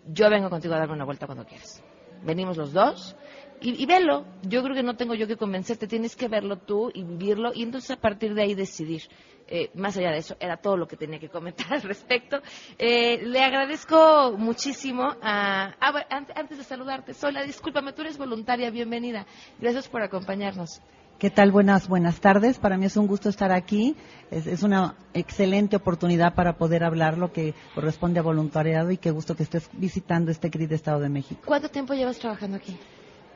Yo 0.07 0.29
vengo 0.29 0.51
contigo 0.51 0.75
a 0.75 0.79
darme 0.79 0.95
una 0.95 1.05
vuelta 1.05 1.27
cuando 1.27 1.45
quieras. 1.45 1.83
Venimos 2.25 2.57
los 2.57 2.73
dos 2.73 3.17
y, 3.63 3.87
velo. 3.87 4.25
Yo 4.43 4.63
creo 4.63 4.75
que 4.75 4.83
no 4.83 4.97
tengo 4.97 5.15
yo 5.15 5.27
que 5.27 5.37
convencerte, 5.37 5.87
tienes 5.87 6.17
que 6.17 6.29
verlo 6.29 6.59
tú 6.59 6.91
y 6.93 7.05
vivirlo 7.05 7.53
y 7.55 7.63
entonces 7.63 7.93
a 7.93 8.01
partir 8.01 8.35
de 8.35 8.43
ahí 8.43 8.55
decidir. 8.55 9.03
Eh, 9.49 9.71
más 9.75 9.97
allá 9.97 10.13
de 10.13 10.19
eso, 10.19 10.37
era 10.41 10.57
todo 10.57 10.77
lo 10.77 10.87
que 10.87 10.97
tenía 10.97 11.19
que 11.19 11.29
comentar 11.29 11.67
al 11.73 11.83
respecto. 11.83 12.41
Eh, 12.79 13.21
le 13.25 13.43
agradezco 13.43 14.35
muchísimo 14.39 15.15
a... 15.21 15.75
Ah, 15.81 16.07
antes 16.35 16.59
de 16.59 16.65
saludarte, 16.65 17.15
Sola, 17.15 17.43
discúlpame, 17.43 17.93
tú 17.93 18.03
eres 18.03 18.17
voluntaria, 18.17 18.71
bienvenida. 18.71 19.27
Gracias 19.59 19.89
por 19.89 20.03
acompañarnos. 20.03 20.81
¿Qué 21.19 21.31
tal? 21.31 21.53
Buenas, 21.53 21.87
buenas 21.87 22.21
tardes. 22.21 22.59
Para 22.59 22.77
mí 22.77 22.87
es 22.87 22.97
un 22.97 23.07
gusto 23.07 23.29
estar 23.29 23.53
aquí. 23.53 23.95
Es, 24.31 24.47
es, 24.47 24.63
una 24.63 24.97
excelente 25.15 25.77
oportunidad 25.77 26.35
para 26.35 26.57
poder 26.57 26.83
hablar 26.83 27.17
lo 27.17 27.33
que 27.33 27.55
corresponde 27.75 28.19
a 28.19 28.23
voluntariado 28.23 28.91
y 28.91 28.97
qué 28.97 29.11
gusto 29.11 29.37
que 29.37 29.45
estés 29.45 29.71
visitando 29.75 30.33
este 30.33 30.51
CRI 30.51 30.67
de 30.67 30.75
Estado 30.75 30.99
de 30.99 31.09
México. 31.09 31.43
¿Cuánto 31.45 31.69
tiempo 31.69 31.95
llevas 31.95 32.19
trabajando 32.19 32.57
aquí? 32.57 32.77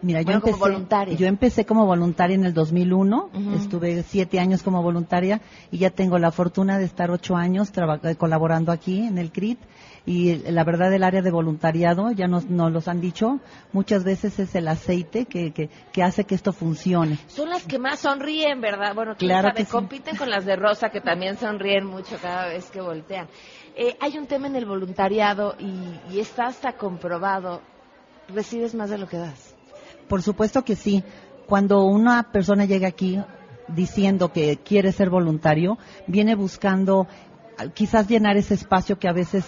Mira, 0.02 0.22
yo, 0.22 0.32
empecé, 0.32 0.58
como 0.58 0.88
yo 1.16 1.26
empecé 1.26 1.64
como 1.64 1.86
voluntaria 1.86 2.34
en 2.34 2.44
el 2.44 2.52
2001, 2.52 3.30
estuve 3.56 4.02
siete 4.02 4.38
años 4.38 4.62
como 4.62 4.82
voluntaria 4.82 5.40
y 5.70 5.78
ya 5.78 5.90
tengo 5.90 6.18
la 6.18 6.30
fortuna 6.32 6.78
de 6.78 6.84
estar 6.84 7.10
ocho 7.10 7.34
años 7.34 7.72
colaborando 8.18 8.72
aquí 8.72 9.00
en 9.00 9.18
el 9.18 9.32
CRIT 9.32 9.58
y 10.06 10.36
la 10.50 10.62
verdad 10.62 10.92
el 10.92 11.02
área 11.02 11.20
de 11.20 11.30
voluntariado, 11.32 12.12
ya 12.12 12.28
nos, 12.28 12.46
nos 12.46 12.70
los 12.70 12.86
han 12.88 13.00
dicho, 13.00 13.40
muchas 13.72 14.04
veces 14.04 14.38
es 14.38 14.54
el 14.54 14.68
aceite 14.68 15.26
que, 15.26 15.52
que, 15.52 16.02
hace 16.02 16.24
que 16.24 16.36
esto 16.36 16.52
funcione. 16.52 17.18
Son 17.26 17.50
las 17.50 17.64
que 17.64 17.78
más 17.78 17.98
sonríen, 18.00 18.60
¿verdad? 18.60 18.94
Bueno, 18.94 19.16
claro 19.16 19.52
que 19.54 19.64
compiten 19.64 20.16
con 20.16 20.30
las 20.30 20.44
de 20.44 20.54
Rosa 20.54 20.90
que 20.90 21.00
también 21.00 21.36
sonríen 21.36 21.84
mucho 21.84 22.16
cada 22.22 22.46
vez 22.46 22.70
que 22.70 22.80
voltean. 22.80 23.26
Eh, 23.74 23.96
hay 24.00 24.16
un 24.16 24.26
tema 24.26 24.46
en 24.46 24.56
el 24.56 24.64
voluntariado 24.64 25.56
y, 25.58 26.14
y 26.14 26.20
está 26.20 26.46
hasta 26.46 26.74
comprobado, 26.74 27.60
recibes 28.28 28.74
más 28.74 28.90
de 28.90 28.98
lo 28.98 29.08
que 29.08 29.18
das. 29.18 29.45
Por 30.08 30.22
supuesto 30.22 30.64
que 30.64 30.76
sí. 30.76 31.04
Cuando 31.46 31.84
una 31.84 32.32
persona 32.32 32.64
llega 32.64 32.88
aquí 32.88 33.20
diciendo 33.68 34.32
que 34.32 34.58
quiere 34.58 34.92
ser 34.92 35.10
voluntario, 35.10 35.78
viene 36.06 36.34
buscando 36.34 37.06
quizás 37.74 38.08
llenar 38.08 38.36
ese 38.36 38.54
espacio 38.54 38.98
que 38.98 39.08
a 39.08 39.12
veces 39.12 39.44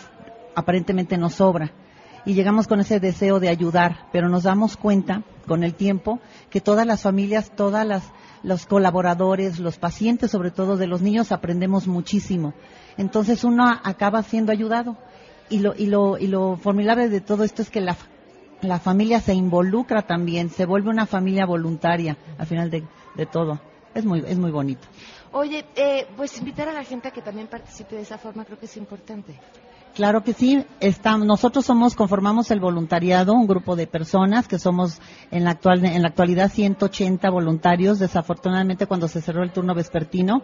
aparentemente 0.55 1.17
nos 1.17 1.35
sobra. 1.35 1.73
y 2.25 2.35
llegamos 2.35 2.67
con 2.67 2.81
ese 2.81 3.01
deseo 3.01 3.41
de 3.41 3.49
ayudar, 3.49 4.09
pero 4.13 4.29
nos 4.29 4.43
damos 4.43 4.77
cuenta 4.77 5.23
con 5.47 5.65
el 5.65 5.75
tiempo 5.75 6.21
que 6.51 6.61
todas 6.61 6.87
las 6.87 7.03
familias, 7.03 7.53
todas 7.57 7.87
las 7.87 8.03
los 8.43 8.67
colaboradores, 8.67 9.59
los 9.59 9.79
pacientes, 9.79 10.31
sobre 10.31 10.51
todo 10.51 10.77
de 10.77 10.87
los 10.87 11.03
niños, 11.03 11.33
aprendemos 11.33 11.87
muchísimo. 11.87 12.55
Entonces 12.97 13.45
uno 13.45 13.65
acaba 13.83 14.23
siendo 14.23 14.53
ayudado. 14.53 14.97
Y 15.51 15.61
lo, 15.61 15.75
y 15.75 15.87
lo, 15.87 16.19
y 16.19 16.27
lo 16.27 16.57
formidable 16.57 17.09
de 17.09 17.23
todo 17.23 17.43
esto 17.43 17.63
es 17.63 17.71
que 17.71 17.81
la, 17.81 17.97
la 18.63 18.79
familia 18.79 19.21
se 19.21 19.35
involucra 19.35 20.03
también, 20.03 20.51
se 20.51 20.67
vuelve 20.67 20.91
una 20.91 21.07
familia 21.07 21.47
voluntaria 21.47 22.17
al 22.39 22.47
final 22.47 22.71
de, 22.71 22.85
de 23.15 23.27
todo. 23.27 23.61
Es 23.95 24.05
muy, 24.05 24.25
es 24.27 24.39
muy 24.39 24.51
bonito. 24.51 24.87
Oye, 25.33 25.65
eh, 25.77 26.07
pues 26.17 26.39
invitar 26.39 26.69
a 26.69 26.73
la 26.73 26.85
gente 26.85 27.09
a 27.09 27.11
que 27.11 27.23
también 27.23 27.49
participe 27.49 27.97
de 27.97 28.03
esa 28.03 28.19
forma 28.19 28.45
creo 28.45 28.59
que 28.59 28.67
es 28.67 28.77
importante. 28.77 29.39
Claro 29.95 30.23
que 30.23 30.33
sí. 30.33 30.65
Estamos, 30.81 31.27
nosotros 31.27 31.67
somos, 31.67 31.97
conformamos 31.97 32.51
el 32.51 32.61
voluntariado, 32.61 33.33
un 33.35 33.47
grupo 33.47 33.75
de 33.75 33.87
personas 33.87 34.47
que 34.47 34.59
somos 34.59 35.01
en 35.31 35.45
la, 35.45 35.51
actual, 35.51 35.85
en 35.85 36.03
la 36.03 36.09
actualidad 36.09 36.53
180 36.53 37.29
voluntarios. 37.31 37.99
Desafortunadamente, 37.99 38.87
cuando 38.87 39.09
se 39.09 39.21
cerró 39.21 39.43
el 39.43 39.51
turno 39.51 39.75
vespertino, 39.75 40.43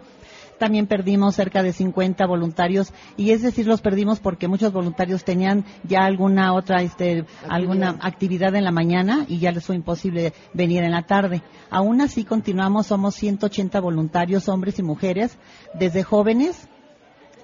también 0.57 0.87
perdimos 0.87 1.35
cerca 1.35 1.63
de 1.63 1.73
50 1.73 2.25
voluntarios 2.25 2.93
y 3.17 3.31
es 3.31 3.41
decir, 3.41 3.67
los 3.67 3.81
perdimos 3.81 4.19
porque 4.19 4.47
muchos 4.47 4.71
voluntarios 4.73 5.23
tenían 5.23 5.65
ya 5.83 6.05
alguna 6.05 6.53
otra, 6.53 6.81
este, 6.81 7.19
actividad. 7.19 7.49
alguna 7.49 7.89
actividad 8.01 8.55
en 8.55 8.63
la 8.63 8.71
mañana 8.71 9.25
y 9.27 9.39
ya 9.39 9.51
les 9.51 9.65
fue 9.65 9.75
imposible 9.75 10.33
venir 10.53 10.83
en 10.83 10.91
la 10.91 11.03
tarde. 11.03 11.41
Aún 11.69 12.01
así 12.01 12.23
continuamos, 12.23 12.87
somos 12.87 13.15
180 13.15 13.79
voluntarios, 13.79 14.49
hombres 14.49 14.79
y 14.79 14.83
mujeres, 14.83 15.37
desde 15.73 16.03
jóvenes 16.03 16.67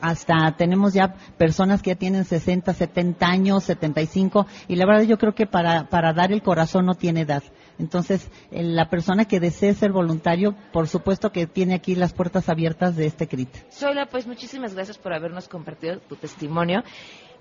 hasta 0.02 0.56
tenemos 0.58 0.94
ya 0.94 1.14
personas 1.38 1.82
que 1.82 1.92
ya 1.92 1.96
tienen 1.96 2.26
60, 2.26 2.74
70 2.74 3.26
años, 3.26 3.64
75, 3.64 4.48
y 4.68 4.76
la 4.76 4.86
verdad 4.86 5.04
yo 5.04 5.18
creo 5.18 5.34
que 5.34 5.46
para, 5.46 5.90
para 5.90 6.14
dar 6.14 6.32
el 6.32 6.42
corazón 6.42 6.86
no 6.86 6.96
tiene 6.96 7.22
edad. 7.22 7.44
Entonces, 7.80 8.30
la 8.52 8.90
persona 8.90 9.26
que 9.26 9.40
desee 9.40 9.74
ser 9.74 9.92
voluntario, 9.92 10.56
por 10.72 10.88
supuesto 10.88 11.32
que 11.32 11.48
tiene 11.48 11.74
aquí 11.74 11.96
las 11.96 12.14
puertas 12.14 12.48
abiertas 12.48 12.96
de 12.96 13.08
este 13.08 13.28
CRIT. 13.28 13.50
Soyla, 13.70 14.06
pues 14.06 14.28
muchísimas 14.28 14.76
gracias 14.76 14.98
por 14.98 15.14
habernos 15.14 15.48
compartido 15.48 16.00
tu 16.00 16.16
testimonio. 16.16 16.84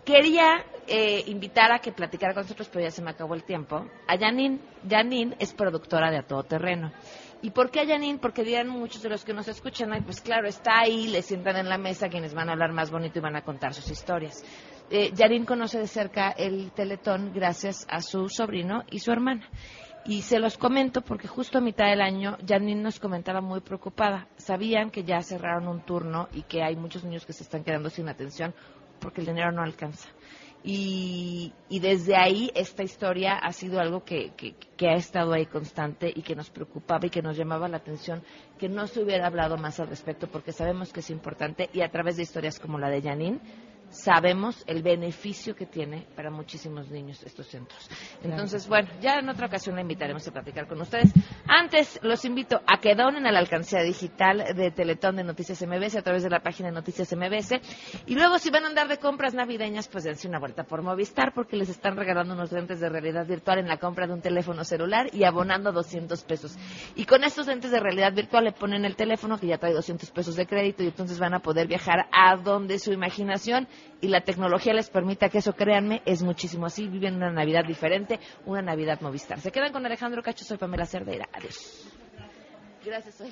Quería 0.05 0.65
eh, 0.87 1.25
invitar 1.27 1.73
a 1.73 1.79
que 1.79 1.93
platicara 1.93 2.33
con 2.33 2.45
nosotros, 2.45 2.71
pero 2.73 2.85
ya 2.85 2.91
se 2.91 3.03
me 3.03 3.11
acabó 3.11 3.35
el 3.35 3.45
tiempo. 3.45 3.85
A 4.09 4.17
Janine. 4.19 4.59
Janine 4.89 5.37
es 5.39 5.53
productora 5.53 6.11
de 6.11 6.19
A 6.19 6.23
Todo 6.23 6.43
Terreno. 6.45 6.91
¿Y 7.43 7.51
por 7.51 7.71
qué 7.71 7.81
a 7.81 7.87
Janine? 7.87 8.19
Porque 8.19 8.45
dirán 8.45 8.69
muchos 8.69 9.03
de 9.03 9.09
los 9.09 9.25
que 9.25 9.33
nos 9.33 9.49
escuchan, 9.49 9.91
pues 10.05 10.21
claro, 10.21 10.47
está 10.47 10.81
ahí, 10.81 11.09
le 11.09 11.23
sientan 11.23 11.57
en 11.57 11.69
la 11.69 11.79
mesa 11.79 12.11
quienes 12.11 12.35
van 12.35 12.51
a 12.51 12.53
hablar 12.53 12.73
más 12.73 12.91
bonito 12.91 13.19
y 13.19 13.23
van 13.23 13.37
a 13.37 13.43
contar 13.43 13.73
sus 13.73 13.91
historias. 13.91 14.45
Eh, 14.91 15.13
Janine 15.17 15.47
conoce 15.47 15.79
de 15.79 15.87
cerca 15.87 16.31
el 16.31 16.73
Teletón 16.73 17.33
gracias 17.33 17.87
a 17.89 18.03
su 18.03 18.29
sobrino 18.29 18.85
y 18.91 18.99
su 18.99 19.11
hermana. 19.11 19.49
Y 20.05 20.23
se 20.23 20.39
los 20.39 20.59
comento 20.59 21.03
porque 21.03 21.29
justo 21.29 21.59
a 21.59 21.61
mitad 21.61 21.87
del 21.87 22.01
año 22.03 22.37
Janine 22.47 22.83
nos 22.83 23.01
comentaba 23.01 23.41
muy 23.41 23.61
preocupada. 23.61 24.29
Sabían 24.37 24.91
que 24.91 25.05
ya 25.05 25.23
cerraron 25.23 25.69
un 25.69 25.81
turno 25.81 26.29
y 26.33 26.43
que 26.43 26.63
hay 26.63 26.77
muchos 26.77 27.05
niños 27.05 27.25
que 27.25 27.33
se 27.33 27.45
están 27.45 27.65
quedando 27.65 27.89
sin 27.89 28.09
atención 28.09 28.55
porque 29.01 29.21
el 29.23 29.29
dinero 29.29 29.51
no 29.51 29.63
alcanza. 29.63 30.09
Y, 30.63 31.53
desde 31.71 32.17
ahí 32.17 32.51
esta 32.55 32.83
historia 32.83 33.35
ha 33.39 33.53
sido 33.53 33.81
algo 33.81 34.05
que, 34.05 34.33
que, 34.77 34.89
ha 34.89 34.95
estado 34.95 35.33
ahí 35.33 35.47
constante 35.47 36.13
y 36.15 36.21
que 36.23 36.37
nos 36.37 36.51
preocupaba 36.51 37.07
y 37.07 37.11
que 37.11 37.23
nos 37.23 37.37
llamaba 37.37 37.69
la 37.69 37.79
atención 37.79 38.23
que 38.59 38.69
no 38.69 38.87
se 38.87 39.03
hubiera 39.03 39.27
hablado 39.27 39.57
más 39.57 39.81
al 39.81 39.89
respecto 39.89 40.27
porque 40.27 40.53
sabemos 40.53 40.93
que 40.93 41.01
es 41.01 41.09
importante 41.09 41.71
y 41.73 41.81
a 41.81 41.91
través 41.91 42.17
de 42.17 42.25
historias 42.25 42.59
como 42.59 42.79
la 42.79 42.91
de 42.91 43.01
Janine 43.01 43.41
sabemos 43.91 44.65
el 44.67 44.83
beneficio 44.83 45.55
que 45.55 45.67
tiene 45.67 46.07
para 46.15 46.31
muchísimos 46.31 46.91
niños 46.91 47.23
estos 47.23 47.47
centros. 47.47 47.89
Entonces, 48.23 48.69
bueno, 48.69 48.89
ya 49.01 49.19
en 49.19 49.29
otra 49.29 49.47
ocasión 49.47 49.75
la 49.75 49.83
invitaremos 49.83 50.27
a 50.27 50.33
platicar 50.33 50.67
con 50.67 50.81
ustedes. 50.81 51.13
Antes, 51.47 51.99
los 52.03 52.25
invito 52.25 52.61
a 52.67 52.81
que 52.81 52.95
donen 52.95 53.27
a 53.27 53.33
la 53.33 53.41
alcancía 53.41 53.83
digital 53.83 54.45
de 54.55 54.71
Teletón 54.71 55.17
de 55.17 55.25
Noticias 55.25 55.61
MBS 55.67 55.97
a 55.97 56.03
través 56.03 56.23
de 56.23 56.31
la 56.31 56.41
página 56.41 56.69
de 56.69 56.75
Noticias 56.75 57.13
MBS. 57.15 57.61
Y 58.07 58.15
luego, 58.15 58.39
si 58.39 58.51
van 58.51 58.65
a 58.65 58.69
andar 58.69 58.89
de 58.89 58.99
compras 58.99 59.35
navideñas, 59.35 59.89
pues 59.89 60.05
dense 60.05 60.29
una 60.29 60.39
vuelta 60.39 60.65
por 60.65 60.83
Movistar 60.83 61.33
porque 61.35 61.57
les 61.57 61.69
están 61.69 61.97
regalando 61.97 62.35
unos 62.35 62.53
lentes 62.53 62.81
de 62.81 62.89
realidad 62.89 63.27
virtual 63.27 63.59
en 63.59 63.69
la 63.69 63.79
compra 63.79 64.07
de 64.07 64.13
un 64.13 64.21
teléfono 64.21 64.65
celular 64.65 65.09
y 65.13 65.25
abonando 65.25 65.73
200 65.73 66.23
pesos. 66.25 66.57
Y 66.95 67.05
con 67.05 67.25
estos 67.25 67.47
lentes 67.47 67.71
de 67.71 67.81
realidad 67.81 68.13
virtual 68.13 68.45
le 68.45 68.53
ponen 68.53 68.85
el 68.85 68.97
teléfono 68.97 69.39
que 69.39 69.47
ya 69.47 69.59
trae 69.59 69.73
200 69.73 70.11
pesos 70.11 70.37
de 70.37 70.47
crédito 70.47 70.83
y 70.83 70.87
entonces 70.87 71.19
van 71.19 71.35
a 71.35 71.41
poder 71.41 71.67
viajar 71.67 72.07
a 72.13 72.37
donde 72.37 72.79
su 72.79 72.93
imaginación 72.93 73.69
y 74.01 74.09
la 74.09 74.23
tecnología 74.23 74.73
les 74.73 74.89
permita 74.91 75.29
que 75.29 75.39
eso, 75.39 75.55
créanme, 75.55 76.03
es 76.07 76.23
muchísimo 76.23 76.67
así. 76.67 76.87
Viven 76.89 77.17
una 77.17 77.31
Navidad 77.31 77.65
diferente, 77.65 78.19
una 78.47 78.63
Navidad 78.63 79.01
Movistar. 79.01 79.41
Se 79.41 79.53
quedan 79.53 79.73
con 79.73 79.85
Alejandro 79.85 80.23
Cacho, 80.23 80.45
soy 80.45 80.59
Pamela 80.59 80.87
Cerdeira. 80.87 81.29
Adiós. 81.33 81.87
Gracias, 82.85 83.15
soy 83.15 83.31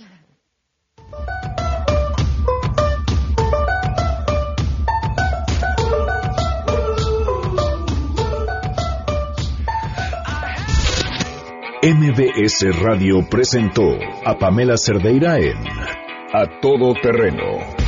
MBS 11.80 12.82
Radio 12.82 13.26
presentó 13.30 13.88
a 14.24 14.36
Pamela 14.36 14.76
Cerdeira 14.76 15.36
en 15.38 15.56
A 16.34 16.60
Todo 16.60 16.92
Terreno 17.00 17.87